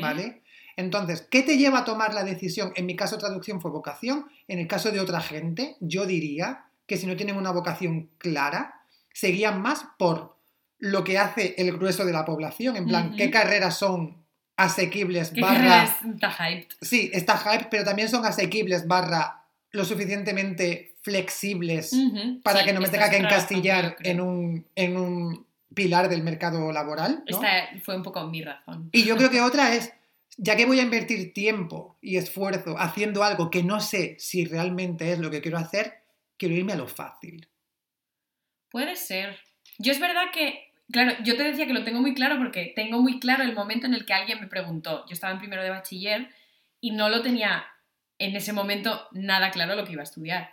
¿vale? 0.00 0.42
Entonces, 0.76 1.26
¿qué 1.30 1.42
te 1.42 1.56
lleva 1.56 1.80
a 1.80 1.84
tomar 1.84 2.14
la 2.14 2.24
decisión? 2.24 2.72
En 2.76 2.86
mi 2.86 2.96
caso 2.96 3.18
traducción 3.18 3.60
fue 3.60 3.70
vocación, 3.70 4.26
en 4.48 4.58
el 4.58 4.66
caso 4.66 4.90
de 4.90 5.00
otra 5.00 5.20
gente, 5.20 5.76
yo 5.80 6.06
diría 6.06 6.66
que 6.86 6.96
si 6.96 7.06
no 7.06 7.16
tienen 7.16 7.36
una 7.36 7.50
vocación 7.50 8.10
clara, 8.18 8.82
seguían 9.12 9.62
más 9.62 9.86
por 9.98 10.36
lo 10.78 11.04
que 11.04 11.18
hace 11.18 11.54
el 11.56 11.72
grueso 11.72 12.04
de 12.04 12.12
la 12.12 12.24
población, 12.24 12.76
en 12.76 12.86
plan, 12.86 13.14
qué 13.16 13.30
carreras 13.30 13.78
son 13.78 14.24
asequibles 14.56 15.30
¿Qué 15.30 15.40
barra... 15.40 15.84
está 15.84 16.30
hyped? 16.30 16.68
Sí, 16.80 17.10
está 17.12 17.36
hype, 17.38 17.68
pero 17.70 17.84
también 17.84 18.08
son 18.08 18.24
asequibles 18.24 18.86
barra 18.86 19.44
lo 19.70 19.84
suficientemente 19.84 20.94
flexibles 21.02 21.92
para 22.42 22.60
Sí, 22.60 22.64
que 22.66 22.72
no 22.72 22.80
me 22.80 22.88
tenga 22.88 23.10
que 23.10 23.18
razón, 23.18 23.26
encastillar 23.26 23.96
en 24.00 24.20
un, 24.20 24.66
en 24.76 24.96
un 24.96 25.46
pilar 25.74 26.08
del 26.08 26.22
mercado 26.22 26.70
laboral. 26.72 27.24
¿no? 27.28 27.36
Esta 27.36 27.68
fue 27.82 27.96
un 27.96 28.02
poco 28.02 28.24
mi 28.28 28.42
razón. 28.42 28.88
Y 28.92 29.04
yo 29.04 29.16
creo 29.16 29.30
que 29.30 29.40
otra 29.40 29.74
es, 29.74 29.92
ya 30.36 30.56
que 30.56 30.66
voy 30.66 30.80
a 30.80 30.82
invertir 30.82 31.32
tiempo 31.32 31.96
y 32.00 32.16
esfuerzo 32.16 32.76
haciendo 32.78 33.22
algo 33.24 33.50
que 33.50 33.62
no 33.62 33.80
sé 33.80 34.16
si 34.18 34.44
realmente 34.44 35.12
es 35.12 35.18
lo 35.18 35.30
que 35.30 35.40
quiero 35.40 35.58
hacer, 35.58 36.02
quiero 36.36 36.54
irme 36.54 36.72
a 36.72 36.76
lo 36.76 36.88
fácil. 36.88 37.48
Puede 38.70 38.96
ser. 38.96 39.38
Yo 39.78 39.92
es 39.92 40.00
verdad 40.00 40.24
que, 40.32 40.70
claro, 40.90 41.14
yo 41.22 41.36
te 41.36 41.44
decía 41.44 41.66
que 41.66 41.72
lo 41.72 41.84
tengo 41.84 42.00
muy 42.00 42.14
claro 42.14 42.36
porque 42.38 42.72
tengo 42.74 43.00
muy 43.00 43.20
claro 43.20 43.42
el 43.44 43.54
momento 43.54 43.86
en 43.86 43.94
el 43.94 44.04
que 44.04 44.12
alguien 44.14 44.40
me 44.40 44.46
preguntó. 44.48 45.04
Yo 45.06 45.12
estaba 45.12 45.32
en 45.32 45.38
primero 45.38 45.62
de 45.62 45.70
bachiller 45.70 46.28
y 46.80 46.90
no 46.92 47.08
lo 47.08 47.22
tenía 47.22 47.64
en 48.18 48.36
ese 48.36 48.52
momento 48.52 49.06
nada 49.12 49.50
claro 49.50 49.74
lo 49.76 49.84
que 49.84 49.92
iba 49.92 50.02
a 50.02 50.04
estudiar. 50.04 50.50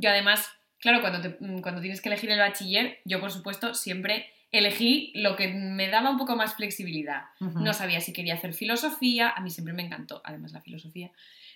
Yo 0.00 0.10
además, 0.10 0.48
claro, 0.78 1.00
cuando, 1.00 1.20
te- 1.20 1.36
mm, 1.44 1.60
cuando 1.60 1.80
tienes 1.80 2.00
que 2.00 2.08
elegir 2.08 2.30
el 2.30 2.38
bachiller, 2.38 2.98
yo 3.04 3.20
por 3.20 3.30
supuesto 3.30 3.74
siempre 3.74 4.26
elegí 4.52 5.12
lo 5.14 5.36
que 5.36 5.48
me 5.48 5.88
daba 5.88 6.10
un 6.10 6.18
poco 6.18 6.34
más 6.36 6.54
flexibilidad. 6.54 7.24
No 7.38 7.72
sabía 7.72 8.00
si 8.00 8.12
quería 8.12 8.34
hacer 8.34 8.52
filosofía, 8.52 9.30
a 9.30 9.40
mí 9.40 9.50
siempre 9.50 9.74
me 9.74 9.82
encantó, 9.82 10.20
además 10.24 10.52
la 10.52 10.60
filosofía. 10.60 11.10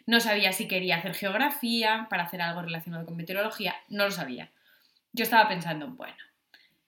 No 0.07 0.21
sabía 0.21 0.53
si 0.53 0.69
quería 0.69 0.97
hacer 0.97 1.15
geografía 1.15 2.07
para 2.11 2.25
hacer 2.25 2.41
algo 2.43 2.63
relacionado 2.63 3.05
con 3.07 3.17
meteorología, 3.17 3.75
no 3.89 4.05
lo 4.05 4.11
sabía. 4.11 4.51
Yo 5.13 5.25
estaba 5.25 5.49
pensando, 5.49 5.89
bueno, 5.89 6.17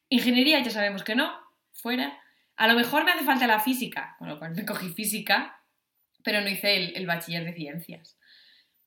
ingeniería 0.09 0.61
ya 0.61 0.71
sabemos 0.71 1.03
que 1.03 1.15
no, 1.15 1.33
fuera. 1.73 2.19
A 2.57 2.67
lo 2.69 2.75
mejor 2.75 3.05
me 3.05 3.13
hace 3.13 3.25
falta 3.25 3.47
la 3.47 3.61
física, 3.61 4.17
con 4.19 4.29
lo 4.29 4.39
cual 4.39 4.55
me 4.55 4.65
cogí 4.65 4.91
física, 4.91 5.61
pero 6.23 6.41
no 6.41 6.49
hice 6.49 6.77
el, 6.77 6.97
el 6.97 7.07
bachiller 7.07 7.45
de 7.45 7.53
ciencias. 7.53 8.17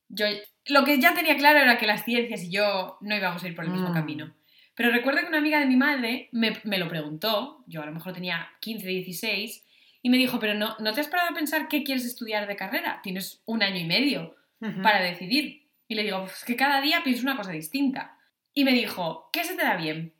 Yo, 0.09 0.25
lo 0.65 0.83
que 0.85 0.99
ya 0.99 1.13
tenía 1.13 1.37
claro 1.37 1.59
era 1.59 1.77
que 1.77 1.85
las 1.85 2.03
ciencias 2.03 2.43
y 2.43 2.49
yo 2.51 2.97
no 3.01 3.15
íbamos 3.15 3.43
a 3.43 3.47
ir 3.47 3.55
por 3.55 3.65
el 3.65 3.71
mismo 3.71 3.89
Mm. 3.89 3.93
camino. 3.93 4.33
Pero 4.79 4.93
recuerdo 4.93 5.19
que 5.19 5.27
una 5.27 5.39
amiga 5.39 5.59
de 5.59 5.65
mi 5.65 5.75
madre 5.75 6.29
me, 6.31 6.57
me 6.63 6.77
lo 6.77 6.87
preguntó, 6.87 7.65
yo 7.67 7.81
a 7.81 7.85
lo 7.85 7.91
mejor 7.91 8.13
tenía 8.13 8.47
15, 8.61 8.87
16, 8.87 9.65
y 10.01 10.09
me 10.09 10.15
dijo, 10.15 10.39
pero 10.39 10.53
no, 10.53 10.77
¿no 10.79 10.93
te 10.93 11.01
has 11.01 11.09
parado 11.09 11.31
a 11.31 11.33
pensar 11.33 11.67
qué 11.67 11.83
quieres 11.83 12.05
estudiar 12.05 12.47
de 12.47 12.55
carrera? 12.55 13.01
Tienes 13.03 13.41
un 13.43 13.61
año 13.61 13.75
y 13.75 13.83
medio 13.83 14.37
para 14.81 15.01
decidir. 15.01 15.67
Y 15.89 15.95
le 15.95 16.03
digo, 16.03 16.21
pues 16.21 16.45
que 16.45 16.55
cada 16.55 16.79
día 16.79 17.01
pienso 17.03 17.23
una 17.23 17.35
cosa 17.35 17.51
distinta. 17.51 18.17
Y 18.53 18.63
me 18.63 18.71
dijo, 18.71 19.29
¿qué 19.33 19.43
se 19.43 19.57
te 19.57 19.63
da 19.63 19.75
bien? 19.75 20.13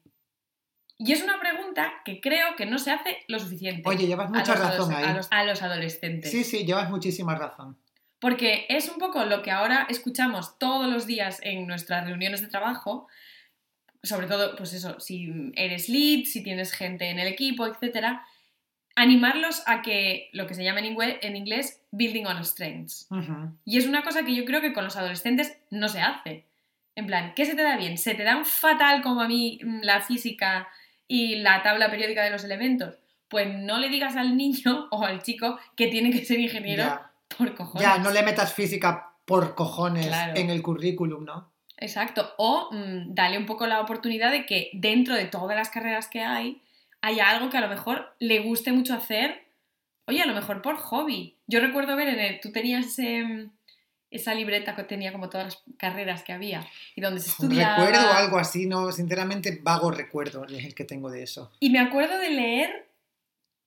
Y 0.98 1.14
es 1.14 1.24
una 1.24 1.40
pregunta 1.40 1.94
que 2.04 2.20
creo 2.20 2.58
que 2.58 2.66
no 2.66 2.80
se 2.80 2.92
hace 2.92 3.20
lo 3.30 3.40
suficiente. 3.40 3.84
Oye, 3.86 4.08
llevas 4.08 4.30
mucha 4.30 4.56
razón 4.56 4.94
ahí. 4.94 5.06
A 5.06 5.14
los, 5.14 5.32
a 5.32 5.46
los 5.46 5.62
adolescentes. 5.62 6.32
Sí, 6.32 6.44
sí, 6.44 6.66
llevas 6.66 6.90
muchísima 6.90 7.34
razón. 7.34 7.78
Porque 8.20 8.66
es 8.68 8.90
un 8.90 8.98
poco 8.98 9.24
lo 9.24 9.42
que 9.42 9.52
ahora 9.52 9.88
escuchamos 9.90 10.60
todos 10.60 10.92
los 10.92 11.08
días 11.08 11.40
en 11.44 11.66
nuestras 11.66 12.06
reuniones 12.06 12.42
de 12.42 12.50
trabajo, 12.50 13.08
sobre 14.04 14.28
todo, 14.28 14.56
pues 14.56 14.74
eso, 14.74 15.00
si 15.00 15.52
eres 15.56 15.90
lead, 15.90 16.26
si 16.26 16.42
tienes 16.44 16.72
gente 16.72 17.10
en 17.10 17.20
el 17.20 17.28
equipo, 17.28 17.68
etcétera, 17.68 18.26
animarlos 18.96 19.64
a 19.66 19.82
que 19.82 20.30
lo 20.34 20.48
que 20.48 20.54
se 20.56 20.64
llama 20.64 20.80
en 20.80 20.86
inglés, 20.88 21.18
en 21.22 21.36
inglés 21.36 21.82
building 21.92 22.26
on 22.26 22.44
strengths. 22.44 23.08
Y 23.66 23.78
es 23.78 23.86
una 23.88 24.04
cosa 24.04 24.24
que 24.24 24.36
yo 24.36 24.46
creo 24.46 24.62
que 24.62 24.74
con 24.74 24.84
los 24.84 24.98
adolescentes 24.98 25.58
no 25.70 25.88
se 25.88 26.02
hace. 26.02 26.46
En 26.96 27.08
plan, 27.08 27.34
¿qué 27.36 27.46
se 27.46 27.56
te 27.56 27.62
da 27.64 27.78
bien? 27.78 27.98
¿Se 27.98 28.14
te 28.14 28.24
dan 28.24 28.46
fatal 28.46 29.02
como 29.02 29.22
a 29.22 29.28
mí 29.28 29.60
mm, 29.64 29.82
la 29.84 30.02
física 30.02 30.68
y 31.08 31.36
la 31.38 31.62
tabla 31.64 31.90
periódica 31.90 32.24
de 32.24 32.30
los 32.32 32.44
elementos? 32.44 32.98
Pues 33.30 33.48
no 33.56 33.78
le 33.80 33.88
digas 33.90 34.16
al 34.18 34.36
niño 34.36 34.88
o 34.92 35.04
al 35.06 35.22
chico 35.22 35.58
que 35.78 35.88
tiene 35.88 36.12
que 36.12 36.26
ser 36.26 36.40
ingeniero 36.40 36.84
Ya. 36.84 37.12
por 37.38 37.56
cojones. 37.56 37.82
Ya, 37.88 37.98
no 38.00 38.12
le 38.12 38.22
metas 38.24 38.54
física 38.54 39.14
por 39.26 39.56
cojones 39.56 40.08
Claro. 40.08 40.34
en 40.36 40.50
el 40.50 40.62
currículum, 40.62 41.24
¿no? 41.24 41.54
Exacto. 41.80 42.34
O 42.38 42.70
mm, 42.72 43.14
dale 43.14 43.38
un 43.38 43.46
poco 43.46 43.68
la 43.68 43.82
oportunidad 43.82 44.32
de 44.32 44.46
que 44.46 44.70
dentro 44.74 45.16
de 45.16 45.26
todas 45.26 45.56
las 45.56 45.70
carreras 45.70 46.08
que 46.08 46.22
hay, 46.22 46.62
haya 47.02 47.30
algo 47.30 47.50
que 47.50 47.58
a 47.58 47.62
lo 47.62 47.70
mejor 47.70 48.16
le 48.20 48.40
guste 48.40 48.72
mucho 48.72 48.94
hacer. 48.94 49.46
Oye, 50.06 50.22
a 50.22 50.26
lo 50.26 50.34
mejor 50.34 50.62
por 50.62 50.78
hobby. 50.78 51.38
Yo 51.48 51.60
recuerdo 51.60 51.96
ver 51.96 52.10
en 52.10 52.20
el. 52.20 52.40
Tú 52.42 52.52
tenías 52.52 52.86
ese, 52.86 53.24
mm, 53.24 53.52
esa 54.12 54.34
libreta 54.34 54.76
que 54.76 54.84
tenía 54.84 55.12
como 55.12 55.30
todas 55.30 55.46
las 55.46 55.64
carreras 55.78 56.24
que 56.24 56.34
había 56.34 56.66
y 56.96 57.02
donde 57.02 57.20
se 57.20 57.30
estudiaba. 57.30 57.86
Recuerdo 57.86 58.12
algo 58.12 58.38
así, 58.38 58.66
no, 58.66 58.92
sinceramente 58.92 59.60
vago 59.62 59.92
recuerdo 59.92 60.46
es 60.46 60.66
el 60.66 60.76
que 60.76 60.84
tengo 60.84 61.10
de 61.10 61.24
eso. 61.24 61.52
Y 61.60 61.70
me 61.70 61.80
acuerdo 61.80 62.18
de 62.18 62.32
leer 62.32 62.90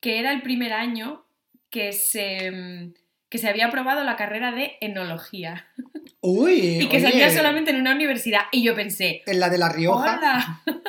que 0.00 0.18
era 0.18 0.32
el 0.32 0.42
primer 0.42 0.72
año 0.72 1.24
que 1.70 1.92
se, 1.92 2.50
mm, 2.50 2.94
que 3.32 3.38
se 3.38 3.48
había 3.48 3.68
aprobado 3.68 4.04
la 4.04 4.16
carrera 4.16 4.52
de 4.52 4.76
enología 4.82 5.66
Uy, 6.20 6.52
y 6.82 6.86
que 6.86 6.98
oye, 6.98 7.06
hacía 7.06 7.30
solamente 7.30 7.70
en 7.70 7.80
una 7.80 7.94
universidad. 7.94 8.42
Y 8.52 8.62
yo 8.62 8.74
pensé, 8.74 9.22
en 9.24 9.40
la 9.40 9.48
de 9.48 9.56
La 9.56 9.70
Rioja. 9.70 10.18
¡Hola! 10.18 10.62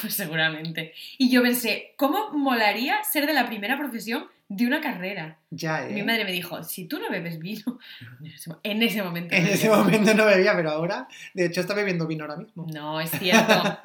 Pues 0.00 0.14
seguramente. 0.14 0.92
Y 1.16 1.30
yo 1.30 1.42
pensé, 1.42 1.94
¿cómo 1.96 2.30
molaría 2.32 3.02
ser 3.04 3.26
de 3.26 3.32
la 3.32 3.46
primera 3.46 3.78
profesión 3.78 4.26
de 4.48 4.66
una 4.66 4.82
carrera? 4.82 5.38
Ya, 5.50 5.88
¿eh? 5.88 5.92
Mi 5.92 6.02
madre 6.02 6.24
me 6.24 6.30
dijo, 6.30 6.62
si 6.62 6.86
tú 6.86 6.98
no 6.98 7.10
bebes 7.10 7.38
vino, 7.38 7.78
en 8.62 8.82
ese 8.82 9.02
momento. 9.02 9.34
En 9.34 9.44
no 9.44 9.50
ese 9.50 9.70
momento 9.70 10.14
no 10.14 10.26
bebía, 10.26 10.54
pero 10.54 10.70
ahora, 10.70 11.08
de 11.32 11.46
hecho, 11.46 11.62
está 11.62 11.74
bebiendo 11.74 12.06
vino 12.06 12.24
ahora 12.24 12.36
mismo. 12.36 12.66
No, 12.72 13.00
es 13.00 13.10
cierto. 13.10 13.80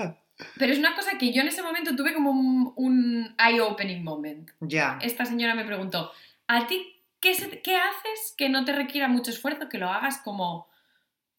Pero 0.57 0.73
es 0.73 0.77
una 0.77 0.93
cosa 0.93 1.17
que 1.17 1.31
yo 1.31 1.41
en 1.41 1.47
ese 1.47 1.63
momento 1.63 1.95
tuve 1.95 2.13
como 2.13 2.31
un, 2.31 2.73
un 2.75 3.35
eye-opening 3.39 4.03
moment. 4.03 4.51
Ya. 4.59 4.99
Esta 5.01 5.25
señora 5.25 5.55
me 5.55 5.63
preguntó, 5.63 6.11
¿a 6.47 6.67
ti 6.67 6.96
qué, 7.19 7.33
se- 7.35 7.61
qué 7.61 7.75
haces 7.75 8.33
que 8.37 8.49
no 8.49 8.65
te 8.65 8.73
requiera 8.73 9.07
mucho 9.07 9.31
esfuerzo, 9.31 9.69
que 9.69 9.77
lo 9.77 9.89
hagas 9.89 10.17
como 10.19 10.67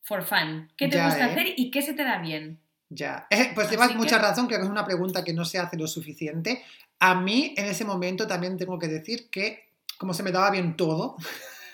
for 0.02 0.24
fun? 0.24 0.72
¿Qué 0.76 0.88
te 0.88 0.96
Ya, 0.96 1.06
gusta 1.06 1.20
¿eh? 1.28 1.30
hacer 1.32 1.46
y 1.56 1.70
qué 1.70 1.82
se 1.82 1.94
te 1.94 2.04
da 2.04 2.18
bien? 2.18 2.60
Ya, 2.90 3.26
Eh, 3.30 3.52
pues 3.54 3.70
llevas 3.70 3.88
que- 3.90 3.96
mucha 3.96 4.18
razón, 4.18 4.46
creo 4.46 4.58
que 4.60 4.64
es 4.64 4.70
una 4.70 4.86
pregunta 4.86 5.22
que 5.24 5.34
no 5.34 5.44
se 5.44 5.58
hace 5.58 5.76
lo 5.76 5.86
suficiente. 5.86 6.62
A 7.00 7.14
mí, 7.14 7.54
en 7.56 7.66
ese 7.66 7.84
momento, 7.84 8.26
también 8.26 8.56
tengo 8.56 8.78
que 8.78 8.88
decir 8.88 9.28
que, 9.30 9.68
como 9.98 10.14
se 10.14 10.22
me 10.22 10.32
daba 10.32 10.50
bien 10.50 10.76
todo, 10.76 11.16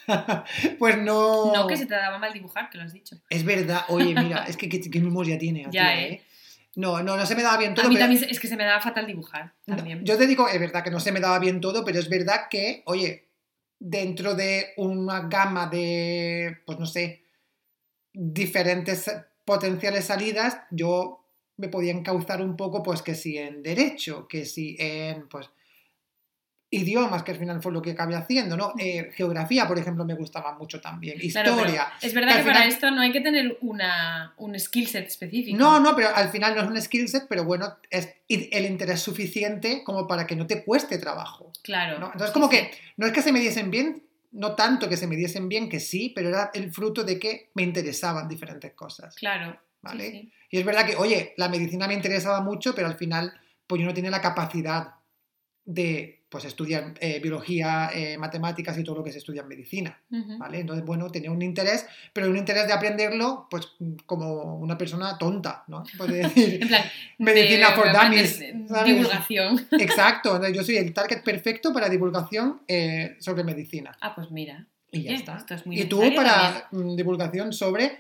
pues 0.79 0.99
no... 0.99 1.53
No 1.53 1.67
que 1.67 1.77
se 1.77 1.87
te 1.87 1.95
daba 1.95 2.19
mal 2.19 2.33
dibujar, 2.33 2.69
que 2.71 2.79
lo 2.79 2.85
has 2.85 2.93
dicho. 2.93 3.17
Es 3.31 3.45
verdad, 3.45 3.83
oye, 3.89 4.15
mira, 4.15 4.45
es 4.49 4.57
que 4.57 4.69
qué, 4.69 4.81
qué 4.81 5.01
memoria 5.01 5.39
tiene. 5.39 5.63
Ya, 5.65 5.71
tía, 5.71 6.01
¿eh? 6.07 6.23
No, 6.77 7.01
no, 7.05 7.17
no 7.17 7.25
se 7.25 7.37
me 7.37 7.43
daba 7.43 7.57
bien 7.59 7.73
todo. 7.75 7.87
a 7.87 7.89
mí 7.89 7.95
pero- 7.95 8.07
también 8.09 8.27
es 8.29 8.41
que 8.41 8.49
se 8.49 8.57
me 8.57 8.65
daba 8.65 8.81
fatal 8.81 9.07
dibujar. 9.07 9.53
No, 9.67 9.77
También. 9.77 10.05
yo 10.05 10.19
te 10.19 10.27
digo, 10.27 10.49
es 10.49 10.59
verdad 10.59 10.83
que 10.83 10.91
no 10.91 10.99
se 10.99 11.13
me 11.13 11.21
daba 11.21 11.39
bien 11.39 11.61
todo, 11.61 11.85
pero 11.85 12.01
es 12.01 12.09
verdad 12.09 12.49
que, 12.51 12.83
oye, 12.87 13.24
dentro 13.87 14.35
de 14.35 14.73
una 14.79 15.29
gama 15.29 15.67
de, 15.67 16.57
pues 16.65 16.79
no 16.79 16.87
sé, 16.87 17.23
diferentes 18.15 19.11
potenciales 19.45 20.07
salidas, 20.07 20.57
yo 20.71 21.27
me 21.59 21.69
podía 21.69 21.93
encauzar 21.93 22.41
un 22.41 22.57
poco, 22.57 22.83
pues 22.83 23.03
que 23.03 23.15
si 23.15 23.37
en 23.37 23.63
derecho, 23.63 24.27
que 24.27 24.47
si 24.47 24.75
en, 24.79 25.29
pues, 25.29 25.51
idiomas, 26.71 27.23
que 27.23 27.33
al 27.33 27.39
final 27.39 27.63
fue 27.63 27.71
lo 27.73 27.81
que 27.81 27.93
acabé 27.93 28.17
haciendo, 28.17 28.57
¿no? 28.57 28.73
Eh, 28.79 29.11
geografía, 29.15 29.69
por 29.69 29.79
ejemplo, 29.79 30.05
me 30.05 30.15
gustaba 30.15 30.57
mucho 30.59 30.81
también, 30.81 31.19
Claro, 31.31 31.53
historia. 31.53 31.93
es 32.03 32.13
verdad 32.13 32.37
que 32.39 32.43
para 32.43 32.55
final- 32.55 32.69
esto 32.69 32.91
no 32.91 33.01
hay 33.01 33.13
que 33.13 33.21
tener 33.21 33.57
una, 33.61 34.35
un 34.39 34.59
skill 34.59 34.89
set 34.89 35.07
específico. 35.07 35.57
No, 35.57 35.79
no, 35.79 35.95
pero 35.95 36.09
al 36.15 36.31
final 36.31 36.55
no 36.57 36.63
es 36.63 36.69
un 36.69 36.81
skill 36.83 37.09
set, 37.09 37.27
pero 37.29 37.45
bueno, 37.45 37.77
es 37.91 38.09
el 38.29 38.67
interés 38.67 39.01
suficiente 39.01 39.83
como 39.85 40.09
para 40.09 40.27
que 40.27 40.35
no 40.35 40.47
te 40.47 40.65
cueste 40.65 40.99
trabajo. 40.99 41.53
Claro. 41.63 41.99
¿no? 42.01 42.07
Entonces, 42.07 42.29
sí, 42.29 42.33
como 42.35 42.51
sí. 42.51 42.57
que 42.57 42.71
no 42.97 43.07
es 43.07 43.13
que 43.13 43.23
se 43.23 43.31
me 43.31 43.39
diesen 43.41 43.71
bien, 43.71 44.03
no 44.33 44.57
tanto 44.57 44.89
que 44.89 44.97
se 44.97 45.07
me 45.07 45.15
diesen 45.15 45.49
bien 45.49 45.69
que 45.69 45.79
sí, 45.79 46.13
pero 46.15 46.31
era 46.31 46.51
el 46.55 46.73
fruto 46.73 47.05
de 47.05 47.21
que 47.21 47.51
me 47.55 47.63
interesaban 47.63 48.27
diferentes 48.29 48.73
cosas. 48.73 49.15
Claro. 49.15 49.57
¿Vale? 49.81 50.11
sí. 50.11 50.33
Y 50.51 50.59
es 50.59 50.65
verdad 50.65 50.87
que, 50.87 50.97
oye, 50.97 51.35
la 51.37 51.49
medicina 51.49 51.87
me 51.87 51.95
interesaba 51.95 52.41
mucho, 52.41 52.75
pero 52.75 52.87
al 52.89 52.97
final, 52.97 53.33
pues 53.67 53.81
yo 53.81 53.87
no 53.87 53.95
tenía 53.95 54.11
la 54.11 54.21
capacidad 54.23 54.95
de 55.65 56.21
pues, 56.29 56.45
estudiar 56.45 56.95
eh, 57.01 57.21
biología, 57.21 57.91
eh, 57.95 58.19
matemáticas 58.19 58.77
y 58.77 58.83
todo 58.85 58.97
lo 58.97 59.05
que 59.05 59.13
se 59.13 59.19
estudia 59.19 59.43
en 59.43 59.49
medicina. 59.49 59.99
¿Vale? 60.11 60.59
Entonces, 60.61 60.85
bueno, 60.85 61.09
tenía 61.11 61.31
un 61.31 61.41
interés, 61.43 61.87
pero 62.13 62.29
un 62.29 62.37
interés 62.37 62.67
de 62.67 62.73
aprenderlo, 62.73 63.47
pues 63.49 63.69
como 64.05 64.57
una 64.57 64.77
persona 64.77 65.17
tonta, 65.17 65.65
¿no? 65.69 65.85
Puede 65.97 66.19
decir, 66.25 66.61
En 66.63 66.69
plan, 66.69 66.83
Medicina 67.19 67.71
de- 67.71 67.75
for. 68.69 68.85
Divulgación. 68.85 69.67
exacto, 69.79 70.31
entonces 70.35 70.57
yo 70.57 70.65
soy 70.65 70.77
el 70.77 70.93
target 70.93 71.23
perfecto 71.23 71.73
para 71.73 71.89
divulgación 71.89 72.63
eh, 72.67 73.17
sobre 73.21 73.45
medicina. 73.45 73.97
Ah, 74.01 74.15
pues 74.15 74.31
mira. 74.31 74.67
Y 74.91 75.03
ya 75.05 75.13
está. 75.13 75.37
esto 75.37 75.55
es 75.55 75.67
muy 75.67 75.81
y 75.81 75.85
tú 75.87 76.01
para 76.15 76.69
divulgación 76.73 77.53
sobre 77.53 77.99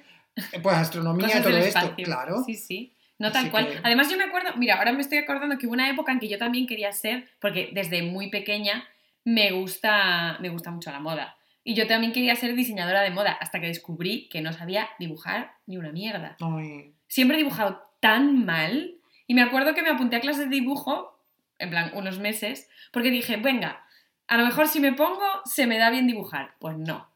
pues 0.63 0.77
astronomía 0.77 1.39
y 1.39 1.43
todo 1.43 1.57
esto, 1.57 1.95
claro. 2.05 2.43
Sí, 2.45 2.55
sí. 2.55 2.93
No 3.19 3.29
Así 3.29 3.35
tal 3.35 3.51
cual. 3.51 3.69
que- 3.69 3.81
Además, 3.83 4.11
yo 4.11 4.17
me 4.17 4.25
acuerdo, 4.25 4.51
mira, 4.57 4.77
ahora 4.77 4.93
me 4.93 5.01
estoy 5.01 5.19
acordando 5.19 5.57
que 5.59 5.67
hubo 5.67 5.75
una 5.75 5.89
época 5.89 6.13
en 6.13 6.19
que 6.21 6.29
yo 6.29 6.39
también 6.39 6.67
quería 6.67 6.93
ser, 6.93 7.29
porque 7.41 7.71
desde 7.73 8.03
muy 8.03 8.29
pequeña 8.31 8.89
me 9.25 9.53
gusta, 9.53 10.37
me 10.41 10.49
gusta 10.49 10.71
mucho 10.71 10.91
la 10.91 11.01
moda. 11.01 11.37
Y 11.63 11.75
yo 11.75 11.87
también 11.87 12.13
quería 12.13 12.37
ser 12.37 12.55
diseñadora 12.55 13.01
de 13.01 13.11
moda, 13.11 13.33
hasta 13.33 13.61
que 13.61 13.69
descubrí 13.69 14.29
que 14.29 14.43
no 14.43 14.53
sabía 14.53 14.91
dibujar 14.99 15.55
ni 15.67 15.77
una 15.79 15.93
mierda. 15.93 16.37
Ay, 16.41 16.93
Siempre 17.09 17.37
he 17.37 17.39
dibujado 17.39 17.83
tan 18.01 18.45
mal. 18.45 18.97
Y 19.27 19.35
me 19.35 19.43
acuerdo 19.43 19.75
que 19.75 19.83
me 19.83 19.89
apunté 19.89 20.17
a 20.17 20.21
clases 20.21 20.51
de 20.51 20.57
dibujo, 20.57 21.19
en 21.59 21.71
plan, 21.71 21.93
unos 21.95 22.19
meses, 22.19 22.69
porque 22.93 23.11
dije, 23.11 23.37
venga, 23.39 23.87
a 24.27 24.37
lo 24.37 24.45
mejor 24.45 24.69
si 24.69 24.81
me 24.81 24.93
pongo, 24.93 25.25
se 25.47 25.67
me 25.67 25.79
da 25.79 25.89
bien 25.91 26.07
dibujar. 26.07 26.55
Pues 26.59 26.77
no. 26.77 27.09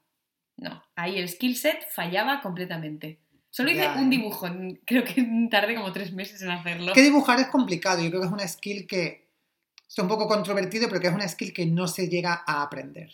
No. 0.56 0.82
Ahí 0.96 1.18
el 1.18 1.28
skill 1.28 1.54
set 1.56 1.86
fallaba 1.90 2.40
completamente. 2.40 3.18
Solo 3.50 3.70
hice 3.70 3.80
Ya, 3.80 3.94
un 3.94 4.10
dibujo, 4.10 4.46
creo 4.84 5.04
que 5.04 5.26
tardé 5.50 5.74
como 5.74 5.92
tres 5.92 6.12
meses 6.12 6.42
en 6.42 6.50
hacerlo. 6.50 6.92
que 6.92 7.02
dibujar 7.02 7.40
es 7.40 7.48
complicado, 7.48 8.02
yo 8.02 8.08
creo 8.10 8.20
que 8.20 8.26
es 8.26 8.32
una 8.32 8.46
skill 8.46 8.86
que 8.86 9.26
es 9.88 9.98
un 9.98 10.08
poco 10.08 10.28
controvertido, 10.28 10.88
pero 10.88 11.00
que 11.00 11.08
es 11.08 11.14
una 11.14 11.26
skill 11.26 11.52
que 11.52 11.66
no 11.66 11.88
se 11.88 12.08
llega 12.08 12.42
a 12.46 12.62
aprender. 12.62 13.10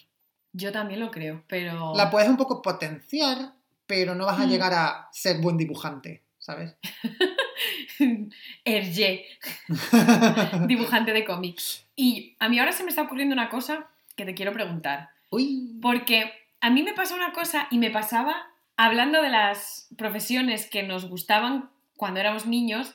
Yo 0.52 0.70
también 0.72 1.00
lo 1.00 1.10
creo, 1.10 1.42
pero... 1.48 1.94
La 1.96 2.10
puedes 2.10 2.28
un 2.28 2.36
poco 2.36 2.62
potenciar, 2.62 3.54
pero 3.86 4.14
no 4.14 4.26
vas 4.26 4.40
a 4.40 4.46
Mm. 4.46 4.50
llegar 4.50 4.72
a 4.72 5.08
ser 5.12 5.38
buen 5.40 5.56
dibujante, 5.56 6.22
¿sabes? 6.38 6.74
Hergé, 8.64 9.24
dibujante 10.66 11.12
de 11.12 11.24
cómics. 11.24 11.84
Y 11.96 12.36
a 12.38 12.48
mí 12.48 12.58
ahora 12.58 12.72
se 12.72 12.82
me 12.84 12.90
está 12.90 13.02
ocurriendo 13.02 13.32
una 13.34 13.48
cosa 13.48 13.86
que 14.16 14.24
te 14.24 14.34
quiero 14.34 14.52
preguntar. 14.52 15.10
Uy, 15.30 15.78
Porque 15.82 16.30
a 16.60 16.70
mí 16.70 16.82
me 16.82 16.92
pasa 16.94 17.14
una 17.14 17.32
cosa 17.32 17.66
y 17.70 17.78
me 17.78 17.90
pasaba 17.90 18.34
hablando 18.76 19.22
de 19.22 19.30
las 19.30 19.88
profesiones 19.96 20.68
que 20.68 20.82
nos 20.82 21.08
gustaban 21.08 21.70
cuando 21.96 22.20
éramos 22.20 22.46
niños. 22.46 22.94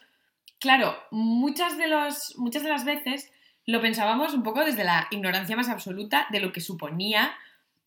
Claro, 0.60 0.96
muchas 1.12 1.78
de, 1.78 1.88
los, 1.88 2.38
muchas 2.38 2.64
de 2.64 2.70
las 2.70 2.86
veces 2.86 3.32
lo 3.66 3.82
pensábamos 3.82 4.34
un 4.34 4.44
poco 4.44 4.66
desde 4.66 4.84
la 4.84 5.08
ignorancia 5.12 5.56
más 5.56 5.70
absoluta 5.70 6.28
de 6.32 6.40
lo 6.40 6.52
que 6.52 6.62
suponía 6.62 7.32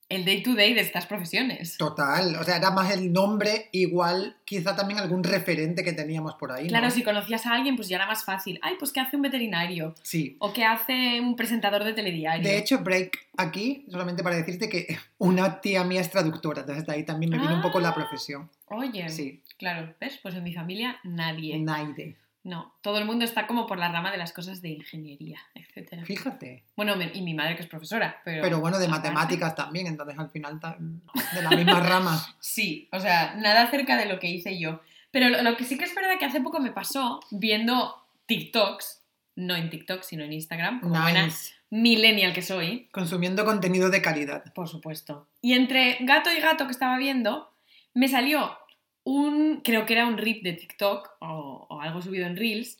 el 0.08 0.24
day 0.26 0.42
to 0.42 0.54
day 0.54 0.74
de 0.74 0.80
estas 0.82 1.06
profesiones. 1.06 1.76
total, 1.78 2.36
o 2.36 2.44
sea, 2.44 2.56
era 2.56 2.70
más 2.70 2.90
el 2.92 3.12
nombre, 3.12 3.68
igual 3.72 4.36
quizá 4.44 4.76
también 4.76 4.98
algún 5.00 5.24
referente 5.24 5.82
que 5.82 5.92
teníamos 5.92 6.34
por 6.34 6.52
ahí, 6.52 6.64
¿no? 6.64 6.68
Claro, 6.68 6.90
si 6.90 7.02
conocías 7.02 7.46
a 7.46 7.54
alguien, 7.54 7.76
pues 7.76 7.88
ya 7.88 7.96
era 7.96 8.06
más 8.06 8.24
fácil. 8.24 8.58
Ay, 8.62 8.74
pues 8.78 8.92
¿qué 8.92 9.00
hace 9.00 9.16
un 9.16 9.22
veterinario? 9.22 9.94
Sí, 10.02 10.36
¿O 10.38 10.52
qué 10.52 10.64
hace 10.64 11.20
un 11.20 11.34
presentador 11.36 11.84
de 11.84 11.94
telediario? 11.94 12.42
De 12.46 12.58
hecho, 12.58 12.80
break 12.80 13.18
aquí, 13.36 13.86
solamente 13.90 14.22
para 14.22 14.36
decirte 14.36 14.68
que 14.68 14.98
una 15.18 15.60
tía 15.60 15.82
mía 15.84 16.00
es 16.02 16.10
traductora, 16.10 16.60
entonces 16.60 16.84
de 16.86 16.92
ahí 16.92 17.04
también 17.04 17.30
me 17.30 17.38
vino 17.38 17.54
un 17.54 17.62
poco 17.62 17.80
la 17.80 17.88
Ah. 17.90 17.94
profesión. 17.94 18.50
Oye, 18.66 19.08
Sí, 19.08 19.42
claro, 19.58 19.94
¿ves? 20.00 20.18
Pues 20.22 20.34
en 20.34 20.42
mi 20.44 20.52
familia 20.54 20.96
nadie. 21.04 21.58
Naide. 21.58 22.16
No, 22.44 22.74
todo 22.82 22.98
el 22.98 23.04
mundo 23.04 23.24
está 23.24 23.46
como 23.46 23.66
por 23.68 23.78
la 23.78 23.92
rama 23.92 24.10
de 24.10 24.16
las 24.16 24.32
cosas 24.32 24.60
de 24.62 24.70
ingeniería, 24.70 25.38
etc. 25.54 26.04
Fíjate. 26.04 26.64
Bueno, 26.76 26.94
y 27.14 27.22
mi 27.22 27.34
madre 27.34 27.54
que 27.54 27.62
es 27.62 27.68
profesora, 27.68 28.20
pero... 28.24 28.42
Pero 28.42 28.58
bueno, 28.60 28.78
de 28.80 28.88
matemáticas 28.88 29.54
también, 29.54 29.86
entonces 29.86 30.18
al 30.18 30.28
final 30.30 30.58
de 30.58 31.42
la 31.42 31.50
misma 31.50 31.78
rama. 31.80 32.20
Sí, 32.40 32.88
o 32.90 32.98
sea, 32.98 33.34
nada 33.36 33.70
cerca 33.70 33.96
de 33.96 34.06
lo 34.06 34.18
que 34.18 34.28
hice 34.28 34.58
yo. 34.58 34.80
Pero 35.12 35.28
lo, 35.28 35.56
que 35.56 35.64
sí 35.64 35.78
que 35.78 35.84
es 35.84 35.94
verdad 35.94 36.18
que 36.18 36.24
hace 36.24 36.40
poco 36.40 36.58
me 36.58 36.72
pasó 36.72 37.20
viendo 37.30 38.02
TikToks, 38.26 39.02
no 39.36 39.54
en 39.54 39.70
TikTok, 39.70 40.02
sino 40.02 40.24
en 40.24 40.32
Instagram, 40.32 40.80
como 40.80 41.00
buena 41.00 41.26
Nice. 41.26 41.52
millennial 41.70 42.32
que 42.32 42.42
soy, 42.42 42.88
Consumiendo 42.90 43.44
contenido 43.44 43.88
de 43.90 44.02
calidad. 44.02 44.52
por 44.52 44.68
supuesto. 44.68 45.28
Y 45.42 45.52
entre 45.52 45.98
gato 46.00 46.32
y 46.32 46.40
gato 46.40 46.64
que 46.66 46.72
estaba 46.72 46.98
viendo, 46.98 47.52
me 47.94 48.08
salió 48.08 48.56
un, 49.04 49.60
creo 49.64 49.84
que 49.86 49.94
era 49.94 50.06
un 50.06 50.18
rip 50.18 50.42
de 50.42 50.52
TikTok 50.52 51.10
o, 51.20 51.66
o 51.68 51.80
algo 51.80 52.00
subido 52.02 52.26
en 52.26 52.36
Reels, 52.36 52.78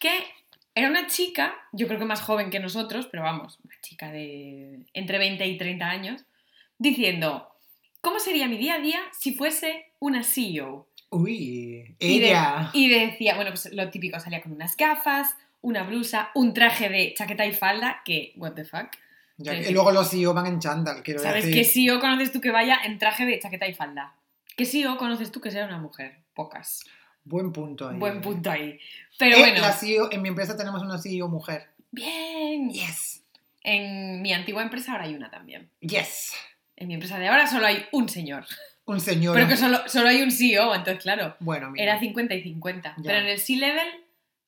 que 0.00 0.10
era 0.74 0.88
una 0.88 1.06
chica, 1.08 1.54
yo 1.72 1.86
creo 1.88 1.98
que 1.98 2.04
más 2.04 2.20
joven 2.22 2.50
que 2.50 2.60
nosotros, 2.60 3.06
pero 3.10 3.22
vamos, 3.24 3.58
una 3.64 3.74
chica 3.82 4.10
de 4.10 4.80
entre 4.94 5.18
20 5.18 5.46
y 5.46 5.58
30 5.58 5.88
años, 5.90 6.24
diciendo, 6.78 7.48
¿cómo 8.00 8.18
sería 8.20 8.46
mi 8.48 8.56
día 8.56 8.74
a 8.74 8.78
día 8.78 9.00
si 9.18 9.34
fuese 9.34 9.86
una 9.98 10.22
CEO? 10.22 10.86
Uy, 11.10 11.96
Y, 11.98 12.18
de- 12.20 12.26
ella. 12.28 12.70
y 12.72 12.88
decía, 12.88 13.34
bueno, 13.34 13.50
pues 13.50 13.72
lo 13.72 13.90
típico, 13.90 14.20
salía 14.20 14.40
con 14.42 14.52
unas 14.52 14.76
gafas, 14.76 15.34
una 15.62 15.82
blusa, 15.82 16.30
un 16.34 16.54
traje 16.54 16.88
de 16.88 17.14
chaqueta 17.14 17.44
y 17.46 17.52
falda, 17.52 18.02
que, 18.04 18.32
what 18.36 18.52
the 18.52 18.64
fuck. 18.64 18.88
Ya 19.38 19.58
que 19.60 19.70
luego 19.70 19.90
los 19.92 20.10
CEO 20.10 20.34
van 20.34 20.46
en 20.46 20.58
chándal, 20.60 21.02
quiero 21.02 21.20
¿Sabes 21.20 21.44
decir. 21.46 21.62
qué 21.62 21.64
CEO 21.68 22.00
conoces 22.00 22.30
tú 22.32 22.40
que 22.40 22.50
vaya 22.50 22.78
en 22.84 22.98
traje 22.98 23.24
de 23.24 23.38
chaqueta 23.38 23.66
y 23.68 23.74
falda? 23.74 24.14
¿Qué 24.58 24.66
CEO 24.66 24.96
conoces 24.98 25.30
tú 25.30 25.40
que 25.40 25.52
sea 25.52 25.66
una 25.66 25.78
mujer? 25.78 26.18
Pocas. 26.34 26.80
Buen 27.22 27.52
punto 27.52 27.88
ahí. 27.88 27.96
Buen 27.96 28.20
punto 28.20 28.50
ahí. 28.50 28.76
Pero 29.16 29.36
Eh, 29.36 29.38
bueno, 29.38 29.60
la 29.60 29.72
CEO, 29.72 30.10
en 30.10 30.20
mi 30.20 30.28
empresa 30.30 30.56
tenemos 30.56 30.82
una 30.82 30.98
CEO 30.98 31.28
mujer. 31.28 31.68
bien. 31.92 32.68
Yes. 32.70 33.22
En 33.62 34.20
mi 34.20 34.32
antigua 34.32 34.62
empresa 34.64 34.92
ahora 34.92 35.04
hay 35.04 35.14
una 35.14 35.30
también. 35.30 35.70
Yes. 35.80 36.32
En 36.74 36.88
mi 36.88 36.94
empresa 36.94 37.20
de 37.20 37.28
ahora 37.28 37.46
solo 37.46 37.66
hay 37.66 37.86
un 37.92 38.08
señor. 38.08 38.46
Un 38.84 39.00
señor. 39.00 39.36
Pero 39.36 39.46
que 39.46 39.56
solo, 39.56 39.78
solo 39.86 40.08
hay 40.08 40.22
un 40.22 40.32
CEO, 40.32 40.74
entonces 40.74 41.02
claro, 41.04 41.36
Bueno, 41.38 41.70
mira. 41.70 41.84
era 41.84 42.00
50 42.00 42.34
y 42.34 42.42
50. 42.42 42.94
Ya. 42.96 43.02
Pero 43.04 43.18
en 43.18 43.26
el 43.26 43.38
C-Level 43.38 43.86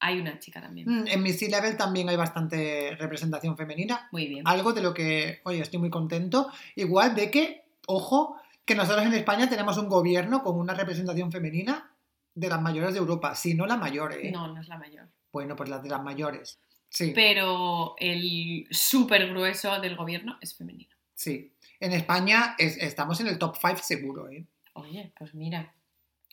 hay 0.01 0.19
una 0.19 0.41
chica 0.41 0.61
también. 0.61 0.89
Mm, 0.89 1.07
En 1.07 1.23
mi 1.23 1.33
C-Level 1.33 1.77
también 1.77 2.09
hay 2.09 2.17
bastante 2.17 2.97
representación 2.99 3.57
femenina. 3.57 4.09
Muy 4.11 4.27
bien. 4.27 4.43
Algo 4.49 4.73
de 4.73 4.83
lo 4.83 4.93
que, 4.93 5.41
oye, 5.45 5.61
estoy 5.61 5.79
muy 5.79 5.91
contento. 5.91 6.51
Igual 6.75 7.15
de 7.15 7.31
que, 7.31 7.63
ojo, 7.87 8.40
que 8.65 8.75
nosotros 8.75 9.05
en 9.07 9.15
España 9.15 9.49
tenemos 9.49 9.77
un 9.79 9.89
gobierno 9.89 10.43
con 10.43 10.59
una 10.59 10.75
representación 10.75 11.33
femenina 11.33 11.93
de 12.35 12.49
las 12.49 12.61
mayores 12.63 12.93
de 12.95 13.01
Europa, 13.01 13.35
si 13.35 13.55
no 13.55 13.67
la 13.67 13.77
mayor, 13.77 14.13
¿eh? 14.13 14.31
No, 14.31 14.49
no 14.49 14.61
es 14.61 14.69
la 14.69 14.79
mayor. 14.79 15.09
Bueno, 15.33 15.57
pues 15.57 15.69
las 15.69 15.83
de 15.83 15.89
las 15.91 16.03
mayores. 16.03 16.61
Sí, 16.89 17.13
Pero 17.15 17.95
el 17.99 18.67
súper 18.71 19.29
grueso 19.29 19.81
del 19.81 19.97
gobierno 19.97 20.39
es 20.41 20.55
femenino. 20.57 20.95
sí. 21.15 21.53
En 21.83 21.93
España 21.93 22.57
es- 22.59 22.77
estamos 22.77 23.21
en 23.21 23.27
el 23.29 23.39
top 23.39 23.57
5 23.59 23.79
seguro, 23.83 24.29
¿eh? 24.29 24.45
Oye, 24.75 25.15
pues 25.19 25.35
mira. 25.35 25.73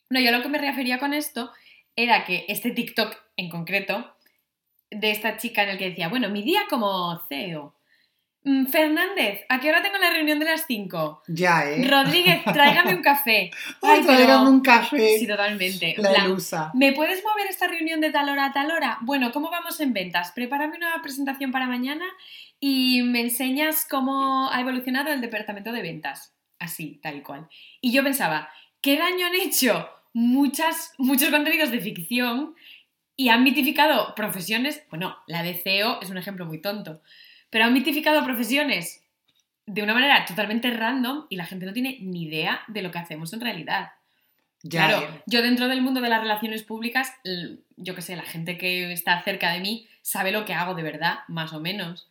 No, 0.09 0.19
yo 0.19 0.31
lo 0.31 0.41
que 0.41 0.49
me 0.49 0.57
refería 0.57 0.99
con 0.99 1.13
esto 1.13 1.51
era 1.95 2.25
que 2.25 2.43
este 2.49 2.71
TikTok 2.71 3.15
en 3.37 3.49
concreto, 3.49 4.13
de 4.91 5.09
esta 5.11 5.37
chica 5.37 5.63
en 5.63 5.69
el 5.69 5.77
que 5.77 5.89
decía, 5.91 6.09
bueno, 6.09 6.27
mi 6.29 6.41
día 6.41 6.63
como 6.69 7.17
CEO. 7.29 7.73
Mm, 8.47 8.67
Fernández, 8.67 9.41
¿a 9.49 9.59
qué 9.59 9.67
hora 9.67 9.81
tengo 9.81 9.97
la 9.97 10.09
reunión 10.09 10.39
de 10.39 10.45
las 10.45 10.65
5? 10.67 11.23
Ya, 11.27 11.69
¿eh? 11.69 11.85
Rodríguez, 11.85 12.41
tráigame 12.53 12.95
un 12.95 13.01
café. 13.01 13.51
Ay, 13.81 14.01
tráigame 14.03 14.25
pero- 14.25 14.41
un 14.43 14.61
café. 14.61 15.17
Sí, 15.19 15.27
totalmente. 15.27 15.95
En 15.97 16.01
la 16.03 16.09
plan, 16.11 16.25
ilusa. 16.27 16.71
¿Me 16.73 16.93
puedes 16.93 17.21
mover 17.25 17.47
esta 17.49 17.67
reunión 17.67 17.99
de 17.99 18.09
tal 18.09 18.29
hora 18.29 18.45
a 18.45 18.53
tal 18.53 18.71
hora? 18.71 18.99
Bueno, 19.01 19.33
¿cómo 19.33 19.49
vamos 19.51 19.81
en 19.81 19.91
ventas? 19.91 20.31
Prepárame 20.31 20.77
una 20.77 21.01
presentación 21.03 21.51
para 21.51 21.67
mañana 21.67 22.05
y 22.57 23.01
me 23.01 23.19
enseñas 23.19 23.85
cómo 23.89 24.49
ha 24.49 24.61
evolucionado 24.61 25.11
el 25.11 25.19
departamento 25.19 25.73
de 25.73 25.81
ventas. 25.81 26.33
Así, 26.57 27.01
tal 27.03 27.17
y 27.17 27.21
cual. 27.23 27.49
Y 27.81 27.91
yo 27.91 28.01
pensaba, 28.01 28.49
¿qué 28.79 28.97
daño 28.97 29.25
han 29.25 29.35
hecho 29.35 29.89
muchas, 30.13 30.93
muchos 30.97 31.29
contenidos 31.31 31.69
de 31.69 31.81
ficción 31.81 32.55
y 33.17 33.27
han 33.27 33.43
mitificado 33.43 34.15
profesiones? 34.15 34.83
Bueno, 34.89 35.17
la 35.27 35.43
de 35.43 35.53
CEO 35.53 35.99
es 36.01 36.09
un 36.09 36.17
ejemplo 36.17 36.45
muy 36.45 36.61
tonto, 36.61 37.01
pero 37.49 37.65
han 37.65 37.73
mitificado 37.73 38.23
profesiones 38.23 39.01
de 39.65 39.83
una 39.83 39.93
manera 39.93 40.23
totalmente 40.25 40.71
random 40.71 41.25
y 41.29 41.35
la 41.35 41.45
gente 41.45 41.65
no 41.65 41.73
tiene 41.73 41.97
ni 42.01 42.23
idea 42.23 42.61
de 42.67 42.81
lo 42.81 42.91
que 42.91 42.99
hacemos 42.99 43.33
en 43.33 43.41
realidad. 43.41 43.91
Ya, 44.63 44.87
Claro, 44.87 45.05
¿eh? 45.05 45.21
yo 45.27 45.41
dentro 45.41 45.67
del 45.67 45.81
mundo 45.81 46.01
de 46.01 46.09
las 46.09 46.21
relaciones 46.21 46.63
públicas, 46.63 47.13
yo 47.75 47.93
qué 47.95 48.01
sé, 48.01 48.15
la 48.15 48.23
gente 48.23 48.57
que 48.57 48.91
está 48.91 49.21
cerca 49.23 49.51
de 49.51 49.59
mí 49.59 49.87
sabe 50.01 50.31
lo 50.31 50.45
que 50.45 50.53
hago 50.53 50.73
de 50.73 50.83
verdad, 50.83 51.19
más 51.27 51.53
o 51.53 51.59
menos. 51.59 52.07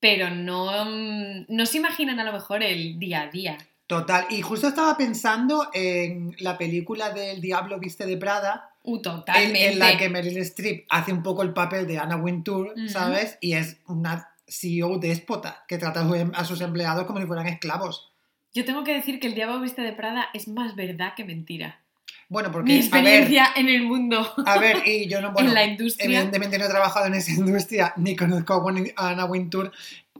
Pero 0.00 0.30
no, 0.30 0.84
no 0.86 1.66
se 1.66 1.78
imaginan 1.78 2.18
a 2.20 2.24
lo 2.24 2.32
mejor 2.32 2.62
el 2.62 2.98
día 2.98 3.22
a 3.22 3.26
día. 3.28 3.56
Total. 3.86 4.26
Y 4.30 4.42
justo 4.42 4.68
estaba 4.68 4.96
pensando 4.96 5.68
en 5.72 6.34
la 6.40 6.58
película 6.58 7.10
del 7.10 7.40
Diablo 7.40 7.78
Viste 7.78 8.06
de 8.06 8.16
Prada, 8.16 8.70
Uh, 8.88 8.96
en, 8.96 9.02
totalmente. 9.02 9.72
en 9.72 9.78
la 9.80 9.98
que 9.98 10.08
Meryl 10.08 10.36
Streep 10.38 10.86
hace 10.90 11.12
un 11.12 11.20
poco 11.24 11.42
el 11.42 11.52
papel 11.52 11.88
de 11.88 11.98
Anna 11.98 12.14
Wintour, 12.16 12.68
Ujú. 12.76 12.88
¿sabes? 12.88 13.36
Y 13.40 13.54
es 13.54 13.78
una 13.88 14.28
CEO 14.48 14.98
déspota 14.98 15.64
que 15.68 15.78
trata 15.78 16.00
a 16.00 16.08
su- 16.08 16.32
a 16.34 16.44
sus 16.44 16.60
empleados 16.60 17.04
como 17.06 17.20
si 17.20 17.26
fueran 17.26 17.46
esclavos. 17.46 18.12
Yo 18.54 18.64
tengo 18.64 18.84
que 18.84 18.94
decir 18.94 19.20
que 19.20 19.26
el 19.26 19.34
diablo 19.34 19.60
viste 19.60 19.82
de 19.82 19.92
Prada 19.92 20.28
es 20.32 20.48
más 20.48 20.74
verdad 20.76 21.14
que 21.14 21.24
mentira. 21.24 21.80
Bueno, 22.28 22.50
porque, 22.50 22.72
Mi 22.72 22.78
a 22.78 22.80
ver, 22.80 22.84
experiencia 22.84 23.48
en 23.54 23.68
el 23.68 23.82
mundo, 23.82 24.32
a 24.46 24.58
ver, 24.58 24.82
y 24.86 25.08
yo 25.08 25.20
no, 25.20 25.30
bueno, 25.32 25.48
en 25.50 25.54
la 25.54 25.64
industria. 25.64 26.04
evidentemente 26.06 26.58
no 26.58 26.64
he 26.64 26.68
trabajado 26.68 27.06
en 27.06 27.14
esa 27.14 27.32
industria, 27.32 27.92
ni 27.96 28.16
conozco 28.16 28.54
a 28.54 28.58
Wen- 28.64 28.92
a 28.96 29.10
Anna 29.10 29.26
Wintour, 29.26 29.70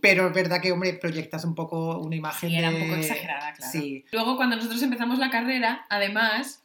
pero 0.01 0.29
es 0.29 0.35
verdad 0.35 0.61
que, 0.61 0.71
hombre, 0.71 0.93
proyectas 0.95 1.45
un 1.45 1.55
poco 1.55 1.99
una 1.99 2.15
imagen 2.17 2.51
Sí, 2.51 2.57
era 2.57 2.71
un 2.71 2.79
poco 2.79 2.95
exagerada, 2.97 3.53
claro. 3.55 3.73
Sí, 3.73 4.05
Luego, 4.13 4.37
cuando 4.37 4.55
nosotros 4.57 4.81
empezamos 4.83 5.19
la 5.19 5.31
carrera, 5.31 5.87
además, 5.89 6.63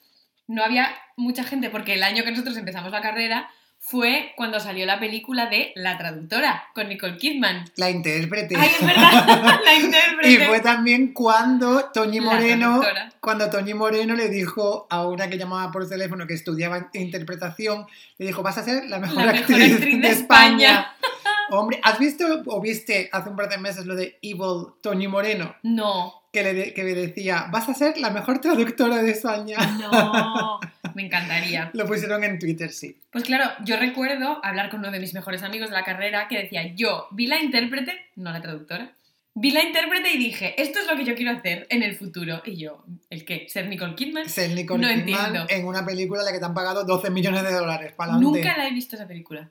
no 0.48 0.64
había 0.64 0.90
mucha 1.16 1.44
gente, 1.44 1.70
porque 1.70 1.94
el 1.94 2.04
año 2.04 2.24
que 2.24 2.32
nosotros 2.32 2.58
empezamos 2.58 2.92
la 2.92 3.02
carrera 3.02 3.50
fue 3.84 4.32
cuando 4.38 4.60
salió 4.60 4.86
la 4.86 5.00
película 5.00 5.48
de 5.48 5.72
La 5.76 5.98
Traductora, 5.98 6.64
con 6.76 6.88
Nicole 6.88 7.18
Kidman. 7.18 7.66
la 7.76 7.90
intérprete. 7.90 8.56
¡Ay, 8.56 8.70
es 8.80 8.86
verdad! 8.86 9.60
la 9.66 9.74
intérprete. 9.76 10.30
Y 10.32 10.38
fue 10.38 10.60
también 10.62 11.14
cuando 11.14 11.86
Toñi 11.94 12.22
Moreno, 12.22 12.80
cuando 13.20 13.50
Toñi 13.50 13.74
Moreno 13.74 14.14
le 14.16 14.30
dijo 14.30 14.88
a 14.90 15.06
una 15.08 15.30
que 15.30 15.38
llamaba 15.38 15.72
por 15.72 15.90
teléfono 15.90 16.28
que 16.28 16.36
estudiaba 16.36 16.90
interpretación, 16.94 17.86
le 18.18 18.28
dijo, 18.28 18.44
vas 18.44 18.58
a 18.60 18.64
ser 18.64 18.86
la 18.88 19.00
mejor, 19.00 19.26
La 19.26 19.32
mejor 19.34 19.40
actriz, 19.56 19.74
actriz 19.74 20.02
de 20.02 20.08
de 20.08 20.14
España. 20.14 20.70
España. 20.72 20.96
Hombre, 21.50 21.82
¿has 21.84 22.00
visto 22.00 22.26
o 22.46 22.62
viste 22.62 23.10
hace 23.12 23.30
un 23.30 23.36
par 23.36 23.50
de 23.50 23.58
meses 23.58 23.86
lo 23.86 23.96
de 23.96 24.18
Evil 24.22 24.68
Toñi 24.82 25.08
Moreno? 25.10 25.54
No, 25.64 26.22
Que 26.32 26.44
le, 26.44 26.54
de- 26.54 26.74
que 26.74 26.84
le 26.84 26.94
decía, 26.94 27.48
vas 27.52 27.68
a 27.68 27.74
ser 27.74 27.98
la 27.98 28.10
mejor 28.12 28.40
traductora 28.40 29.02
de 29.04 29.12
España. 29.12 29.58
no. 29.82 30.60
Me 30.96 31.06
encantaría. 31.06 31.72
Lo 31.74 31.86
pusieron 31.86 32.24
en 32.24 32.40
Twitter, 32.40 32.72
sí. 32.72 32.98
Pues 33.12 33.24
claro, 33.24 33.52
yo 33.64 33.78
recuerdo 33.78 34.40
hablar 34.44 34.70
con 34.70 34.80
uno 34.80 34.92
de 34.92 35.00
mis 35.00 35.14
mejores 35.14 35.44
amigos 35.44 35.70
de 35.70 35.76
la 35.76 35.84
carrera 35.84 36.28
que 36.28 36.38
decía, 36.38 36.74
yo 36.76 37.08
vi 37.12 37.28
la 37.28 37.40
intérprete, 37.42 37.94
no 38.16 38.32
la 38.32 38.42
traductora, 38.42 38.94
vi 39.34 39.52
la 39.52 39.64
intérprete 39.64 40.12
y 40.14 40.18
dije, 40.18 40.62
esto 40.62 40.80
es 40.80 40.88
lo 40.88 40.96
que 40.96 41.06
yo 41.06 41.16
quiero 41.16 41.32
hacer 41.32 41.68
en 41.70 41.84
el 41.84 41.96
futuro. 41.96 42.42
Y 42.46 42.58
yo, 42.58 42.84
¿el 43.10 43.26
qué? 43.26 43.46
¿Ser 43.50 43.68
Nicole 43.68 43.96
Kidman? 43.96 44.30
Ser 44.30 44.52
Nicole 44.52 44.82
No 44.82 44.88
Kidman 44.88 45.26
entiendo. 45.26 45.46
en 45.50 45.66
una 45.66 45.86
película 45.86 46.22
a 46.22 46.26
la 46.26 46.32
que 46.32 46.40
te 46.40 46.46
han 46.46 46.54
pagado 46.54 46.84
12 46.84 47.10
millones 47.10 47.44
de 47.44 47.52
dólares. 47.52 47.94
Para. 47.94 48.14
Nunca 48.14 48.58
la 48.58 48.68
he 48.68 48.72
visto 48.72 48.96
esa 48.96 49.08
película. 49.08 49.50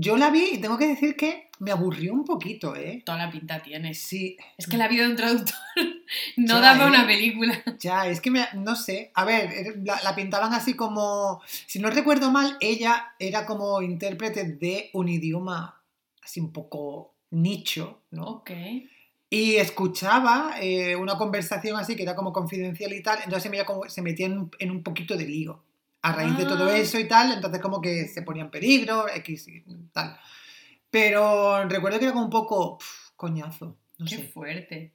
Yo 0.00 0.16
la 0.16 0.30
vi 0.30 0.50
y 0.52 0.58
tengo 0.58 0.78
que 0.78 0.86
decir 0.86 1.16
que 1.16 1.48
me 1.60 1.72
aburrió 1.72 2.12
un 2.12 2.24
poquito, 2.24 2.76
¿eh? 2.76 3.02
Toda 3.04 3.18
la 3.18 3.30
pinta 3.30 3.60
tienes. 3.62 4.00
Sí, 4.00 4.36
Es 4.56 4.66
que 4.68 4.76
la 4.76 4.86
vida 4.86 5.02
de 5.04 5.10
un 5.10 5.16
traductor 5.16 5.56
no 6.36 6.54
Ya, 6.54 6.60
da 6.60 6.72
para 6.74 6.84
¿eh? 6.86 6.88
una 6.88 7.06
película. 7.06 7.62
Ya, 7.80 8.06
es 8.06 8.20
que 8.20 8.30
me, 8.30 8.46
no 8.54 8.76
sé. 8.76 9.10
A 9.14 9.24
ver, 9.24 9.50
er- 9.50 9.82
la, 9.84 10.00
la 10.02 10.14
pintaban 10.14 10.54
así 10.54 10.74
como. 10.74 11.40
Si 11.66 11.78
no 11.80 11.90
recuerdo 11.90 12.30
mal, 12.30 12.56
ella 12.60 13.14
era 13.18 13.44
como 13.46 13.82
intérprete 13.82 14.44
de 14.44 14.90
un 14.92 15.08
idioma 15.08 15.82
así 16.22 16.38
un 16.40 16.52
poco 16.52 17.14
nicho, 17.30 18.02
¿no? 18.12 18.24
Ok. 18.26 18.50
Y 19.30 19.56
escuchaba 19.56 20.54
eh, 20.60 20.96
una 20.96 21.16
conversación 21.18 21.76
así 21.76 21.96
que 21.96 22.02
era 22.04 22.14
como 22.14 22.32
confidencial 22.32 22.92
y 22.94 23.02
tal, 23.02 23.18
entonces 23.18 23.42
se 23.42 23.50
metía, 23.50 23.66
como, 23.66 23.88
se 23.88 24.00
metía 24.00 24.26
en, 24.26 24.38
un- 24.38 24.50
en 24.58 24.70
un 24.70 24.82
poquito 24.82 25.16
de 25.16 25.24
lío. 25.26 25.62
A 26.02 26.12
raíz 26.12 26.36
de 26.36 26.44
todo 26.44 26.68
Ah. 26.68 26.76
eso 26.78 26.98
y 26.98 27.08
tal, 27.08 27.32
entonces 27.32 27.60
como 27.60 27.80
que 27.80 28.06
se 28.06 28.22
ponía 28.22 28.44
en 28.44 28.50
peligro, 28.50 29.08
X 29.08 29.48
y 29.48 29.64
tal. 29.92 30.18
Pero 30.90 31.68
recuerdo 31.68 31.98
que 31.98 32.04
era 32.06 32.12
como 32.14 32.24
un 32.24 32.30
poco 32.30 32.78
pf, 32.78 33.12
coñazo, 33.16 33.76
no 33.98 34.06
Qué 34.06 34.16
sé. 34.16 34.22
fuerte. 34.28 34.92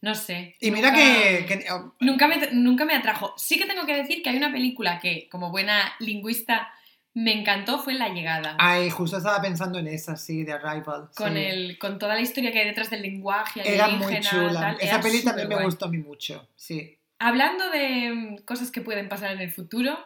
No 0.00 0.14
sé. 0.14 0.56
Y 0.60 0.70
mira 0.70 0.90
nunca- 0.90 1.02
que, 1.02 1.46
que- 1.46 1.72
oh, 1.72 1.94
Nunca 2.00 2.28
me, 2.28 2.36
nunca 2.52 2.84
me 2.84 2.94
atrajo. 2.94 3.34
Sí 3.36 3.58
que 3.58 3.66
tengo 3.66 3.86
que 3.86 3.96
decir 3.96 4.22
que 4.22 4.30
hay 4.30 4.36
una 4.36 4.52
película 4.52 5.00
que, 5.00 5.28
como 5.30 5.50
buena 5.50 5.92
lingüista, 6.00 6.68
me 7.14 7.32
encantó, 7.32 7.78
fue 7.82 7.94
La 7.94 8.10
Llegada. 8.10 8.56
Ay, 8.58 8.90
justo 8.90 9.16
estaba 9.16 9.40
pensando 9.40 9.78
en 9.78 9.88
esa, 9.88 10.16
sí, 10.16 10.44
de 10.44 10.52
Arrival. 10.52 11.08
con, 11.16 11.32
sí. 11.32 11.38
el, 11.40 11.78
con 11.78 11.98
toda 11.98 12.14
la 12.14 12.20
historia 12.20 12.52
que 12.52 12.60
hay 12.60 12.66
detrás 12.66 12.90
del 12.90 13.02
lenguaje 13.02 13.62
Era 13.64 13.88
muy 13.88 14.20
chula. 14.20 14.60
tal, 14.60 14.76
Esa 14.80 15.00
peli 15.00 15.24
también 15.24 15.48
me 15.48 15.62
gustó 15.64 15.86
a 15.86 15.88
mí 15.88 15.98
mucho, 15.98 16.46
sí. 16.54 16.98
Hablando 17.18 17.70
de 17.70 18.12
mm, 18.12 18.36
cosas 18.44 18.70
que 18.70 18.80
pueden 18.80 19.08
pasar 19.08 19.32
en 19.32 19.40
el 19.40 19.50
futuro, 19.50 19.96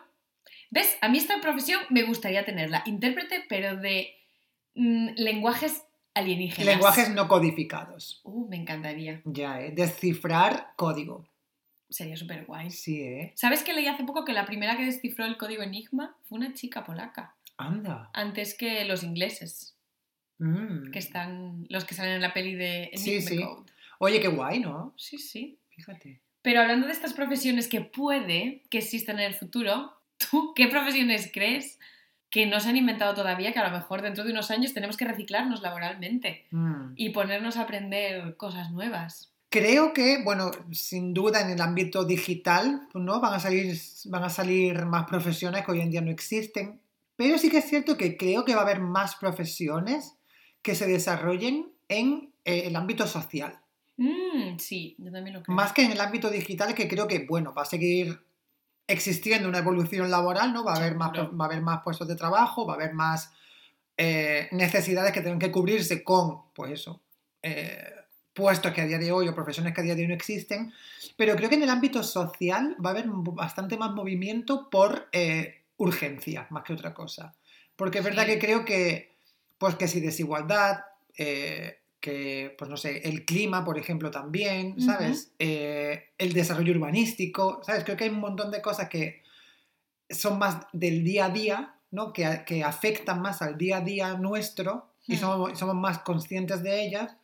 ¿ves? 0.71 0.97
A 1.01 1.09
mí 1.09 1.19
esta 1.19 1.41
profesión 1.41 1.81
me 1.91 2.03
gustaría 2.05 2.45
tenerla. 2.45 2.83
Intérprete, 2.87 3.45
pero 3.49 3.77
de 3.77 4.15
mm, 4.75 5.11
lenguajes 5.17 5.83
alienígenas. 6.15 6.67
Lenguajes 6.67 7.11
no 7.11 7.29
codificados. 7.29 8.21
Uh, 8.25 8.49
me 8.49 8.57
encantaría. 8.57 9.21
Ya, 9.25 9.61
¿eh? 9.61 9.73
Descifrar 9.75 10.73
código. 10.77 11.27
Sería 11.89 12.17
súper 12.17 12.45
guay. 12.47 12.71
Sí, 12.71 13.01
¿eh? 13.03 13.33
¿Sabes 13.35 13.65
que 13.65 13.73
leí 13.73 13.89
hace 13.89 14.05
poco 14.05 14.25
que 14.25 14.33
la 14.33 14.47
primera 14.47 14.77
que 14.77 14.85
descifró 14.85 15.25
el 15.25 15.37
código 15.37 15.63
Enigma 15.63 16.17
fue 16.29 16.39
una 16.39 16.55
chica 16.55 16.85
polaca? 16.85 17.35
Anda. 17.57 18.11
Antes 18.15 18.55
que 18.55 18.85
los 18.85 19.03
ingleses, 19.03 19.77
Mm. 20.43 20.91
que 20.91 20.99
están 20.99 21.67
los 21.69 21.85
que 21.85 21.95
salen 21.95 22.13
en 22.13 22.23
la 22.23 22.33
peli 22.33 22.55
de 22.55 22.85
Enigma 22.85 22.99
Sí, 22.99 23.21
sí. 23.21 23.43
Code. 23.43 23.71
Oye, 23.99 24.21
qué 24.21 24.29
guay, 24.29 24.61
¿no? 24.61 24.95
Sí, 24.97 25.19
sí. 25.19 25.59
Fíjate. 25.69 26.23
Pero 26.43 26.61
hablando 26.61 26.87
de 26.87 26.93
estas 26.93 27.13
profesiones 27.13 27.69
que 27.69 27.81
puede 27.81 28.63
que 28.71 28.79
existan 28.79 29.19
en 29.19 29.27
el 29.27 29.35
futuro, 29.35 29.93
¿tú 30.31 30.53
qué 30.55 30.69
profesiones 30.69 31.31
crees 31.33 31.79
que 32.31 32.47
no 32.47 32.61
se 32.61 32.69
han 32.69 32.77
inventado 32.77 33.15
todavía, 33.15 33.53
que 33.53 33.59
a 33.59 33.69
lo 33.69 33.77
mejor 33.77 34.03
dentro 34.03 34.25
de 34.25 34.31
unos 34.31 34.51
años 34.51 34.73
tenemos 34.73 34.97
que 34.97 35.05
reciclarnos 35.05 35.63
laboralmente 35.63 36.47
Mm. 36.51 36.93
y 36.97 37.11
ponernos 37.11 37.57
a 37.57 37.63
aprender 37.63 38.37
cosas 38.37 38.71
nuevas? 38.71 39.33
Creo 39.49 39.93
que, 39.93 40.23
bueno, 40.23 40.53
sin 40.71 41.13
duda 41.13 41.41
en 41.41 41.51
el 41.51 41.61
ámbito 41.61 42.05
digital, 42.05 42.87
¿no? 42.95 43.21
Van 43.21 43.35
a 43.35 43.41
salir, 43.41 43.77
van 44.05 44.23
a 44.23 44.31
salir 44.31 44.87
más 44.87 45.07
profesiones 45.09 45.65
que 45.65 45.73
hoy 45.73 45.81
en 45.81 45.91
día 45.91 46.01
no 46.01 46.11
existen. 46.13 46.81
Pero 47.17 47.37
sí 47.37 47.51
que 47.51 47.59
es 47.59 47.69
cierto 47.69 47.97
que 47.97 48.17
creo 48.17 48.45
que 48.45 48.55
va 48.55 48.61
a 48.61 48.65
haber 48.65 48.79
más 48.81 49.17
profesiones 49.17 50.15
que 50.63 50.77
se 50.77 50.87
desarrollen 50.87 51.73
en 51.89 52.33
eh, 52.45 52.63
el 52.67 52.77
ámbito 52.77 53.09
social. 53.09 53.59
Mm, 54.01 54.57
sí, 54.59 54.97
yo 54.99 55.13
también 55.13 55.37
lo 55.37 55.43
creo. 55.43 55.55
Más 55.55 55.73
que 55.75 55.83
en 55.83 55.93
el 55.93 56.01
ámbito 56.01 56.31
digital, 56.31 56.75
que 56.75 56.89
creo 56.89 57.07
que, 57.07 57.27
bueno, 57.27 57.53
va 57.53 57.63
a 57.63 57.67
seguir 57.67 58.19
existiendo 58.87 59.49
una 59.49 59.59
evolución 59.59 60.11
laboral, 60.11 60.53
¿no? 60.55 60.65
Va 60.65 60.73
a 60.73 60.77
haber 60.77 60.95
más, 60.97 61.13
va 61.13 61.45
a 61.45 61.49
haber 61.49 61.61
más 61.61 61.83
puestos 61.83 62.09
de 62.09 62.17
trabajo, 62.17 62.67
va 62.67 62.73
a 62.73 62.77
haber 62.77 62.95
más 62.95 63.31
eh, 63.99 64.49
necesidades 64.53 65.13
que 65.13 65.21
tengan 65.21 65.39
que 65.39 65.53
cubrirse 65.53 66.03
con, 66.03 66.51
pues 66.55 66.73
eso, 66.73 67.03
eh, 67.43 67.85
puestos 68.33 68.73
que 68.73 68.81
a 68.81 68.87
día 68.87 68.99
de 68.99 69.13
hoy 69.13 69.29
o 69.29 69.35
profesiones 69.35 69.75
que 69.75 69.83
a 69.83 69.85
día 69.85 69.95
de 69.95 70.03
hoy 70.03 70.09
no 70.09 70.15
existen. 70.15 70.73
Pero 71.17 71.37
creo 71.37 71.51
que 71.51 71.57
en 71.57 71.63
el 71.65 71.71
ámbito 71.71 72.03
social 72.03 72.75
va 72.85 72.91
a 72.91 72.93
haber 72.95 73.05
bastante 73.09 73.77
más 73.77 73.93
movimiento 73.93 74.71
por 74.71 75.09
eh, 75.13 75.63
urgencia, 75.77 76.47
más 76.51 76.65
que 76.65 76.73
otra 76.73 76.95
cosa. 76.95 77.35
Porque 77.77 77.99
es 77.99 78.05
verdad 78.05 78.25
Sí. 78.25 78.33
que 78.33 78.39
creo 78.39 78.65
que, 78.65 79.15
pues 79.59 79.75
que 79.75 79.89
si 79.89 80.01
desigualdad, 80.01 80.81
eh, 81.19 81.80
que, 82.01 82.55
pues 82.59 82.71
no 82.71 82.77
sé, 82.77 82.99
el 83.09 83.25
clima, 83.25 83.65
por 83.65 83.79
ejemplo, 83.79 84.11
también, 84.11 84.81
¿sabes? 84.81 85.33
Eh, 85.39 86.11
el 86.19 86.33
desarrollo 86.33 86.73
urbanístico, 86.75 87.61
¿sabes? 87.65 87.85
Creo 87.85 87.97
que 87.97 88.05
hay 88.05 88.11
un 88.11 88.21
montón 88.21 88.51
de 88.51 88.63
cosas 88.63 88.89
que 88.89 89.23
son 90.09 90.39
más 90.39 90.67
del 90.73 91.05
día 91.05 91.27
a 91.27 91.31
día, 91.31 91.75
¿no? 91.91 92.13
Que, 92.13 92.43
que 92.47 92.65
afectan 92.65 93.21
más 93.23 93.43
al 93.43 93.57
día 93.59 93.79
a 93.79 93.81
día 93.81 94.15
nuestro 94.15 94.93
y 95.09 95.17
Hmm. 95.17 95.21
somos, 95.21 95.59
somos 95.59 95.75
más 95.75 95.99
conscientes 96.01 96.63
de 96.63 96.85
ellas 96.87 97.17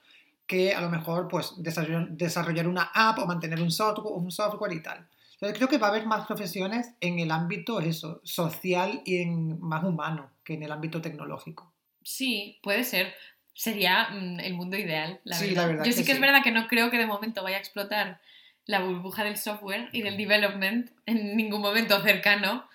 que 0.46 0.74
a 0.74 0.80
lo 0.80 0.90
mejor 0.90 1.28
pues 1.28 1.54
desarrollar, 1.58 2.08
desarrollar 2.10 2.68
una 2.68 2.90
app 2.94 3.18
o 3.18 3.26
mantener 3.26 3.60
un 3.60 3.70
software, 3.70 4.14
un 4.14 4.30
software 4.30 4.72
y 4.72 4.82
tal. 4.82 5.08
Entonces 5.34 5.56
creo 5.58 5.68
que 5.68 5.78
va 5.78 5.88
a 5.88 5.90
haber 5.90 6.06
más 6.06 6.26
profesiones 6.26 6.94
en 7.00 7.18
el 7.18 7.30
ámbito 7.30 7.80
eso, 7.80 8.20
social 8.24 9.02
y 9.04 9.18
en 9.18 9.60
más 9.60 9.84
humano 9.84 10.30
que 10.44 10.54
en 10.54 10.62
el 10.62 10.72
ámbito 10.72 11.00
tecnológico. 11.02 11.72
Sí, 12.02 12.58
puede 12.62 12.84
ser. 12.84 13.14
Sería 13.58 14.08
mm, 14.10 14.40
el 14.40 14.52
mundo 14.54 14.76
ideal, 14.76 15.18
la 15.24 15.34
Sí, 15.36 15.48
verdad. 15.48 15.62
la 15.62 15.68
verdad 15.68 15.84
Yo 15.86 15.92
sí 15.92 16.04
que 16.04 16.12
es 16.12 16.18
sí. 16.18 16.22
verdad 16.22 16.42
que 16.44 16.52
no 16.52 16.68
creo 16.68 16.90
que 16.90 16.98
de 16.98 17.06
momento 17.06 17.42
vaya 17.42 17.56
a 17.56 17.60
explotar 17.60 18.20
la 18.66 18.80
burbuja 18.80 19.24
del 19.24 19.38
software 19.38 19.88
y 19.92 20.02
del 20.02 20.16
development 20.18 20.90
en 21.06 21.36
ningún 21.36 21.62
momento 21.62 22.00
cercano. 22.02 22.68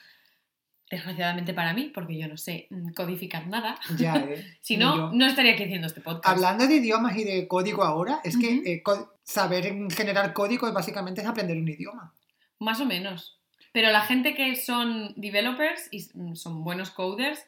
Desgraciadamente 0.89 1.53
para 1.53 1.73
mí, 1.73 1.89
porque 1.93 2.17
yo 2.17 2.27
no 2.27 2.35
sé 2.35 2.67
mm, 2.69 2.93
codificar 2.93 3.45
nada. 3.47 3.77
Ya, 3.97 4.15
¿eh? 4.27 4.57
Si 4.61 4.75
no, 4.75 5.13
no 5.13 5.25
estaría 5.27 5.53
aquí 5.53 5.63
haciendo 5.63 5.87
este 5.87 6.01
podcast. 6.01 6.27
Hablando 6.35 6.67
de 6.67 6.75
idiomas 6.75 7.15
y 7.15 7.23
de 7.23 7.47
código 7.47 7.83
ahora, 7.83 8.19
es 8.23 8.35
que 8.37 8.55
eh, 8.65 8.83
saber 9.23 9.73
generar 9.91 10.33
código 10.33 10.67
es 10.67 10.73
básicamente 10.73 11.21
es 11.21 11.27
aprender 11.27 11.57
un 11.57 11.69
idioma. 11.69 12.13
Más 12.59 12.81
o 12.81 12.85
menos. 12.85 13.39
Pero 13.71 13.89
la 13.91 14.01
gente 14.01 14.33
que 14.35 14.55
son 14.57 15.13
developers 15.15 15.87
y 15.91 16.09
mm, 16.13 16.35
son 16.35 16.63
buenos 16.63 16.89
coders 16.91 17.39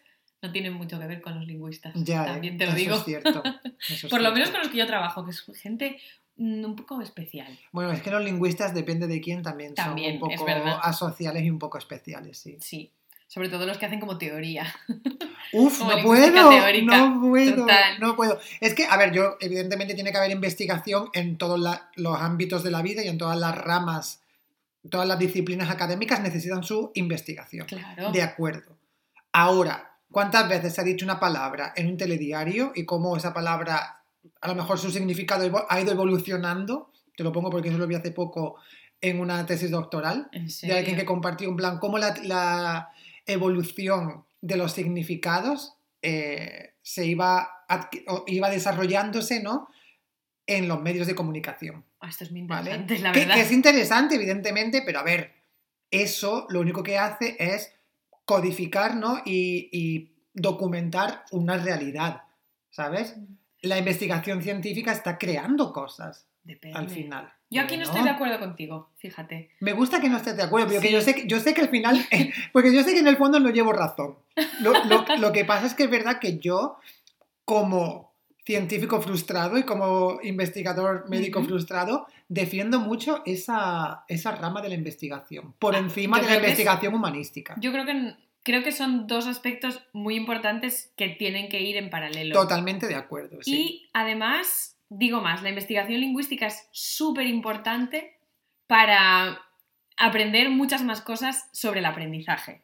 no 0.43 0.51
tienen 0.51 0.73
mucho 0.73 0.99
que 0.99 1.07
ver 1.07 1.21
con 1.21 1.35
los 1.35 1.47
lingüistas. 1.47 1.93
Ya, 1.95 2.23
¿eh? 2.23 2.27
También 2.27 2.57
te 2.57 2.65
lo 2.65 2.71
Eso 2.71 2.79
digo. 2.79 2.95
es 2.97 3.05
cierto. 3.05 3.41
eso 3.89 4.07
es 4.07 4.11
Por 4.11 4.21
lo 4.21 4.31
menos 4.31 4.49
con 4.51 4.59
los 4.59 4.69
que 4.69 4.77
yo 4.77 4.85
trabajo, 4.85 5.23
que 5.25 5.31
es 5.31 5.43
gente 5.59 5.97
mm, 6.35 6.65
un 6.65 6.75
poco 6.75 7.01
especial. 7.01 7.57
Bueno, 7.71 7.91
es 7.91 8.01
que 8.01 8.11
los 8.11 8.23
lingüistas, 8.23 8.73
depende 8.73 9.07
de 9.07 9.21
quién, 9.21 9.41
también, 9.41 9.73
También, 9.73 10.19
son 10.19 10.29
un 10.31 10.37
poco 10.37 10.47
asociales 10.83 11.43
y 11.43 11.49
un 11.49 11.57
poco 11.59 11.77
especiales, 11.77 12.37
sí. 12.37 12.57
Sí. 12.59 12.91
Sobre 13.27 13.49
todo 13.49 13.65
los 13.65 13.79
que 13.79 13.87
hacen 13.87 13.99
como 13.99 14.17
teoría. 14.19 14.71
Uf, 15.53 15.79
Como 15.79 15.91
no 15.93 16.03
puedo, 16.03 16.49
teórica, 16.49 16.97
no 17.07 17.19
puedo, 17.21 17.55
total. 17.55 17.99
no 17.99 18.15
puedo. 18.15 18.39
Es 18.59 18.73
que, 18.75 18.85
a 18.85 18.97
ver, 18.97 19.11
yo, 19.13 19.37
evidentemente 19.39 19.93
tiene 19.95 20.11
que 20.11 20.17
haber 20.17 20.31
investigación 20.31 21.09
en 21.13 21.37
todos 21.37 21.59
la- 21.59 21.89
los 21.95 22.19
ámbitos 22.19 22.63
de 22.63 22.71
la 22.71 22.81
vida 22.81 23.03
y 23.03 23.07
en 23.07 23.17
todas 23.17 23.37
las 23.39 23.55
ramas, 23.57 24.21
todas 24.89 25.07
las 25.07 25.17
disciplinas 25.19 25.69
académicas 25.69 26.21
necesitan 26.21 26.63
su 26.63 26.91
investigación. 26.95 27.65
Claro. 27.67 28.11
De 28.11 28.21
acuerdo. 28.21 28.77
Ahora, 29.31 29.92
¿cuántas 30.13 30.47
veces 30.47 30.73
se 30.73 30.79
ha 30.79 30.85
dicho 30.85 31.03
una 31.05 31.19
palabra 31.19 31.73
en 31.75 31.87
un 31.87 31.97
telediario 31.97 32.71
y 32.73 32.85
cómo 32.85 33.17
esa 33.17 33.33
palabra, 33.33 34.05
a 34.39 34.47
lo 34.47 34.55
mejor 34.55 34.79
su 34.79 34.89
significado 34.91 35.65
ha 35.69 35.81
ido 35.81 35.91
evolucionando? 35.91 36.91
Te 37.17 37.23
lo 37.25 37.33
pongo 37.33 37.49
porque 37.49 37.67
eso 37.67 37.77
lo 37.77 37.85
vi 37.87 37.95
hace 37.95 38.11
poco 38.11 38.55
en 39.01 39.19
una 39.19 39.45
tesis 39.45 39.69
doctoral 39.69 40.29
¿En 40.31 40.47
de 40.47 40.77
alguien 40.77 40.95
que 40.95 41.03
compartió 41.03 41.49
un 41.49 41.57
plan, 41.57 41.77
cómo 41.79 41.97
la, 41.97 42.15
la 42.23 42.89
evolución 43.25 44.23
de 44.39 44.55
los 44.55 44.71
significados 44.71 45.75
eh, 46.01 46.75
se 46.81 47.05
iba, 47.05 47.65
iba 48.27 48.49
desarrollándose 48.49 49.41
¿no? 49.43 49.67
en 50.47 50.67
los 50.67 50.81
medios 50.81 51.07
de 51.07 51.15
comunicación. 51.15 51.83
Ah, 51.99 52.09
esto 52.09 52.23
es 52.25 52.31
muy 52.31 52.41
¿vale? 52.43 52.71
interesante, 52.75 52.99
la 52.99 53.11
Que- 53.11 53.19
verdad. 53.21 53.35
que 53.35 53.41
es 53.41 53.51
interesante, 53.51 54.15
evidentemente, 54.15 54.81
pero 54.85 54.99
a 54.99 55.03
ver, 55.03 55.33
eso 55.91 56.45
lo 56.49 56.59
único 56.61 56.83
que 56.83 56.97
hace 56.97 57.35
es 57.39 57.71
codificar 58.35 58.95
¿no? 58.95 59.21
y, 59.25 59.69
y 59.71 60.11
documentar 60.33 61.23
una 61.31 61.57
realidad, 61.57 62.23
¿sabes? 62.69 63.15
La 63.61 63.77
investigación 63.77 64.41
científica 64.41 64.91
está 64.91 65.17
creando 65.17 65.71
cosas 65.73 66.27
Depende. 66.43 66.77
al 66.77 66.89
final. 66.89 67.31
Yo 67.49 67.61
aquí 67.61 67.77
no 67.77 67.83
estoy 67.83 68.01
de 68.03 68.09
acuerdo 68.09 68.39
contigo, 68.39 68.89
fíjate. 68.97 69.51
Me 69.59 69.73
gusta 69.73 70.01
que 70.01 70.09
no 70.09 70.17
estés 70.17 70.35
de 70.35 70.43
acuerdo, 70.43 70.67
pero 70.69 70.81
que 70.81 70.87
Sí. 70.87 70.93
yo, 70.93 71.01
sé, 71.01 71.13
que- 71.15 71.27
yo 71.27 71.39
sé 71.39 71.53
que 71.53 71.61
al 71.61 71.69
final, 71.69 72.03
porque 72.53 72.73
yo 72.73 72.81
sé 72.83 72.93
que 72.93 72.99
en 72.99 73.07
el 73.07 73.17
fondo 73.17 73.39
no 73.39 73.49
llevo 73.51 73.71
razón. 73.73 74.17
Lo, 74.61 74.73
lo- 74.85 75.05
lo 75.19 75.31
que 75.31 75.45
pasa 75.45 75.67
es 75.67 75.75
que 75.75 75.83
es 75.83 75.89
verdad 75.91 76.17
que 76.19 76.39
yo, 76.39 76.77
como 77.45 78.12
científico 78.45 79.01
frustrado 79.01 79.57
y 79.57 79.63
como 79.63 80.19
investigador 80.23 81.09
médico 81.09 81.43
frustrado, 81.43 82.07
defiendo 82.27 82.79
mucho 82.79 83.21
esa, 83.25 84.03
esa 84.07 84.31
rama 84.35 84.61
de 84.61 84.69
la 84.69 84.75
investigación, 84.75 85.53
por 85.59 85.75
Ah, 85.75 85.79
encima 85.79 86.19
de 86.19 86.25
la 86.27 86.33
es- 86.33 86.39
investigación 86.39 86.93
humanística. 86.93 87.55
Yo 87.59 87.71
creo 87.71 87.85
que, 87.85 88.15
creo 88.43 88.61
que 88.63 88.71
son 88.73 89.07
dos 89.07 89.27
aspectos 89.27 89.81
muy 89.93 90.15
importantes 90.15 90.91
que 90.97 91.07
tienen 91.09 91.47
que 91.47 91.61
ir 91.61 91.77
en 91.77 91.89
paralelo. 91.89 92.33
Totalmente 92.35 92.87
de 92.87 92.95
acuerdo. 92.95 93.37
Sí. 93.41 93.55
Y 93.55 93.89
además, 93.93 94.77
digo 94.89 95.21
más, 95.21 95.41
la 95.41 95.49
investigación 95.49 96.01
lingüística 96.01 96.47
es 96.47 96.67
súper 96.71 97.27
importante 97.27 98.17
para 98.67 99.39
aprender 99.97 100.49
muchas 100.49 100.83
más 100.83 101.01
cosas 101.01 101.47
sobre 101.53 101.79
el 101.79 101.85
aprendizaje. 101.85 102.61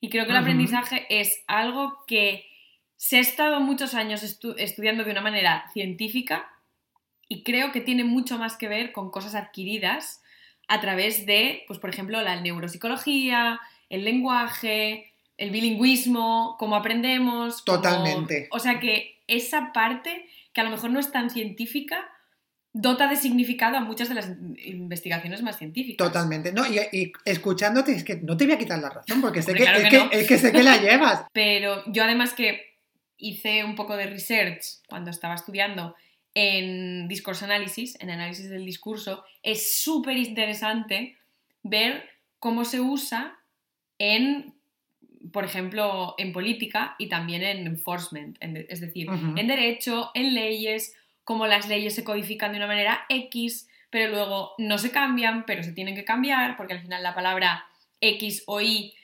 Y 0.00 0.10
creo 0.10 0.24
que 0.26 0.32
el 0.32 0.36
aprendizaje 0.38 1.06
es 1.08 1.42
algo 1.46 2.04
que 2.06 2.44
se 3.04 3.16
ha 3.16 3.20
estado 3.20 3.58
muchos 3.60 3.94
años 3.94 4.22
estu- 4.22 4.54
estudiando 4.58 5.02
de 5.02 5.10
una 5.10 5.20
manera 5.22 5.64
científica 5.72 6.48
y 7.28 7.42
creo 7.42 7.72
que 7.72 7.80
tiene 7.80 8.04
mucho 8.04 8.38
más 8.38 8.56
que 8.56 8.68
ver 8.68 8.92
con 8.92 9.10
cosas 9.10 9.34
adquiridas 9.34 10.22
a 10.68 10.80
través 10.80 11.26
de, 11.26 11.64
pues 11.66 11.80
por 11.80 11.90
ejemplo, 11.90 12.22
la 12.22 12.40
neuropsicología, 12.40 13.60
el 13.90 14.04
lenguaje, 14.04 15.12
el 15.36 15.50
bilingüismo, 15.50 16.54
cómo 16.60 16.76
aprendemos. 16.76 17.62
cómo- 17.62 17.78
Totalmente. 17.80 18.46
O 18.52 18.60
sea 18.60 18.78
que 18.78 19.20
esa 19.26 19.72
parte, 19.72 20.28
que 20.52 20.60
a 20.60 20.64
lo 20.64 20.70
mejor 20.70 20.90
no 20.90 21.00
es 21.00 21.10
tan 21.10 21.28
científica, 21.28 22.08
dota 22.72 23.08
de 23.08 23.16
significado 23.16 23.76
a 23.78 23.80
muchas 23.80 24.10
de 24.10 24.14
las 24.14 24.30
investigaciones 24.64 25.42
más 25.42 25.58
científicas. 25.58 26.06
Totalmente. 26.06 26.52
No, 26.52 26.64
y, 26.66 26.78
y 26.92 27.12
escuchándote, 27.24 27.92
es 27.96 28.04
que 28.04 28.16
no 28.22 28.36
te 28.36 28.44
voy 28.44 28.54
a 28.54 28.58
quitar 28.58 28.78
la 28.78 28.90
razón, 28.90 29.20
porque 29.20 29.42
sé 29.42 29.50
Hombre, 29.50 29.64
que, 29.64 29.70
claro 29.70 29.78
es, 29.78 29.84
que 29.84 29.90
que, 29.98 30.04
no. 30.04 30.10
es 30.12 30.28
que 30.28 30.38
sé 30.38 30.52
que 30.52 30.62
la 30.62 30.76
llevas. 30.76 31.24
Pero 31.32 31.82
yo 31.92 32.04
además 32.04 32.32
que 32.32 32.71
hice 33.22 33.62
un 33.64 33.74
poco 33.76 33.96
de 33.96 34.06
research 34.06 34.62
cuando 34.88 35.10
estaba 35.10 35.34
estudiando 35.34 35.94
en 36.34 37.08
discourse 37.08 37.44
analysis, 37.44 37.96
en 38.00 38.10
análisis 38.10 38.50
del 38.50 38.64
discurso, 38.66 39.24
es 39.42 39.80
súper 39.80 40.16
interesante 40.16 41.16
ver 41.62 42.08
cómo 42.38 42.64
se 42.64 42.80
usa 42.80 43.38
en, 43.98 44.54
por 45.32 45.44
ejemplo, 45.44 46.14
en 46.18 46.32
política 46.32 46.96
y 46.98 47.08
también 47.08 47.42
en 47.42 47.66
enforcement, 47.66 48.36
en- 48.40 48.66
es 48.68 48.80
decir, 48.80 49.06
en 49.38 49.46
derecho, 49.46 50.10
en 50.14 50.34
leyes, 50.34 50.94
cómo 51.24 51.46
las 51.46 51.68
leyes 51.68 51.94
se 51.94 52.02
codifican 52.02 52.50
de 52.52 52.58
una 52.58 52.66
manera 52.66 53.04
X, 53.08 53.68
pero 53.90 54.10
luego 54.10 54.54
no 54.58 54.78
se 54.78 54.90
cambian, 54.90 55.44
pero 55.46 55.62
se 55.62 55.72
tienen 55.72 55.94
que 55.94 56.04
cambiar, 56.04 56.56
porque 56.56 56.72
al 56.72 56.80
final 56.80 57.02
la 57.02 57.14
palabra 57.14 57.64
X 58.00 58.42
o 58.46 58.60
Y 58.60 58.94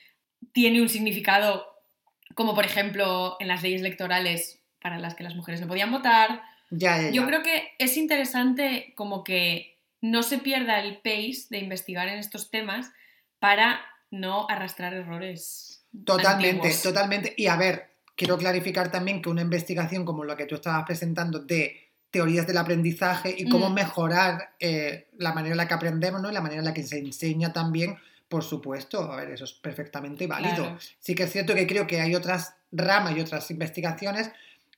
tiene 0.52 0.80
un 0.82 0.88
significado, 0.88 1.67
como 2.34 2.54
por 2.54 2.64
ejemplo 2.64 3.36
en 3.40 3.48
las 3.48 3.62
leyes 3.62 3.80
electorales 3.80 4.60
para 4.80 4.98
las 4.98 5.14
que 5.14 5.24
las 5.24 5.34
mujeres 5.34 5.60
no 5.60 5.66
podían 5.68 5.90
votar. 5.90 6.42
Ya, 6.70 6.96
ya, 6.98 7.02
ya. 7.04 7.10
Yo 7.10 7.26
creo 7.26 7.42
que 7.42 7.72
es 7.78 7.96
interesante 7.96 8.92
como 8.96 9.24
que 9.24 9.78
no 10.00 10.22
se 10.22 10.38
pierda 10.38 10.80
el 10.80 10.96
pace 10.98 11.46
de 11.50 11.58
investigar 11.58 12.08
en 12.08 12.18
estos 12.18 12.50
temas 12.50 12.90
para 13.38 13.80
no 14.10 14.46
arrastrar 14.48 14.94
errores. 14.94 15.84
Totalmente, 16.04 16.48
antiguos. 16.68 16.82
totalmente. 16.82 17.34
Y 17.36 17.46
a 17.46 17.56
ver, 17.56 17.90
quiero 18.14 18.36
clarificar 18.38 18.90
también 18.90 19.20
que 19.22 19.28
una 19.30 19.42
investigación 19.42 20.04
como 20.04 20.24
la 20.24 20.36
que 20.36 20.46
tú 20.46 20.54
estabas 20.56 20.84
presentando 20.84 21.40
de 21.40 21.88
teorías 22.10 22.46
del 22.46 22.56
aprendizaje 22.58 23.34
y 23.36 23.48
cómo 23.48 23.68
Mm. 23.70 23.74
mejorar 23.74 24.54
eh, 24.60 25.08
la 25.18 25.32
manera 25.32 25.52
en 25.52 25.58
la 25.58 25.68
que 25.68 25.74
aprendemos, 25.74 26.22
¿no? 26.22 26.30
Y 26.30 26.34
la 26.34 26.40
manera 26.40 26.60
en 26.60 26.64
la 26.64 26.72
que 26.74 26.82
se 26.82 26.98
enseña 26.98 27.52
también, 27.52 27.98
por 28.28 28.44
supuesto, 28.44 29.10
a 29.10 29.16
ver, 29.16 29.30
eso 29.30 29.44
es 29.44 29.52
perfectamente 29.52 30.26
válido. 30.26 30.56
Claro. 30.56 30.78
Sí 30.98 31.14
que 31.14 31.24
es 31.24 31.32
cierto 31.32 31.54
que 31.54 31.66
creo 31.66 31.86
que 31.86 32.00
hay 32.00 32.14
otras 32.14 32.54
ramas 32.70 33.16
y 33.16 33.20
otras 33.20 33.50
investigaciones 33.50 34.30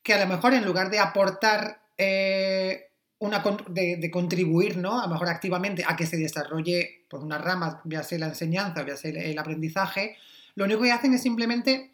que 0.02 0.14
a 0.14 0.24
lo 0.24 0.26
mejor 0.26 0.54
en 0.54 0.64
lugar 0.64 0.90
de 0.90 0.98
aportar 0.98 1.82
eh, 1.98 2.90
una 3.18 3.42
de, 3.68 3.96
de 3.96 4.10
contribuir, 4.10 4.76
¿no? 4.76 5.00
A 5.00 5.06
lo 5.06 5.12
mejor 5.12 5.28
activamente 5.28 5.84
a 5.86 5.96
que 5.96 6.06
se 6.06 6.16
desarrolle 6.16 7.04
pues, 7.08 7.22
una 7.22 7.38
rama, 7.38 7.82
ya 7.84 8.02
sea 8.02 8.18
la 8.18 8.28
enseñanza, 8.28 8.86
ya 8.86 8.96
sea 8.96 9.10
el, 9.10 9.18
el 9.18 9.38
aprendizaje, 9.38 10.16
lo 10.54 10.64
único 10.64 10.82
que 10.82 10.92
hacen 10.92 11.12
es 11.12 11.22
simplemente 11.22 11.92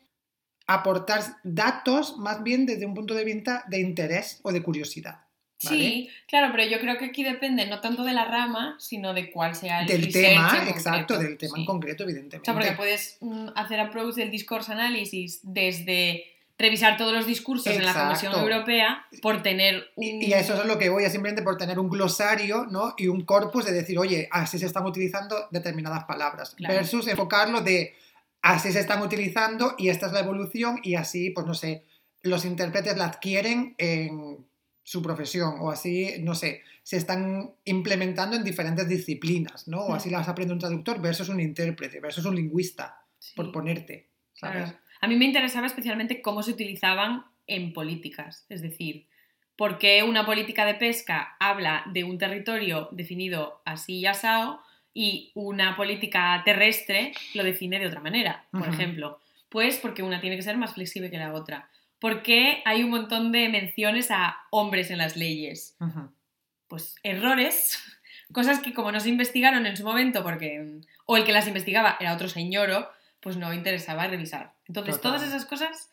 aportar 0.67 1.23
datos 1.45 2.17
más 2.19 2.43
bien 2.43 2.67
desde 2.67 2.87
un 2.87 2.95
punto 2.95 3.15
de 3.15 3.25
vista 3.25 3.65
de 3.69 3.81
interés 3.81 4.41
o 4.43 4.53
de 4.53 4.63
curiosidad. 4.63 5.26
¿Vale? 5.65 5.79
Sí, 5.79 6.11
claro, 6.29 6.53
pero 6.55 6.69
yo 6.69 6.79
creo 6.81 6.99
que 6.99 7.07
aquí 7.07 7.23
depende 7.25 7.67
no 7.67 7.81
tanto 7.81 8.05
de 8.05 8.13
la 8.13 8.25
rama, 8.27 8.77
sino 8.79 9.15
de 9.15 9.31
cuál 9.31 9.55
sea 9.55 9.81
el 9.83 9.87
Del 9.87 10.13
tema, 10.13 10.59
en 10.63 10.69
exacto, 10.69 11.15
concreto, 11.15 11.19
del 11.19 11.39
tema 11.39 11.59
en 11.59 11.65
concreto, 11.65 12.05
O 12.05 12.07
evidentemente. 12.09 12.45
sea, 12.45 12.55
porque 12.55 12.73
puedes 12.73 13.17
mm, 13.21 13.49
hacer 13.55 13.81
approach 13.81 14.15
del 14.15 14.31
discourse 14.31 14.71
analysis 14.73 15.41
desde 15.43 16.25
revisar 16.59 16.97
todos 16.97 17.13
los 17.13 17.27
discursos 17.27 17.67
en 17.75 17.85
la 17.85 17.93
Comisión. 17.93 18.33
Europea 18.33 19.05
por 19.21 19.43
tener 19.43 19.89
un... 19.97 20.05
Y, 20.05 20.27
y 20.27 20.33
a 20.33 20.39
eso 20.41 20.55
es 20.59 20.67
lo 20.67 20.79
que 20.79 20.89
voy, 20.89 21.05
es 21.05 21.13
simplemente 21.13 21.43
por 21.43 21.59
tener 21.59 21.79
un 21.79 21.91
glosario 21.91 22.65
¿no? 22.71 22.95
y 22.97 23.09
un 23.09 23.25
corpus 23.27 23.67
de 23.67 23.73
decir, 23.73 23.99
oye, 23.99 24.27
así 24.33 24.59
se 24.59 24.65
están 24.67 24.87
utilizando 24.87 25.49
determinadas 25.51 26.05
palabras, 26.05 26.55
Claro. 26.55 26.75
versus 26.75 27.09
enfocarlo 27.09 27.61
de 27.61 27.95
así 28.41 28.73
se 28.73 28.81
están 28.81 29.03
utilizando 29.03 29.75
y 29.77 29.89
esta 29.91 30.07
es 30.07 30.13
la 30.13 30.21
evolución 30.21 30.81
y 30.83 30.95
así, 30.95 31.31
pues 31.31 31.47
no 31.47 31.53
sé, 31.55 31.83
los 32.23 32.45
intérpretes 32.47 32.97
la 32.97 33.07
adquieren 33.07 33.75
en 33.77 34.39
su 34.87 35.03
profesión 35.03 35.57
o 35.59 35.73
así, 35.73 36.15
no 36.21 36.37
sé, 36.37 36.63
se 36.85 36.97
están 36.97 37.51
implementando 37.65 38.37
en 38.37 38.45
diferentes 38.45 38.89
disciplinas, 38.89 39.67
¿no? 39.67 39.81
O 39.81 39.95
así 39.95 40.11
las 40.11 40.29
aprende 40.29 40.55
un 40.55 40.61
traductor 40.61 41.03
versus 41.03 41.29
un 41.29 41.41
intérprete, 41.41 41.99
versus 41.99 42.25
un 42.25 42.37
lingüista. 42.37 43.03
por 43.35 43.51
ponerte, 43.51 44.07
¿sabes? 44.33 44.71
claro. 44.71 44.79
A 45.01 45.09
mí 45.09 45.17
me 45.17 45.25
interesaba 45.25 45.67
especialmente 45.67 46.23
cómo 46.23 46.45
se 46.45 46.53
utilizaban 46.53 47.25
en 47.49 47.73
políticas. 47.73 48.47
Es 48.49 48.63
decir, 48.63 49.09
por 49.57 49.79
qué 49.79 50.05
una 50.05 50.25
política 50.25 50.65
de 50.65 50.75
pesca 50.75 51.35
habla 51.41 51.83
de 51.93 52.05
un 52.05 52.17
territorio 52.17 52.89
definido 52.93 53.63
así 53.65 53.99
y 53.99 54.07
asado 54.07 54.61
y 54.95 55.33
una 55.35 55.77
política 55.77 56.41
terrestre 56.45 57.13
lo 57.35 57.43
define 57.43 57.81
de 57.81 57.89
otra 57.89 58.01
manera, 58.01 58.47
por 58.53 58.69
ejemplo. 58.69 59.19
Pues 59.49 59.79
porque 59.79 60.05
una 60.05 60.21
tiene 60.21 60.37
que 60.37 60.43
ser 60.43 60.57
más 60.57 60.75
flexible 60.75 61.11
que 61.11 61.19
la 61.19 61.33
otra. 61.33 61.71
Porque 61.99 62.63
hay 62.65 62.83
un 62.83 62.91
montón 62.91 63.33
de 63.33 63.49
menciones 63.49 64.11
a 64.11 64.37
hombres 64.51 64.91
en 64.91 64.99
las 64.99 65.17
leyes. 65.17 65.77
Pues 66.69 66.97
errores, 67.03 67.79
cosas 68.33 68.61
que 68.61 68.75
como 68.75 68.93
no 68.93 69.01
se 69.01 69.09
investigaron 69.09 69.67
en 69.67 69.77
su 69.77 69.85
momento 69.85 70.23
porque 70.23 70.81
o 71.07 71.17
el 71.17 71.25
que 71.25 71.33
las 71.33 71.47
investigaba 71.47 71.97
era 72.01 72.15
otro 72.15 72.29
señor, 72.29 72.91
pues 73.21 73.37
no 73.37 73.53
interesaba 73.53 74.07
revisar. 74.07 74.55
Entonces, 74.67 74.97
Total. 74.97 75.13
todas 75.13 75.29
esas 75.29 75.47
cosas 75.47 75.91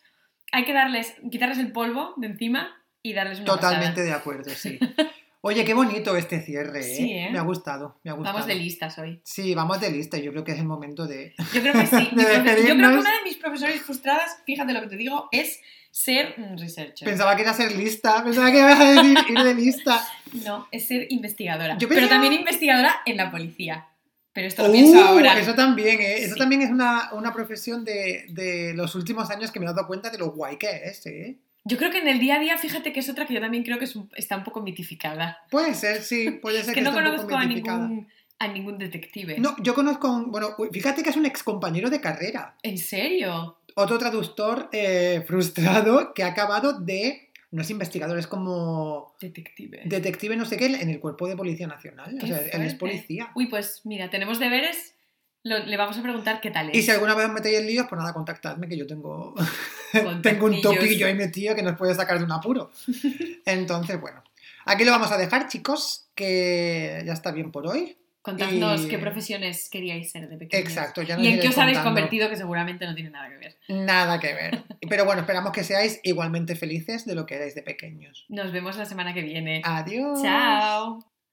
hay 0.51 0.65
que 0.65 0.73
darles, 0.73 1.15
quitarles 1.31 1.57
el 1.57 1.71
polvo 1.71 2.13
de 2.17 2.27
encima 2.27 2.75
y 3.01 3.13
darles 3.13 3.39
una 3.39 3.47
Totalmente 3.47 3.89
pasada. 3.89 4.05
de 4.05 4.13
acuerdo, 4.13 4.49
sí. 4.51 4.79
Oye, 5.45 5.65
qué 5.65 5.73
bonito 5.73 6.15
este 6.15 6.39
cierre, 6.39 6.79
¿eh? 6.79 6.95
Sí, 6.95 7.11
¿eh? 7.11 7.29
Me 7.29 7.37
ha 7.37 7.41
gustado, 7.41 7.99
me 8.01 8.11
ha 8.11 8.13
gustado. 8.13 8.35
Vamos 8.35 8.47
de 8.47 8.55
listas 8.55 8.97
hoy. 8.97 9.19
Sí, 9.25 9.53
vamos 9.53 9.81
de 9.81 9.91
lista. 9.91 10.17
Yo 10.17 10.31
creo 10.31 10.45
que 10.45 10.53
es 10.53 10.59
el 10.59 10.65
momento 10.65 11.05
de. 11.05 11.33
Yo 11.53 11.61
creo 11.61 11.73
que 11.73 11.85
sí. 11.85 12.09
De 12.13 12.65
Yo 12.65 12.75
creo 12.77 12.91
que 12.91 12.97
una 12.97 13.17
de 13.17 13.23
mis 13.25 13.35
profesores 13.35 13.81
frustradas, 13.81 14.37
fíjate 14.45 14.71
lo 14.71 14.79
que 14.79 14.87
te 14.87 14.95
digo, 14.95 15.27
es 15.33 15.59
ser 15.91 16.33
researcher. 16.57 17.05
Pensaba 17.05 17.35
que 17.35 17.41
era 17.41 17.53
ser 17.53 17.75
lista, 17.75 18.23
pensaba 18.23 18.49
que 18.53 18.59
ibas 18.59 18.79
a 18.79 18.91
decir 18.93 19.17
ir 19.29 19.39
de 19.43 19.53
lista. 19.53 20.07
No, 20.45 20.67
es 20.71 20.87
ser 20.87 21.07
investigadora. 21.09 21.77
Yo 21.77 21.87
Pero 21.89 22.07
también 22.07 22.33
investigadora 22.33 23.01
en 23.05 23.17
la 23.17 23.29
policía. 23.29 23.85
Pero 24.31 24.47
esto 24.47 24.65
lo 24.65 24.71
pienso 24.71 24.97
Uh, 24.97 25.03
ahora. 25.03 25.37
Eso 25.37 25.53
también, 25.55 25.99
¿eh? 25.99 26.23
Eso 26.23 26.35
también 26.35 26.61
es 26.61 26.71
una, 26.71 27.11
una 27.13 27.33
profesión 27.33 27.83
de, 27.83 28.25
de 28.29 28.73
los 28.73 28.95
últimos 28.95 29.29
años 29.29 29.51
que 29.51 29.59
me 29.59 29.65
he 29.65 29.69
dado 29.69 29.85
cuenta 29.85 30.09
de 30.09 30.17
lo 30.17 30.31
guay 30.31 30.57
que 30.57 30.71
es, 30.85 31.05
¿eh? 31.05 31.37
Yo 31.65 31.77
creo 31.77 31.91
que 31.91 31.99
en 31.99 32.07
el 32.07 32.19
día 32.19 32.35
a 32.35 32.39
día, 32.39 32.57
fíjate 32.57 32.91
que 32.91 32.99
es 32.99 33.09
otra 33.09 33.25
que 33.25 33.33
yo 33.33 33.39
también 33.39 33.63
creo 33.63 33.79
que 33.79 33.85
es 33.85 33.95
un- 33.95 34.09
está 34.15 34.35
un 34.37 34.43
poco 34.43 34.61
mitificada. 34.61 35.39
Puede 35.49 35.73
ser, 35.75 36.01
sí, 36.01 36.29
puede 36.41 36.63
ser 36.63 36.73
que, 36.73 36.81
que 36.81 36.83
no 36.83 36.89
esté 36.89 36.99
un 37.01 37.05
poco 37.15 37.27
conozco 37.29 37.37
a 37.37 37.45
ningún, 37.45 38.07
a 38.39 38.47
ningún 38.49 38.77
detective. 38.77 39.39
No, 39.39 39.55
yo 39.61 39.73
conozco, 39.73 40.07
a 40.07 40.11
un- 40.17 40.31
bueno, 40.31 40.55
fíjate 40.71 41.03
que 41.03 41.09
es 41.09 41.15
un 41.15 41.25
ex 41.25 41.41
compañero 41.43 41.89
de 41.89 42.01
carrera, 42.01 42.55
¿En 42.63 42.77
serio? 42.77 43.57
otro 43.75 43.97
traductor 43.97 44.69
eh, 44.73 45.23
frustrado 45.25 46.13
que 46.13 46.23
ha 46.23 46.27
acabado 46.27 46.79
de, 46.79 47.29
no 47.51 47.61
es 47.61 47.69
investigador, 47.69 48.19
es 48.19 48.27
como 48.27 49.13
Detective. 49.21 49.81
detective 49.85 50.35
no 50.35 50.45
sé 50.45 50.57
qué 50.57 50.65
en 50.65 50.89
el 50.89 50.99
cuerpo 50.99 51.27
de 51.27 51.35
Policía 51.37 51.67
Nacional, 51.67 52.17
Qué 52.19 52.25
o 52.25 52.27
sea, 52.27 52.39
él 52.39 52.61
es 52.63 52.75
policía. 52.75 53.31
Uy, 53.35 53.47
pues 53.47 53.81
mira, 53.85 54.09
tenemos 54.09 54.39
deberes. 54.39 54.95
Lo- 55.43 55.59
le 55.59 55.77
vamos 55.77 55.97
a 55.97 56.01
preguntar 56.01 56.39
qué 56.41 56.51
tal 56.51 56.69
es. 56.69 56.77
Y 56.77 56.81
si 56.81 56.91
alguna 56.91 57.15
vez 57.15 57.27
os 57.27 57.33
metéis 57.33 57.59
en 57.59 57.67
líos, 57.67 57.85
pues 57.89 57.99
nada, 57.99 58.13
contactadme, 58.13 58.67
que 58.67 58.77
yo 58.77 58.87
tengo, 58.87 59.33
tengo 60.23 60.45
un 60.45 60.61
topillo 60.61 61.07
ahí 61.07 61.15
metido 61.15 61.53
que 61.55 61.63
nos 61.63 61.77
puede 61.77 61.93
sacar 61.95 62.17
de 62.19 62.23
un 62.25 62.31
apuro. 62.31 62.71
Entonces, 63.45 63.99
bueno, 63.99 64.23
aquí 64.65 64.83
lo 64.85 64.91
vamos 64.91 65.11
a 65.11 65.17
dejar, 65.17 65.47
chicos, 65.47 66.07
que 66.15 67.03
ya 67.05 67.13
está 67.13 67.31
bien 67.31 67.51
por 67.51 67.67
hoy. 67.67 67.97
Contadnos 68.21 68.83
y- 68.85 68.87
qué 68.87 68.97
profesiones 68.99 69.67
queríais 69.69 70.09
ser 70.09 70.29
de 70.29 70.37
pequeños. 70.37 70.65
Exacto, 70.69 71.01
ya 71.01 71.17
nos 71.17 71.25
Y 71.25 71.27
en 71.27 71.39
qué 71.41 71.49
os 71.49 71.57
habéis 71.57 71.79
convertido, 71.79 72.29
que 72.29 72.37
seguramente 72.37 72.85
no 72.85 72.95
tiene 72.95 73.09
nada 73.09 73.27
que 73.29 73.35
ver. 73.37 73.57
Nada 73.67 74.17
que 74.21 74.33
ver. 74.33 74.63
Pero 74.89 75.03
bueno, 75.03 75.19
esperamos 75.21 75.51
que 75.51 75.65
seáis 75.65 75.99
igualmente 76.03 76.55
felices 76.55 77.05
de 77.05 77.15
lo 77.15 77.25
que 77.25 77.35
erais 77.35 77.53
de 77.53 77.63
pequeños. 77.63 78.25
Nos 78.29 78.53
vemos 78.53 78.77
la 78.77 78.85
semana 78.85 79.13
que 79.13 79.23
viene. 79.23 79.61
Adiós. 79.65 80.21
Chao. 80.21 81.12